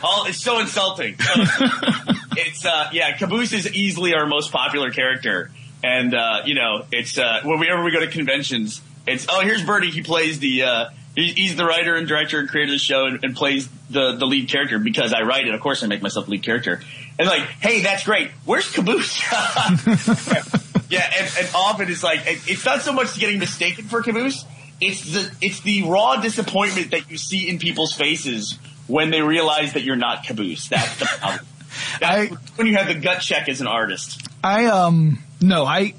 all, 0.03 0.25
it's 0.25 0.41
so 0.41 0.59
insulting. 0.59 1.15
it's, 1.19 2.65
uh, 2.65 2.89
yeah, 2.91 3.15
Caboose 3.15 3.53
is 3.53 3.71
easily 3.73 4.15
our 4.15 4.25
most 4.25 4.51
popular 4.51 4.91
character. 4.91 5.51
And, 5.83 6.13
uh, 6.13 6.41
you 6.45 6.55
know, 6.55 6.85
it's, 6.91 7.17
uh, 7.17 7.41
whenever 7.45 7.83
we 7.83 7.91
go 7.91 7.99
to 7.99 8.07
conventions, 8.07 8.81
it's, 9.05 9.27
oh, 9.29 9.41
here's 9.41 9.63
Burnie. 9.63 9.91
He 9.91 10.01
plays 10.01 10.39
the, 10.39 10.63
uh, 10.63 10.89
he's 11.15 11.55
the 11.55 11.65
writer 11.65 11.95
and 11.95 12.07
director 12.07 12.39
and 12.39 12.49
creator 12.49 12.71
of 12.71 12.75
the 12.75 12.83
show 12.83 13.05
and, 13.05 13.23
and, 13.23 13.35
plays 13.35 13.69
the, 13.89 14.13
the 14.13 14.25
lead 14.25 14.49
character 14.49 14.79
because 14.79 15.13
I 15.13 15.21
write 15.21 15.47
it. 15.47 15.53
Of 15.53 15.61
course 15.61 15.83
I 15.83 15.87
make 15.87 16.01
myself 16.01 16.27
lead 16.27 16.43
character. 16.43 16.81
And 17.19 17.27
like, 17.27 17.43
hey, 17.43 17.81
that's 17.81 18.03
great. 18.03 18.31
Where's 18.43 18.71
Caboose? 18.71 19.21
Yeah, 20.89 21.09
and, 21.17 21.29
and 21.37 21.49
often 21.53 21.89
it's 21.89 22.03
like 22.03 22.21
it's 22.25 22.65
not 22.65 22.81
so 22.81 22.93
much 22.93 23.17
getting 23.19 23.39
mistaken 23.39 23.85
for 23.85 24.01
Caboose. 24.01 24.45
It's 24.79 25.11
the 25.11 25.31
it's 25.41 25.61
the 25.61 25.83
raw 25.83 26.21
disappointment 26.21 26.91
that 26.91 27.09
you 27.09 27.17
see 27.17 27.49
in 27.49 27.59
people's 27.59 27.93
faces 27.93 28.57
when 28.87 29.09
they 29.09 29.21
realize 29.21 29.73
that 29.73 29.83
you're 29.83 29.95
not 29.95 30.23
Caboose. 30.23 30.69
That's 30.69 30.99
the 30.99 31.05
problem. 31.05 31.45
That's 31.99 32.31
I, 32.31 32.35
when 32.55 32.67
you 32.67 32.75
have 32.77 32.87
the 32.87 32.95
gut 32.95 33.21
check 33.21 33.49
as 33.49 33.61
an 33.61 33.67
artist. 33.67 34.21
I 34.43 34.65
um 34.65 35.19
no, 35.41 35.65
I 35.65 35.93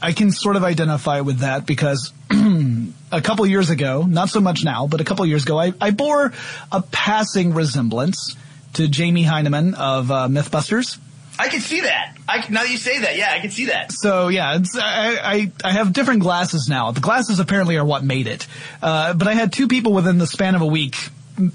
I 0.00 0.12
can 0.12 0.30
sort 0.30 0.56
of 0.56 0.64
identify 0.64 1.20
with 1.20 1.40
that 1.40 1.66
because 1.66 2.12
a 2.30 3.20
couple 3.20 3.46
years 3.46 3.70
ago, 3.70 4.06
not 4.08 4.30
so 4.30 4.40
much 4.40 4.64
now, 4.64 4.86
but 4.86 5.00
a 5.00 5.04
couple 5.04 5.26
years 5.26 5.44
ago, 5.44 5.58
I, 5.58 5.74
I 5.80 5.90
bore 5.90 6.32
a 6.72 6.82
passing 6.82 7.52
resemblance 7.52 8.36
to 8.74 8.88
Jamie 8.88 9.24
Hyneman 9.24 9.74
of 9.74 10.10
uh, 10.10 10.28
MythBusters. 10.28 10.98
I 11.40 11.48
can 11.48 11.60
see 11.60 11.80
that. 11.80 12.18
I, 12.28 12.44
now 12.50 12.62
that 12.62 12.70
you 12.70 12.76
say 12.76 13.00
that, 13.00 13.16
yeah, 13.16 13.32
I 13.32 13.40
can 13.40 13.50
see 13.50 13.66
that. 13.66 13.92
So 13.92 14.28
yeah, 14.28 14.58
I, 14.74 15.18
I, 15.22 15.52
I 15.64 15.72
have 15.72 15.92
different 15.92 16.20
glasses 16.20 16.68
now. 16.68 16.90
The 16.90 17.00
glasses 17.00 17.40
apparently 17.40 17.76
are 17.76 17.84
what 17.84 18.04
made 18.04 18.26
it. 18.26 18.46
Uh, 18.82 19.14
but 19.14 19.26
I 19.26 19.34
had 19.34 19.52
two 19.52 19.66
people 19.66 19.94
within 19.94 20.18
the 20.18 20.26
span 20.26 20.54
of 20.54 20.60
a 20.60 20.66
week 20.66 20.96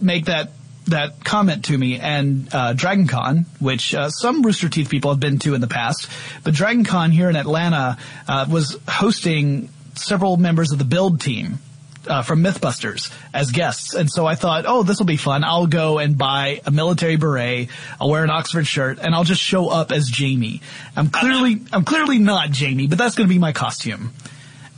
make 0.02 0.26
that 0.26 0.52
that 0.88 1.24
comment 1.24 1.66
to 1.66 1.78
me 1.78 2.00
and 2.00 2.48
uh, 2.54 2.74
Dragon 2.74 3.08
Con, 3.08 3.46
which 3.60 3.96
uh, 3.96 4.10
some 4.10 4.44
Rooster 4.44 4.70
Teeth 4.70 4.90
people 4.90 5.12
have 5.12 5.20
been 5.20 5.40
to 5.40 5.56
in 5.56 5.62
the 5.62 5.68
past, 5.68 6.10
but 6.44 6.54
Dragon 6.54 6.84
Con 6.84 7.12
here 7.12 7.30
in 7.30 7.36
Atlanta 7.36 7.98
uh, 8.28 8.46
was 8.50 8.78
hosting 8.88 9.70
several 9.96 10.38
members 10.38 10.72
of 10.72 10.78
the 10.78 10.86
build 10.86 11.22
team 11.22 11.60
uh, 12.08 12.22
from 12.22 12.44
MythBusters 12.44 13.12
as 13.34 13.52
guests, 13.52 13.94
and 13.94 14.10
so 14.10 14.26
I 14.26 14.36
thought, 14.36 14.66
oh, 14.68 14.84
this 14.84 15.00
will 15.00 15.06
be 15.06 15.18
fun. 15.18 15.44
I'll 15.44 15.68
go 15.68 16.00
and 16.00 16.18
buy 16.18 16.62
a 16.66 16.72
military 16.72 17.16
beret. 17.16 17.70
I'll 18.00 18.10
wear 18.10 18.24
an 18.24 18.30
Oxford 18.30 18.68
shirt, 18.68 19.00
and 19.00 19.14
I'll 19.14 19.24
just 19.24 19.42
show 19.42 19.70
up 19.70 19.92
as 19.92 20.08
Jamie. 20.08 20.62
I'm 20.96 21.10
clearly, 21.10 21.62
I'm 21.72 21.84
clearly 21.84 22.20
not 22.20 22.52
Jamie, 22.52 22.88
but 22.88 22.98
that's 22.98 23.16
going 23.16 23.28
to 23.28 23.34
be 23.34 23.40
my 23.40 23.52
costume. 23.52 24.14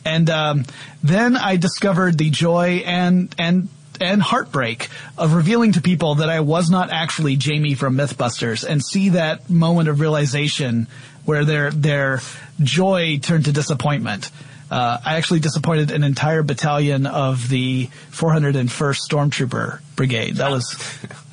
And 0.05 0.29
um, 0.29 0.65
then 1.03 1.35
I 1.35 1.57
discovered 1.57 2.17
the 2.17 2.29
joy 2.29 2.83
and 2.85 3.33
and 3.37 3.67
and 3.99 4.21
heartbreak 4.21 4.89
of 5.17 5.33
revealing 5.33 5.73
to 5.73 5.81
people 5.81 6.15
that 6.15 6.29
I 6.29 6.39
was 6.39 6.69
not 6.69 6.91
actually 6.91 7.35
Jamie 7.35 7.73
from 7.73 7.97
MythBusters, 7.97 8.63
and 8.63 8.83
see 8.83 9.09
that 9.09 9.49
moment 9.49 9.89
of 9.89 9.99
realization 9.99 10.87
where 11.25 11.43
their 11.43 11.71
their 11.71 12.21
joy 12.61 13.19
turned 13.21 13.45
to 13.45 13.51
disappointment. 13.51 14.31
Uh, 14.69 14.97
I 15.05 15.15
actually 15.17 15.39
disappointed 15.39 15.91
an 15.91 16.03
entire 16.03 16.43
battalion 16.43 17.05
of 17.07 17.47
the 17.49 17.87
401st 18.11 18.99
Stormtrooper 19.09 19.79
Brigade. 19.95 20.35
That 20.37 20.51
was 20.51 20.75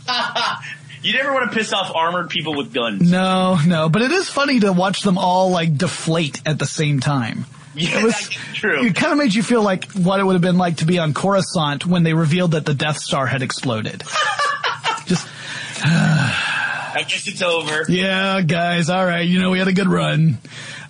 you 1.03 1.13
never 1.15 1.33
want 1.33 1.51
to 1.51 1.57
piss 1.59 1.73
off 1.73 1.93
armored 1.95 2.31
people 2.31 2.55
with 2.57 2.73
guns. 2.73 3.11
No, 3.11 3.59
no, 3.67 3.89
but 3.89 4.03
it 4.03 4.13
is 4.13 4.29
funny 4.29 4.61
to 4.61 4.73
watch 4.73 5.03
them 5.03 5.19
all 5.19 5.51
like 5.51 5.77
deflate 5.77 6.41
at 6.47 6.59
the 6.59 6.67
same 6.67 7.01
time. 7.01 7.47
Yeah, 7.75 7.99
It 7.99 8.05
was- 8.05 8.15
that's 8.15 8.29
true. 8.55 8.85
It 8.87 8.95
kind 8.95 9.11
of 9.13 9.19
made 9.19 9.35
you 9.35 9.43
feel 9.43 9.63
like 9.63 9.91
what 9.93 10.21
it 10.21 10.25
would 10.25 10.35
have 10.35 10.43
been 10.43 10.59
like 10.59 10.77
to 10.77 10.85
be 10.85 11.01
on 11.01 11.13
Coruscant 11.13 11.85
when 11.87 12.05
they 12.05 12.15
revealed 12.15 12.53
that 12.53 12.65
the 12.65 12.75
Death 12.75 12.99
Star 12.99 13.27
had 13.27 13.43
exploded. 13.43 14.03
Just, 15.07 15.27
I 15.85 17.05
guess 17.09 17.27
it's 17.27 17.43
over. 17.43 17.85
yeah, 17.89 18.41
guys, 18.43 18.89
all 18.91 19.05
right, 19.05 19.27
you 19.27 19.41
know, 19.41 19.51
we 19.51 19.59
had 19.59 19.67
a 19.69 19.73
good 19.73 19.89
run. 19.89 20.39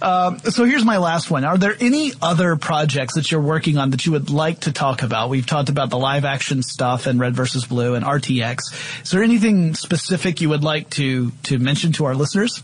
Um, 0.05 0.39
so 0.41 0.65
here's 0.65 0.85
my 0.85 0.99
last 0.99 1.31
one. 1.31 1.45
Are 1.45 1.57
there 1.57 1.75
any 1.81 2.13
other 2.21 2.57
projects 2.57 3.15
that 3.15 3.31
you're 3.31 3.41
working 3.41 3.79
on 3.79 3.89
that 3.91 4.05
you 4.05 4.13
would 4.13 4.29
like 4.29 4.61
to 4.61 4.73
talk 4.73 5.03
about? 5.03 5.31
We've 5.31 5.47
talked 5.47 5.71
about 5.71 5.89
the 5.89 5.97
live 5.97 6.27
action 6.27 6.63
stuff 6.63 7.07
and 7.07 7.19
Red 7.19 7.35
versus 7.35 7.65
Blue 7.65 7.95
and 7.95 8.05
RTX. 8.05 9.03
Is 9.03 9.11
there 9.11 9.23
anything 9.23 9.75
specific 9.75 10.43
you 10.43 10.51
would 10.51 10.63
like 10.63 10.91
to, 10.91 11.31
to 11.45 11.59
mention 11.59 11.93
to 11.93 12.05
our 12.05 12.15
listeners? 12.15 12.63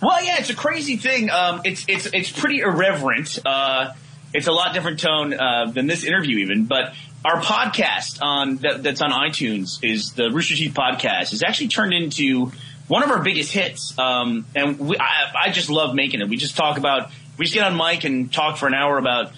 Well, 0.00 0.22
yeah, 0.24 0.36
it's 0.38 0.50
a 0.50 0.54
crazy 0.54 0.96
thing. 0.96 1.28
Um, 1.28 1.62
it's 1.64 1.84
it's 1.88 2.06
it's 2.06 2.30
pretty 2.30 2.60
irreverent. 2.60 3.38
Uh, 3.44 3.92
it's 4.32 4.46
a 4.46 4.52
lot 4.52 4.72
different 4.72 5.00
tone 5.00 5.34
uh, 5.34 5.66
than 5.66 5.88
this 5.88 6.04
interview, 6.04 6.38
even. 6.38 6.66
But 6.66 6.94
our 7.24 7.42
podcast 7.42 8.22
on 8.22 8.56
that, 8.58 8.82
that's 8.82 9.02
on 9.02 9.10
iTunes 9.10 9.80
is 9.82 10.12
the 10.12 10.30
Rooster 10.30 10.54
Teeth 10.54 10.72
podcast. 10.72 11.32
is 11.32 11.42
actually 11.42 11.68
turned 11.68 11.92
into 11.92 12.52
one 12.90 13.04
of 13.04 13.10
our 13.12 13.22
biggest 13.22 13.52
hits, 13.52 13.96
um, 14.00 14.44
and 14.56 14.76
we, 14.76 14.98
I, 14.98 15.32
I 15.44 15.50
just 15.50 15.70
love 15.70 15.94
making 15.94 16.22
it. 16.22 16.28
We 16.28 16.36
just 16.36 16.56
talk 16.56 16.76
about 16.76 17.12
we 17.38 17.44
just 17.44 17.54
get 17.54 17.64
on 17.64 17.76
mic 17.76 18.02
and 18.02 18.32
talk 18.32 18.56
for 18.56 18.66
an 18.66 18.74
hour 18.74 18.98
about 18.98 19.30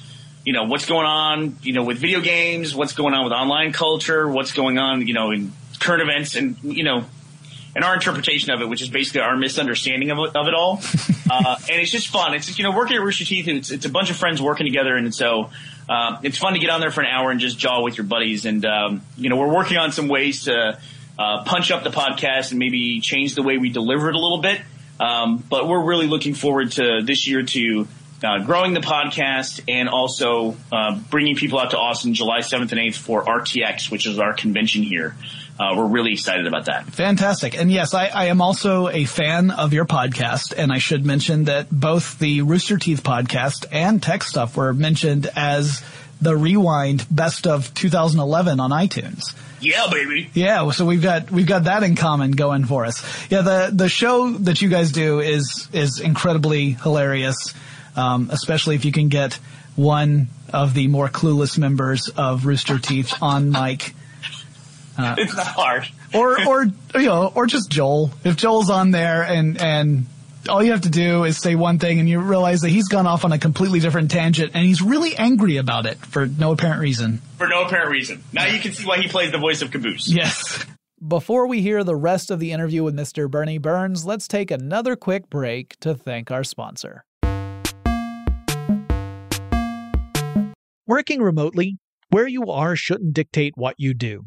you 0.43 0.55
know 0.55 0.65
what's 0.65 0.87
going 0.87 1.05
on, 1.05 1.59
you 1.61 1.75
know, 1.75 1.85
with 1.85 1.99
video 1.99 2.23
games, 2.23 2.75
what's 2.75 2.95
going 2.95 3.13
on 3.13 3.25
with 3.25 3.35
online 3.35 3.75
culture, 3.75 4.27
what's 4.27 4.53
going 4.53 4.79
on, 4.79 5.07
you 5.07 5.13
know, 5.13 5.33
in 5.33 5.53
current 5.81 6.01
events, 6.01 6.35
and 6.35 6.57
you 6.63 6.83
know 6.83 7.05
and 7.77 7.85
our 7.85 7.93
interpretation 7.93 8.53
of 8.53 8.63
it, 8.63 8.69
which 8.71 8.81
is 8.81 8.89
basically 8.89 9.21
our 9.21 9.37
misunderstanding 9.37 10.11
of 10.11 10.19
it, 10.19 10.35
of 10.35 10.47
it 10.47 10.55
all. 10.55 10.81
uh, 11.31 11.57
and 11.71 11.79
it's 11.79 11.91
just 11.91 12.09
fun. 12.09 12.33
It's 12.33 12.59
you 12.59 12.65
know 12.65 12.73
working 12.73 12.97
at 12.97 13.03
Rooster 13.03 13.27
Teeth. 13.27 13.49
It's, 13.49 13.71
it's 13.71 13.85
a 13.85 13.91
bunch 13.91 14.09
of 14.09 14.17
friends 14.17 14.41
working 14.41 14.65
together, 14.65 14.97
and 14.97 15.15
so 15.15 15.51
uh, 15.91 16.17
it's 16.23 16.39
fun 16.39 16.55
to 16.55 16.59
get 16.59 16.71
on 16.71 16.81
there 16.81 16.91
for 16.91 17.03
an 17.03 17.09
hour 17.09 17.31
and 17.31 17.39
just 17.39 17.59
jaw 17.59 17.83
with 17.83 17.99
your 17.99 18.07
buddies. 18.07 18.47
And 18.47 18.65
um, 18.65 19.03
you 19.19 19.29
know 19.29 19.37
we're 19.37 19.55
working 19.55 19.77
on 19.77 19.93
some 19.93 20.09
ways 20.09 20.45
to 20.45 20.79
uh, 21.23 21.45
punch 21.45 21.71
up 21.71 21.85
the 21.85 21.91
podcast 21.91 22.51
and 22.51 22.59
maybe 22.59 23.01
change 23.01 23.35
the 23.35 23.43
way 23.43 23.59
we 23.59 23.71
deliver 23.71 24.09
it 24.09 24.15
a 24.15 24.19
little 24.19 24.41
bit. 24.41 24.61
Um, 24.99 25.43
but 25.49 25.69
we're 25.69 25.85
really 25.85 26.07
looking 26.07 26.35
forward 26.35 26.73
to 26.73 27.03
this 27.03 27.27
year 27.27 27.43
to. 27.43 27.89
Uh, 28.25 28.39
growing 28.39 28.73
the 28.73 28.79
podcast 28.79 29.61
and 29.67 29.89
also 29.89 30.57
uh, 30.71 30.97
bringing 31.11 31.35
people 31.35 31.59
out 31.59 31.73
to 31.73 31.77
Austin 31.77 32.15
July 32.15 32.39
7th 32.39 32.71
and 32.71 32.81
8th 32.81 32.95
for 32.95 33.25
RTX, 33.25 33.91
which 33.91 34.07
is 34.07 34.21
our 34.21 34.33
convention 34.33 34.85
here. 34.85 35.17
Uh, 35.59 35.75
we're 35.77 35.87
really 35.87 36.13
excited 36.13 36.47
about 36.47 36.67
that. 36.67 36.87
Fantastic. 36.87 37.59
And 37.59 37.71
yes, 37.71 37.95
I, 37.95 38.07
I 38.07 38.25
am 38.27 38.41
also 38.41 38.89
a 38.89 39.05
fan 39.07 39.51
of 39.51 39.73
your 39.73 39.87
podcast. 39.87 40.55
And 40.57 40.73
I 40.73 40.79
should 40.79 41.05
mention 41.05 41.45
that 41.45 41.69
both 41.69 42.19
the 42.21 42.43
Rooster 42.43 42.79
Teeth 42.79 43.03
podcast 43.03 43.67
and 43.73 44.01
Tech 44.01 44.23
Stuff 44.23 44.57
were 44.57 44.73
mentioned 44.73 45.29
as 45.35 45.83
the 46.23 46.37
Rewind 46.37 47.07
Best 47.11 47.47
of 47.47 47.73
2011 47.75 48.61
on 48.61 48.71
iTunes. 48.71 49.35
Yeah, 49.61 49.87
baby. 49.91 50.31
Yeah, 50.35 50.71
so 50.71 50.85
we've 50.85 51.03
got 51.03 51.31
we've 51.31 51.47
got 51.47 51.65
that 51.65 51.83
in 51.83 51.95
common 51.97 52.33
going 52.33 52.65
for 52.65 52.85
us. 52.85 53.03
Yeah, 53.31 53.43
the 53.43 53.71
the 53.73 53.89
show 53.89 54.31
that 54.31 54.61
you 54.63 54.69
guys 54.69 54.91
do 54.93 55.21
is 55.21 55.69
is 55.73 56.01
incredibly 56.01 56.71
hilarious, 56.73 57.55
um, 57.97 58.29
especially 58.33 58.75
if 58.75 58.85
you 58.85 58.91
can 58.93 59.09
get 59.09 59.39
one 59.77 60.29
of 60.53 60.75
the 60.75 60.87
more 60.89 61.09
clueless 61.09 61.57
members 61.59 62.09
of 62.09 62.45
Rooster 62.45 62.79
Teeth 62.79 63.15
on 63.23 63.51
mic. 63.51 63.95
Uh, 64.99 65.15
It's 65.17 65.35
not 65.37 65.47
hard. 65.47 65.89
or 66.13 66.45
or 66.47 66.65
you 66.65 67.07
know, 67.07 67.33
or 67.35 67.47
just 67.47 67.71
Joel. 67.71 68.11
If 68.25 68.37
Joel's 68.37 68.69
on 68.69 68.91
there 68.91 69.23
and 69.23 69.61
and 69.61 70.07
all 70.49 70.63
you 70.63 70.73
have 70.73 70.83
to 70.83 70.91
do 70.91 71.25
is 71.25 71.39
say 71.39 71.55
one 71.55 71.79
thing 71.79 72.01
and 72.01 72.09
you 72.09 72.21
realize 72.21 72.61
that 72.63 72.71
he's 72.71 72.89
gone 72.89 73.07
off 73.07 73.25
on 73.25 73.33
a 73.33 73.39
completely 73.39 73.81
different 73.81 74.11
tangent 74.11 74.53
and 74.55 74.65
he's 74.65 74.83
really 74.83 75.17
angry 75.17 75.57
about 75.57 75.87
it 75.87 75.99
for 75.99 76.27
no 76.27 76.53
apparent 76.53 76.81
reason. 76.81 77.19
For 77.39 77.49
no 77.49 77.65
apparent 77.65 77.91
reason. 77.91 78.23
Now 78.33 78.47
you 78.47 78.61
can 78.61 78.73
see 78.73 78.87
why 78.87 78.99
he 78.99 79.09
plays 79.09 79.33
the 79.33 79.39
voice 79.39 79.63
of 79.63 79.71
Caboose. 79.71 80.09
Yes. 80.09 80.65
Before 81.07 81.49
we 81.49 81.63
hear 81.63 81.83
the 81.83 81.97
rest 81.97 82.31
of 82.31 82.39
the 82.39 82.53
interview 82.53 82.85
with 82.85 82.95
Mr. 82.95 83.29
Burnie 83.29 83.59
Burns, 83.59 84.07
let's 84.07 84.29
take 84.29 84.51
another 84.51 84.95
quick 84.95 85.29
break 85.29 85.79
to 85.81 85.95
thank 85.95 86.31
our 86.31 86.45
sponsor. 86.45 87.05
Working 90.87 91.23
remotely, 91.23 91.79
where 92.11 92.29
you 92.29 92.45
are 92.51 92.77
shouldn't 92.77 93.15
dictate 93.15 93.55
what 93.57 93.75
you 93.79 93.95
do. 93.95 94.27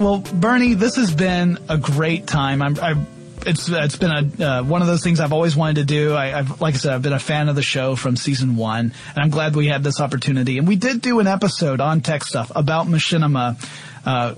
Well, 0.00 0.20
Burnie, 0.20 0.72
this 0.72 0.96
has 0.96 1.14
been 1.14 1.58
a 1.68 1.76
great 1.76 2.26
time. 2.26 2.62
I'm, 2.62 2.80
I've, 2.80 3.06
it's 3.46 3.68
it's 3.68 3.96
been 3.96 4.10
a 4.10 4.44
uh, 4.44 4.62
one 4.62 4.80
of 4.80 4.88
those 4.88 5.02
things 5.02 5.20
I've 5.20 5.34
always 5.34 5.54
wanted 5.54 5.76
to 5.76 5.84
do. 5.84 6.16
I, 6.16 6.28
have 6.28 6.58
like 6.58 6.74
I 6.74 6.78
said, 6.78 6.94
I've 6.94 7.02
been 7.02 7.12
a 7.12 7.18
fan 7.18 7.50
of 7.50 7.54
the 7.54 7.62
show 7.62 7.96
from 7.96 8.16
season 8.16 8.56
one, 8.56 8.94
and 9.14 9.18
I'm 9.18 9.28
glad 9.28 9.54
we 9.54 9.66
had 9.66 9.84
this 9.84 10.00
opportunity. 10.00 10.56
And 10.56 10.66
we 10.66 10.76
did 10.76 11.02
do 11.02 11.20
an 11.20 11.26
episode 11.26 11.82
on 11.82 12.00
tech 12.00 12.24
stuff 12.24 12.50
about 12.56 12.86
machinima. 12.86 13.62
Uh, 14.02 14.34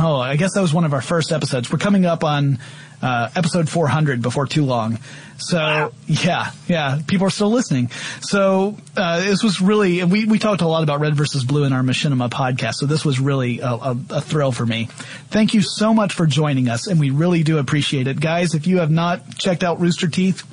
oh, 0.00 0.18
I 0.18 0.34
guess 0.34 0.54
that 0.54 0.62
was 0.62 0.74
one 0.74 0.84
of 0.84 0.92
our 0.92 1.00
first 1.00 1.30
episodes. 1.30 1.70
We're 1.70 1.78
coming 1.78 2.04
up 2.04 2.24
on 2.24 2.58
uh, 3.00 3.30
episode 3.36 3.68
400 3.68 4.20
before 4.20 4.46
too 4.46 4.64
long. 4.64 4.98
So 5.38 5.56
wow. 5.56 5.92
yeah, 6.06 6.50
yeah, 6.66 7.00
people 7.06 7.26
are 7.28 7.30
still 7.30 7.50
listening. 7.50 7.90
So 8.20 8.76
uh, 8.96 9.20
this 9.20 9.42
was 9.42 9.60
really 9.60 10.02
we 10.02 10.26
we 10.26 10.38
talked 10.40 10.62
a 10.62 10.66
lot 10.66 10.82
about 10.82 10.98
red 10.98 11.14
versus 11.14 11.44
blue 11.44 11.62
in 11.62 11.72
our 11.72 11.82
Machinima 11.82 12.28
podcast. 12.28 12.74
So 12.74 12.86
this 12.86 13.04
was 13.04 13.20
really 13.20 13.60
a, 13.60 13.70
a, 13.70 13.96
a 14.10 14.20
thrill 14.20 14.50
for 14.50 14.66
me. 14.66 14.88
Thank 15.30 15.54
you 15.54 15.62
so 15.62 15.94
much 15.94 16.12
for 16.12 16.26
joining 16.26 16.68
us, 16.68 16.88
and 16.88 16.98
we 16.98 17.10
really 17.10 17.44
do 17.44 17.58
appreciate 17.58 18.08
it, 18.08 18.20
guys. 18.20 18.54
If 18.54 18.66
you 18.66 18.78
have 18.78 18.90
not 18.90 19.38
checked 19.38 19.62
out 19.62 19.80
Rooster 19.80 20.08
Teeth, 20.08 20.44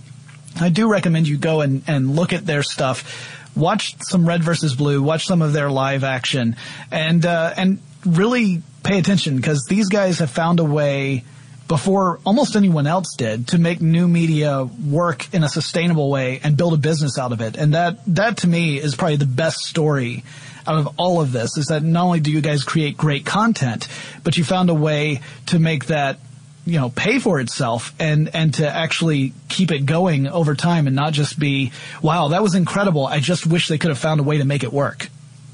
I 0.62 0.70
do 0.70 0.88
recommend 0.88 1.28
you 1.28 1.38
go 1.38 1.62
and 1.62 1.82
and 1.88 2.16
look 2.16 2.32
at 2.32 2.46
their 2.46 2.62
stuff. 2.62 3.32
Watch 3.56 3.96
some 4.02 4.28
Red 4.28 4.44
versus 4.44 4.76
Blue. 4.76 5.02
Watch 5.02 5.26
some 5.26 5.42
of 5.42 5.52
their 5.52 5.72
live 5.72 6.04
action, 6.04 6.58
and 6.92 7.26
uh, 7.26 7.54
and 7.58 7.80
really 8.06 8.62
pay 8.84 9.00
attention 9.00 9.36
because 9.36 9.66
these 9.68 9.90
guys 9.90 10.20
have 10.20 10.30
found 10.30 10.60
a 10.60 10.64
way 10.64 11.24
before 11.68 12.20
almost 12.26 12.56
anyone 12.56 12.86
else 12.86 13.16
did 13.16 13.48
to 13.50 13.58
make 13.58 13.82
new 13.82 14.08
media 14.08 14.64
work 14.64 15.34
in 15.34 15.44
a 15.44 15.50
sustainable 15.50 16.12
way 16.12 16.40
and 16.44 16.56
build 16.56 16.74
a 16.74 16.78
business 16.78 17.18
out 17.18 17.32
of 17.32 17.42
it. 17.42 17.58
And 17.58 17.74
that, 17.74 17.98
that 18.08 18.38
to 18.38 18.48
me 18.48 18.78
is 18.78 18.96
probably 18.96 19.16
the 19.16 19.26
best 19.26 19.60
story 19.60 20.24
out 20.68 20.78
of 20.78 20.96
all 20.98 21.22
of 21.22 21.32
this 21.32 21.58
is 21.58 21.68
that 21.68 21.84
not 21.84 22.06
only 22.06 22.20
do 22.20 22.32
you 22.32 22.42
guys 22.42 22.64
create 22.64 22.98
great 22.98 23.26
content, 23.26 23.88
but 24.24 24.38
you 24.38 24.44
found 24.44 24.70
a 24.70 24.74
way 24.74 25.22
to 25.48 25.60
make 25.60 25.86
that 25.88 26.20
you 26.66 26.80
know 26.80 26.90
pay 26.90 27.20
for 27.20 27.40
itself 27.40 27.94
and 28.00 28.34
and 28.34 28.56
to 28.56 28.68
actually 28.68 29.34
keep 29.50 29.72
it 29.72 29.86
going 29.86 30.28
over 30.28 30.56
time 30.56 30.88
and 30.88 30.96
not 30.96 31.14
just 31.14 31.38
be 31.38 31.72
wow 32.02 32.30
that 32.30 32.42
was 32.42 32.56
incredible. 32.56 33.06
I 33.06 33.20
just 33.20 33.46
wish 33.46 33.68
they 33.68 33.78
could 33.78 33.90
have 33.90 34.00
found 34.00 34.20
a 34.20 34.24
way 34.24 34.40
to 34.40 34.46
make 34.46 34.64
it 34.64 34.74
work. 34.74 35.10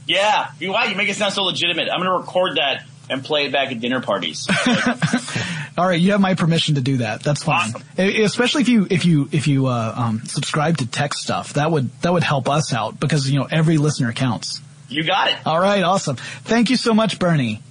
Yeah. 0.08 0.52
Wow 0.62 0.86
you 0.86 0.96
make 0.96 1.10
it 1.10 1.16
sound 1.16 1.34
so 1.34 1.44
legitimate. 1.44 1.90
I'm 1.92 2.00
going 2.00 2.10
to 2.10 2.18
record 2.18 2.58
that 2.58 2.86
and 3.12 3.24
play 3.24 3.46
it 3.46 3.52
back 3.52 3.72
at 3.72 3.80
dinner 3.80 4.02
parties 4.02 4.48
All 5.78 5.88
right, 5.88 6.00
you 6.00 6.12
have 6.12 6.20
my 6.20 6.36
permission 6.36 6.76
to 6.76 6.82
do 6.82 6.98
that. 6.98 7.24
That's 7.24 7.44
fine. 7.44 7.74
Awesome. 7.74 7.84
Especially 7.98 8.62
if 8.62 8.68
you 8.68 8.88
if 8.90 9.06
you 9.06 9.30
if 9.32 9.48
you 9.48 9.68
uh, 9.68 9.94
um, 9.96 10.22
subscribe 10.26 10.78
to 10.80 10.86
tech 10.86 11.14
stuff, 11.14 11.54
that 11.54 11.72
would 11.72 11.90
that 12.02 12.12
would 12.12 12.24
help 12.24 12.50
us 12.50 12.74
out 12.74 13.00
because 13.00 13.30
you 13.30 13.40
know 13.40 13.48
every 13.50 13.78
listener 13.78 14.12
counts. 14.12 14.62
You 14.90 15.04
got 15.06 15.30
it. 15.30 15.38
All 15.46 15.60
right, 15.60 15.82
awesome. 15.82 16.18
Thank 16.18 16.70
you 16.70 16.76
so 16.76 16.94
much, 16.94 17.20
Burnie. 17.20 17.62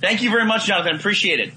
Thank 0.00 0.22
you 0.22 0.30
very 0.30 0.46
much, 0.46 0.66
Jonathan. 0.66 0.94
Appreciate 0.94 1.40
it. 1.40 1.52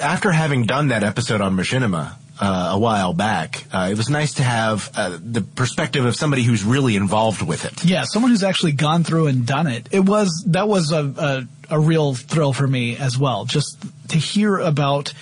After 0.00 0.32
having 0.32 0.64
done 0.64 0.88
that 0.88 1.02
episode 1.02 1.42
on 1.42 1.54
Machinima, 1.54 2.14
uh, 2.40 2.70
a 2.72 2.78
while 2.78 3.12
back. 3.12 3.64
Uh, 3.70 3.88
it 3.90 3.96
was 3.96 4.08
nice 4.08 4.34
to 4.34 4.42
have 4.42 4.90
uh, 4.96 5.18
the 5.22 5.42
perspective 5.42 6.06
of 6.06 6.16
somebody 6.16 6.42
who's 6.42 6.64
really 6.64 6.96
involved 6.96 7.42
with 7.42 7.66
it. 7.66 7.84
Yeah, 7.84 8.04
someone 8.04 8.30
who's 8.30 8.42
actually 8.42 8.72
gone 8.72 9.04
through 9.04 9.26
and 9.26 9.46
done 9.46 9.66
it. 9.66 9.88
It 9.92 10.00
was 10.00 10.44
that 10.48 10.66
was 10.66 10.90
a, 10.90 11.04
a 11.04 11.46
a 11.70 11.78
real 11.78 12.14
thrill 12.14 12.52
for 12.52 12.66
me 12.66 12.96
as 12.96 13.18
well. 13.18 13.44
Just 13.44 13.78
to 14.08 14.18
hear 14.18 14.58
about 14.58 15.12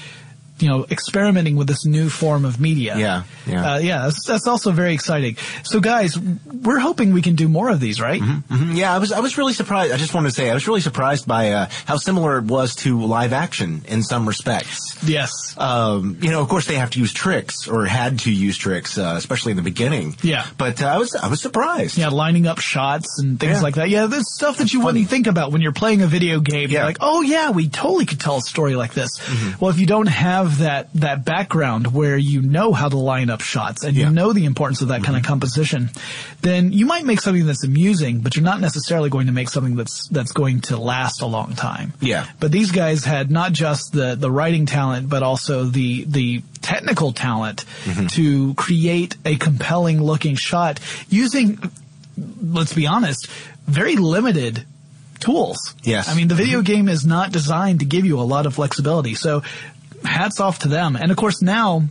you 0.61 0.69
know, 0.69 0.87
experimenting 0.91 1.57
with 1.57 1.67
this 1.67 1.85
new 1.85 2.09
form 2.09 2.45
of 2.45 2.61
media. 2.61 2.97
Yeah, 2.97 3.23
yeah, 3.47 3.73
uh, 3.73 3.79
yeah. 3.79 4.03
That's, 4.03 4.27
that's, 4.27 4.47
also 4.47 4.71
very 4.71 4.95
exciting. 4.95 5.37
So, 5.63 5.81
guys, 5.81 6.19
we're 6.19 6.79
hoping 6.79 7.13
we 7.13 7.23
can 7.23 7.35
do 7.35 7.49
more 7.49 7.69
of 7.69 7.81
these, 7.81 8.01
right? 8.01 8.21
Mm-hmm, 8.21 8.55
mm-hmm. 8.55 8.77
Yeah, 8.77 8.95
I 8.95 8.99
was, 8.99 9.13
I 9.13 9.21
was 9.21 9.37
really 9.37 9.53
surprised. 9.53 9.93
I 9.93 9.97
just 9.97 10.15
wanted 10.15 10.31
to 10.31 10.35
say, 10.35 10.51
I 10.51 10.55
was 10.55 10.67
really 10.67 10.81
surprised 10.81 11.27
by 11.27 11.53
uh, 11.53 11.69
how 11.85 11.97
similar 11.97 12.39
it 12.39 12.45
was 12.45 12.75
to 12.77 13.03
live 13.03 13.33
action 13.33 13.83
in 13.89 14.03
some 14.03 14.27
respects. 14.27 14.97
Yes. 15.07 15.55
Um, 15.59 16.19
you 16.23 16.31
know, 16.31 16.41
of 16.41 16.49
course, 16.49 16.67
they 16.67 16.77
have 16.77 16.91
to 16.91 17.01
use 17.01 17.13
tricks 17.13 17.69
or 17.69 17.85
had 17.85 18.21
to 18.21 18.33
use 18.33 18.57
tricks, 18.57 18.97
uh, 18.97 19.15
especially 19.17 19.53
in 19.53 19.57
the 19.57 19.63
beginning. 19.63 20.17
Yeah. 20.23 20.47
But 20.57 20.83
uh, 20.83 20.87
I 20.87 20.99
was, 20.99 21.15
I 21.15 21.29
was 21.29 21.41
surprised. 21.41 21.99
Yeah, 21.99 22.09
lining 22.09 22.47
up 22.47 22.59
shots 22.59 23.19
and 23.19 23.39
things 23.39 23.59
yeah. 23.59 23.63
like 23.63 23.75
that. 23.75 23.91
Yeah, 23.91 24.07
there's 24.07 24.35
stuff 24.35 24.59
that 24.59 24.73
you 24.73 24.81
wouldn't 24.81 25.09
think 25.09 25.27
about 25.27 25.53
when 25.53 25.61
you're 25.61 25.73
playing 25.73 26.03
a 26.03 26.07
video 26.07 26.41
game. 26.41 26.71
Yeah. 26.71 26.79
You're 26.79 26.87
like, 26.87 26.99
oh 27.01 27.23
yeah, 27.23 27.51
we 27.51 27.69
totally 27.69 28.07
could 28.07 28.21
tell 28.21 28.39
a 28.39 28.41
story 28.41 28.77
like 28.77 28.95
this. 28.95 29.19
Mm-hmm. 29.19 29.59
Well, 29.61 29.71
if 29.71 29.79
you 29.79 29.87
don't 29.87 30.09
have 30.09 30.48
that 30.59 30.93
that 30.95 31.25
background 31.25 31.93
where 31.93 32.17
you 32.17 32.41
know 32.41 32.73
how 32.73 32.89
to 32.89 32.97
line 32.97 33.29
up 33.29 33.43
shots 33.43 33.85
and 33.85 33.95
yeah. 33.95 34.07
you 34.07 34.13
know 34.13 34.33
the 34.33 34.47
importance 34.47 34.81
of 34.81 34.89
that 34.89 34.97
mm-hmm. 34.97 35.05
kind 35.05 35.17
of 35.19 35.23
composition, 35.25 35.91
then 36.41 36.73
you 36.73 36.87
might 36.87 37.05
make 37.05 37.21
something 37.21 37.45
that's 37.47 37.65
amusing, 37.65 38.21
but 38.21 38.35
you're 38.35 38.45
not 38.45 38.61
necessarily 38.61 39.11
going 39.11 39.27
to 39.27 39.33
make 39.33 39.49
something 39.49 39.77
that's 39.77 40.09
that's 40.09 40.33
going 40.33 40.61
to 40.63 40.79
last 40.79 41.21
a 41.21 41.27
long 41.27 41.55
time. 41.55 41.93
Yeah. 42.01 42.27
But 42.41 42.51
these 42.51 42.73
guys 42.73 43.05
had 43.05 43.31
not 43.31 43.53
just 43.53 43.93
the 43.93 44.15
the 44.15 44.31
writing 44.31 44.67
talent, 44.67 45.09
but 45.09 45.23
also 45.23 45.65
the 45.65 46.05
the 46.05 46.43
technical 46.63 47.13
talent 47.13 47.65
mm-hmm. 47.85 48.07
to 48.07 48.55
create 48.55 49.17
a 49.25 49.37
compelling 49.37 50.03
looking 50.03 50.35
shot 50.35 50.81
using 51.09 51.59
let's 52.43 52.73
be 52.73 52.87
honest, 52.87 53.29
very 53.67 53.97
limited 53.97 54.65
tools. 55.21 55.75
Yes. 55.83 56.09
I 56.09 56.15
mean, 56.15 56.29
the 56.29 56.35
video 56.35 56.59
mm-hmm. 56.59 56.73
game 56.73 56.89
is 56.89 57.05
not 57.05 57.33
designed 57.33 57.81
to 57.81 57.85
give 57.85 58.05
you 58.05 58.21
a 58.21 58.23
lot 58.23 58.47
of 58.47 58.55
flexibility. 58.55 59.15
So 59.15 59.43
hats 60.05 60.41
off 60.41 60.61
to 60.61 60.69
them. 60.69 60.97
And 60.97 61.11
of 61.11 61.17
course 61.17 61.43
now, 61.43 61.83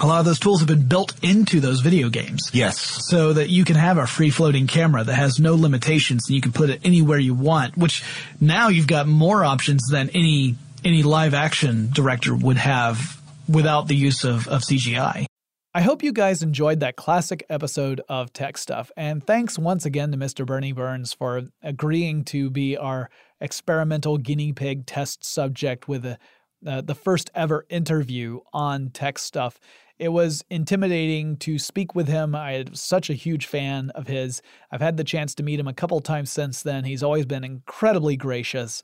a 0.00 0.06
lot 0.06 0.20
of 0.20 0.24
those 0.24 0.38
tools 0.38 0.60
have 0.60 0.68
been 0.68 0.86
built 0.86 1.12
into 1.22 1.60
those 1.60 1.80
video 1.80 2.08
games. 2.08 2.50
Yes. 2.52 2.78
So 3.08 3.32
that 3.32 3.48
you 3.48 3.64
can 3.64 3.76
have 3.76 3.98
a 3.98 4.06
free 4.06 4.30
floating 4.30 4.66
camera 4.66 5.04
that 5.04 5.14
has 5.14 5.40
no 5.40 5.54
limitations 5.54 6.28
and 6.28 6.36
you 6.36 6.40
can 6.40 6.52
put 6.52 6.70
it 6.70 6.80
anywhere 6.84 7.18
you 7.18 7.34
want, 7.34 7.76
which 7.76 8.04
now 8.40 8.68
you've 8.68 8.86
got 8.86 9.06
more 9.06 9.44
options 9.44 9.82
than 9.90 10.10
any, 10.10 10.56
any 10.84 11.02
live 11.02 11.34
action 11.34 11.90
director 11.92 12.34
would 12.34 12.58
have 12.58 13.20
without 13.48 13.88
the 13.88 13.96
use 13.96 14.24
of, 14.24 14.46
of 14.48 14.62
CGI. 14.62 15.26
I 15.74 15.82
hope 15.82 16.02
you 16.02 16.12
guys 16.12 16.42
enjoyed 16.42 16.80
that 16.80 16.96
classic 16.96 17.44
episode 17.48 18.00
of 18.08 18.32
Tech 18.32 18.56
Stuff. 18.56 18.90
And 18.96 19.24
thanks 19.24 19.58
once 19.58 19.84
again 19.84 20.12
to 20.12 20.18
Mr. 20.18 20.46
Burnie 20.46 20.72
Burns 20.72 21.12
for 21.12 21.42
agreeing 21.62 22.24
to 22.24 22.50
be 22.50 22.76
our 22.76 23.10
experimental 23.40 24.18
guinea 24.18 24.52
pig 24.52 24.86
test 24.86 25.24
subject 25.24 25.86
with 25.86 26.04
a 26.06 26.18
uh, 26.66 26.80
the 26.80 26.94
first 26.94 27.30
ever 27.34 27.66
interview 27.68 28.40
on 28.52 28.90
tech 28.90 29.18
stuff. 29.18 29.58
It 29.98 30.10
was 30.10 30.44
intimidating 30.48 31.36
to 31.38 31.58
speak 31.58 31.94
with 31.94 32.06
him. 32.06 32.34
I 32.34 32.52
am 32.52 32.74
such 32.74 33.10
a 33.10 33.14
huge 33.14 33.46
fan 33.46 33.90
of 33.90 34.06
his. 34.06 34.42
I've 34.70 34.80
had 34.80 34.96
the 34.96 35.04
chance 35.04 35.34
to 35.36 35.42
meet 35.42 35.58
him 35.58 35.66
a 35.66 35.74
couple 35.74 36.00
times 36.00 36.30
since 36.30 36.62
then. 36.62 36.84
He's 36.84 37.02
always 37.02 37.26
been 37.26 37.44
incredibly 37.44 38.16
gracious. 38.16 38.82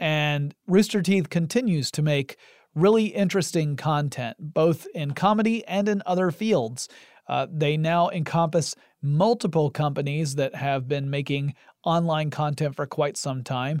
And 0.00 0.54
Rooster 0.66 1.02
Teeth 1.02 1.30
continues 1.30 1.90
to 1.92 2.02
make 2.02 2.36
really 2.74 3.06
interesting 3.06 3.76
content, 3.76 4.36
both 4.38 4.86
in 4.94 5.12
comedy 5.12 5.64
and 5.66 5.88
in 5.88 6.02
other 6.06 6.30
fields. 6.30 6.88
Uh, 7.28 7.46
they 7.52 7.76
now 7.76 8.08
encompass 8.10 8.74
multiple 9.02 9.70
companies 9.70 10.36
that 10.36 10.54
have 10.54 10.88
been 10.88 11.10
making 11.10 11.54
online 11.84 12.30
content 12.30 12.74
for 12.74 12.86
quite 12.86 13.16
some 13.16 13.44
time. 13.44 13.80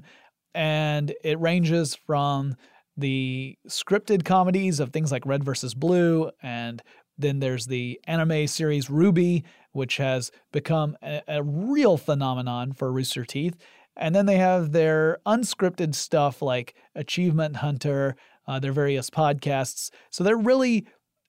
And 0.54 1.14
it 1.24 1.40
ranges 1.40 1.94
from 1.94 2.56
the 2.98 3.56
scripted 3.68 4.24
comedies 4.24 4.80
of 4.80 4.90
things 4.90 5.10
like 5.10 5.24
Red 5.24 5.44
versus 5.44 5.74
Blue, 5.74 6.30
and 6.42 6.82
then 7.16 7.38
there's 7.38 7.66
the 7.66 8.00
anime 8.06 8.46
series 8.46 8.88
RWBY, 8.88 9.44
which 9.72 9.96
has 9.96 10.30
become 10.52 10.96
a, 11.02 11.22
a 11.28 11.42
real 11.42 11.96
phenomenon 11.96 12.72
for 12.72 12.92
Rooster 12.92 13.24
Teeth. 13.24 13.56
And 13.96 14.14
then 14.14 14.26
they 14.26 14.36
have 14.36 14.72
their 14.72 15.18
unscripted 15.26 15.94
stuff 15.94 16.42
like 16.42 16.74
Achievement 16.94 17.56
Hunter, 17.56 18.14
uh, 18.46 18.60
their 18.60 18.72
various 18.72 19.10
podcasts. 19.10 19.90
So 20.10 20.22
they're 20.22 20.36
really 20.36 20.86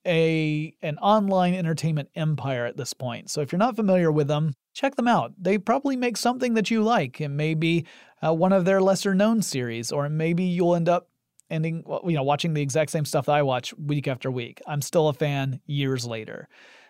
a 0.07 0.74
an 0.82 0.97
online 0.99 1.53
entertainment 1.53 2.09
empire 2.15 2.65
at 2.65 2.78
this 2.78 2.93
point. 2.93 3.30
So 3.30 3.41
if 3.41 3.51
you're 3.51 3.59
not 3.59 3.76
familiar 3.76 4.11
with 4.11 4.28
them, 4.28 4.53
check 4.74 4.95
them 4.95 5.07
out. 5.07 5.34
They 5.38 5.57
probably 5.57 5.95
make 5.95 6.15
something 6.15 6.53
that 6.53 6.72
you 6.72 6.84
like. 6.84 7.20
It 7.20 7.30
may 7.30 7.53
be 7.53 7.86
uh, 8.26 8.34
one 8.34 8.53
of 8.53 8.65
their 8.65 8.82
lesser 8.82 9.13
known 9.13 9.41
series, 9.41 9.91
or 9.91 10.07
maybe 10.07 10.43
you'll 10.43 10.76
end 10.76 10.88
up 10.88 11.09
ending, 11.50 11.84
you 12.06 12.14
know, 12.14 12.24
watching 12.24 12.54
the 12.54 12.62
exact 12.62 12.91
same 12.91 13.06
stuff 13.06 13.26
that 13.26 13.36
I 13.36 13.41
watch 13.41 13.74
week 13.78 14.08
after 14.08 14.30
week. 14.32 14.62
I'm 14.68 14.82
still 14.82 15.08
a 15.08 15.14
fan 15.14 15.62
years 15.66 16.06
later. 16.06 16.47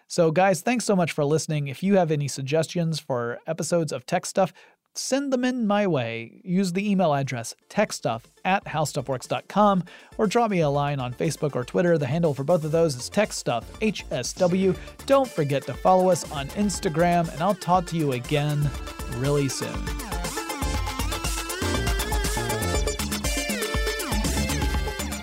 So, 0.08 0.32
guys, 0.32 0.62
thanks 0.62 0.86
so 0.86 0.96
much 0.96 1.12
for 1.12 1.24
listening. 1.24 1.68
If 1.68 1.84
you 1.84 1.98
have 1.98 2.10
any 2.10 2.28
suggestions 2.28 3.00
for 3.00 3.40
episodes 3.46 3.92
of 3.92 4.08
tech 4.08 4.26
stuff, 4.26 4.52
send 4.96 5.32
them 5.32 5.46
in 5.46 5.68
my 5.68 5.86
way. 5.86 6.42
Use 6.44 6.74
the 6.74 6.90
email 6.90 7.14
address 7.14 7.56
techstuff 7.70 8.24
at 8.44 8.66
howstuffworks.com 8.66 9.84
or 10.18 10.26
drop 10.26 10.50
me 10.50 10.62
a 10.62 10.70
line 10.70 11.00
on 11.00 11.14
Facebook 11.14 11.56
or 11.56 11.64
Twitter. 11.64 11.98
The 11.98 12.08
handle 12.08 12.34
for 12.34 12.44
both 12.44 12.64
of 12.64 12.72
those 12.72 12.96
is 12.96 13.10
techstuff, 13.10 13.64
HSW. 13.82 14.76
Don't 15.06 15.30
forget 15.30 15.64
to 15.68 15.76
follow 15.76 16.10
us 16.10 16.30
on 16.32 16.48
Instagram, 16.50 17.32
and 17.32 17.42
I'll 17.42 17.56
talk 17.56 17.86
to 17.88 17.98
you 17.98 18.14
again 18.14 18.70
really 19.18 19.48
soon. 19.48 20.19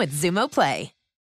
with 0.00 0.12
Xumo 0.12 0.50
Play. 0.50 0.92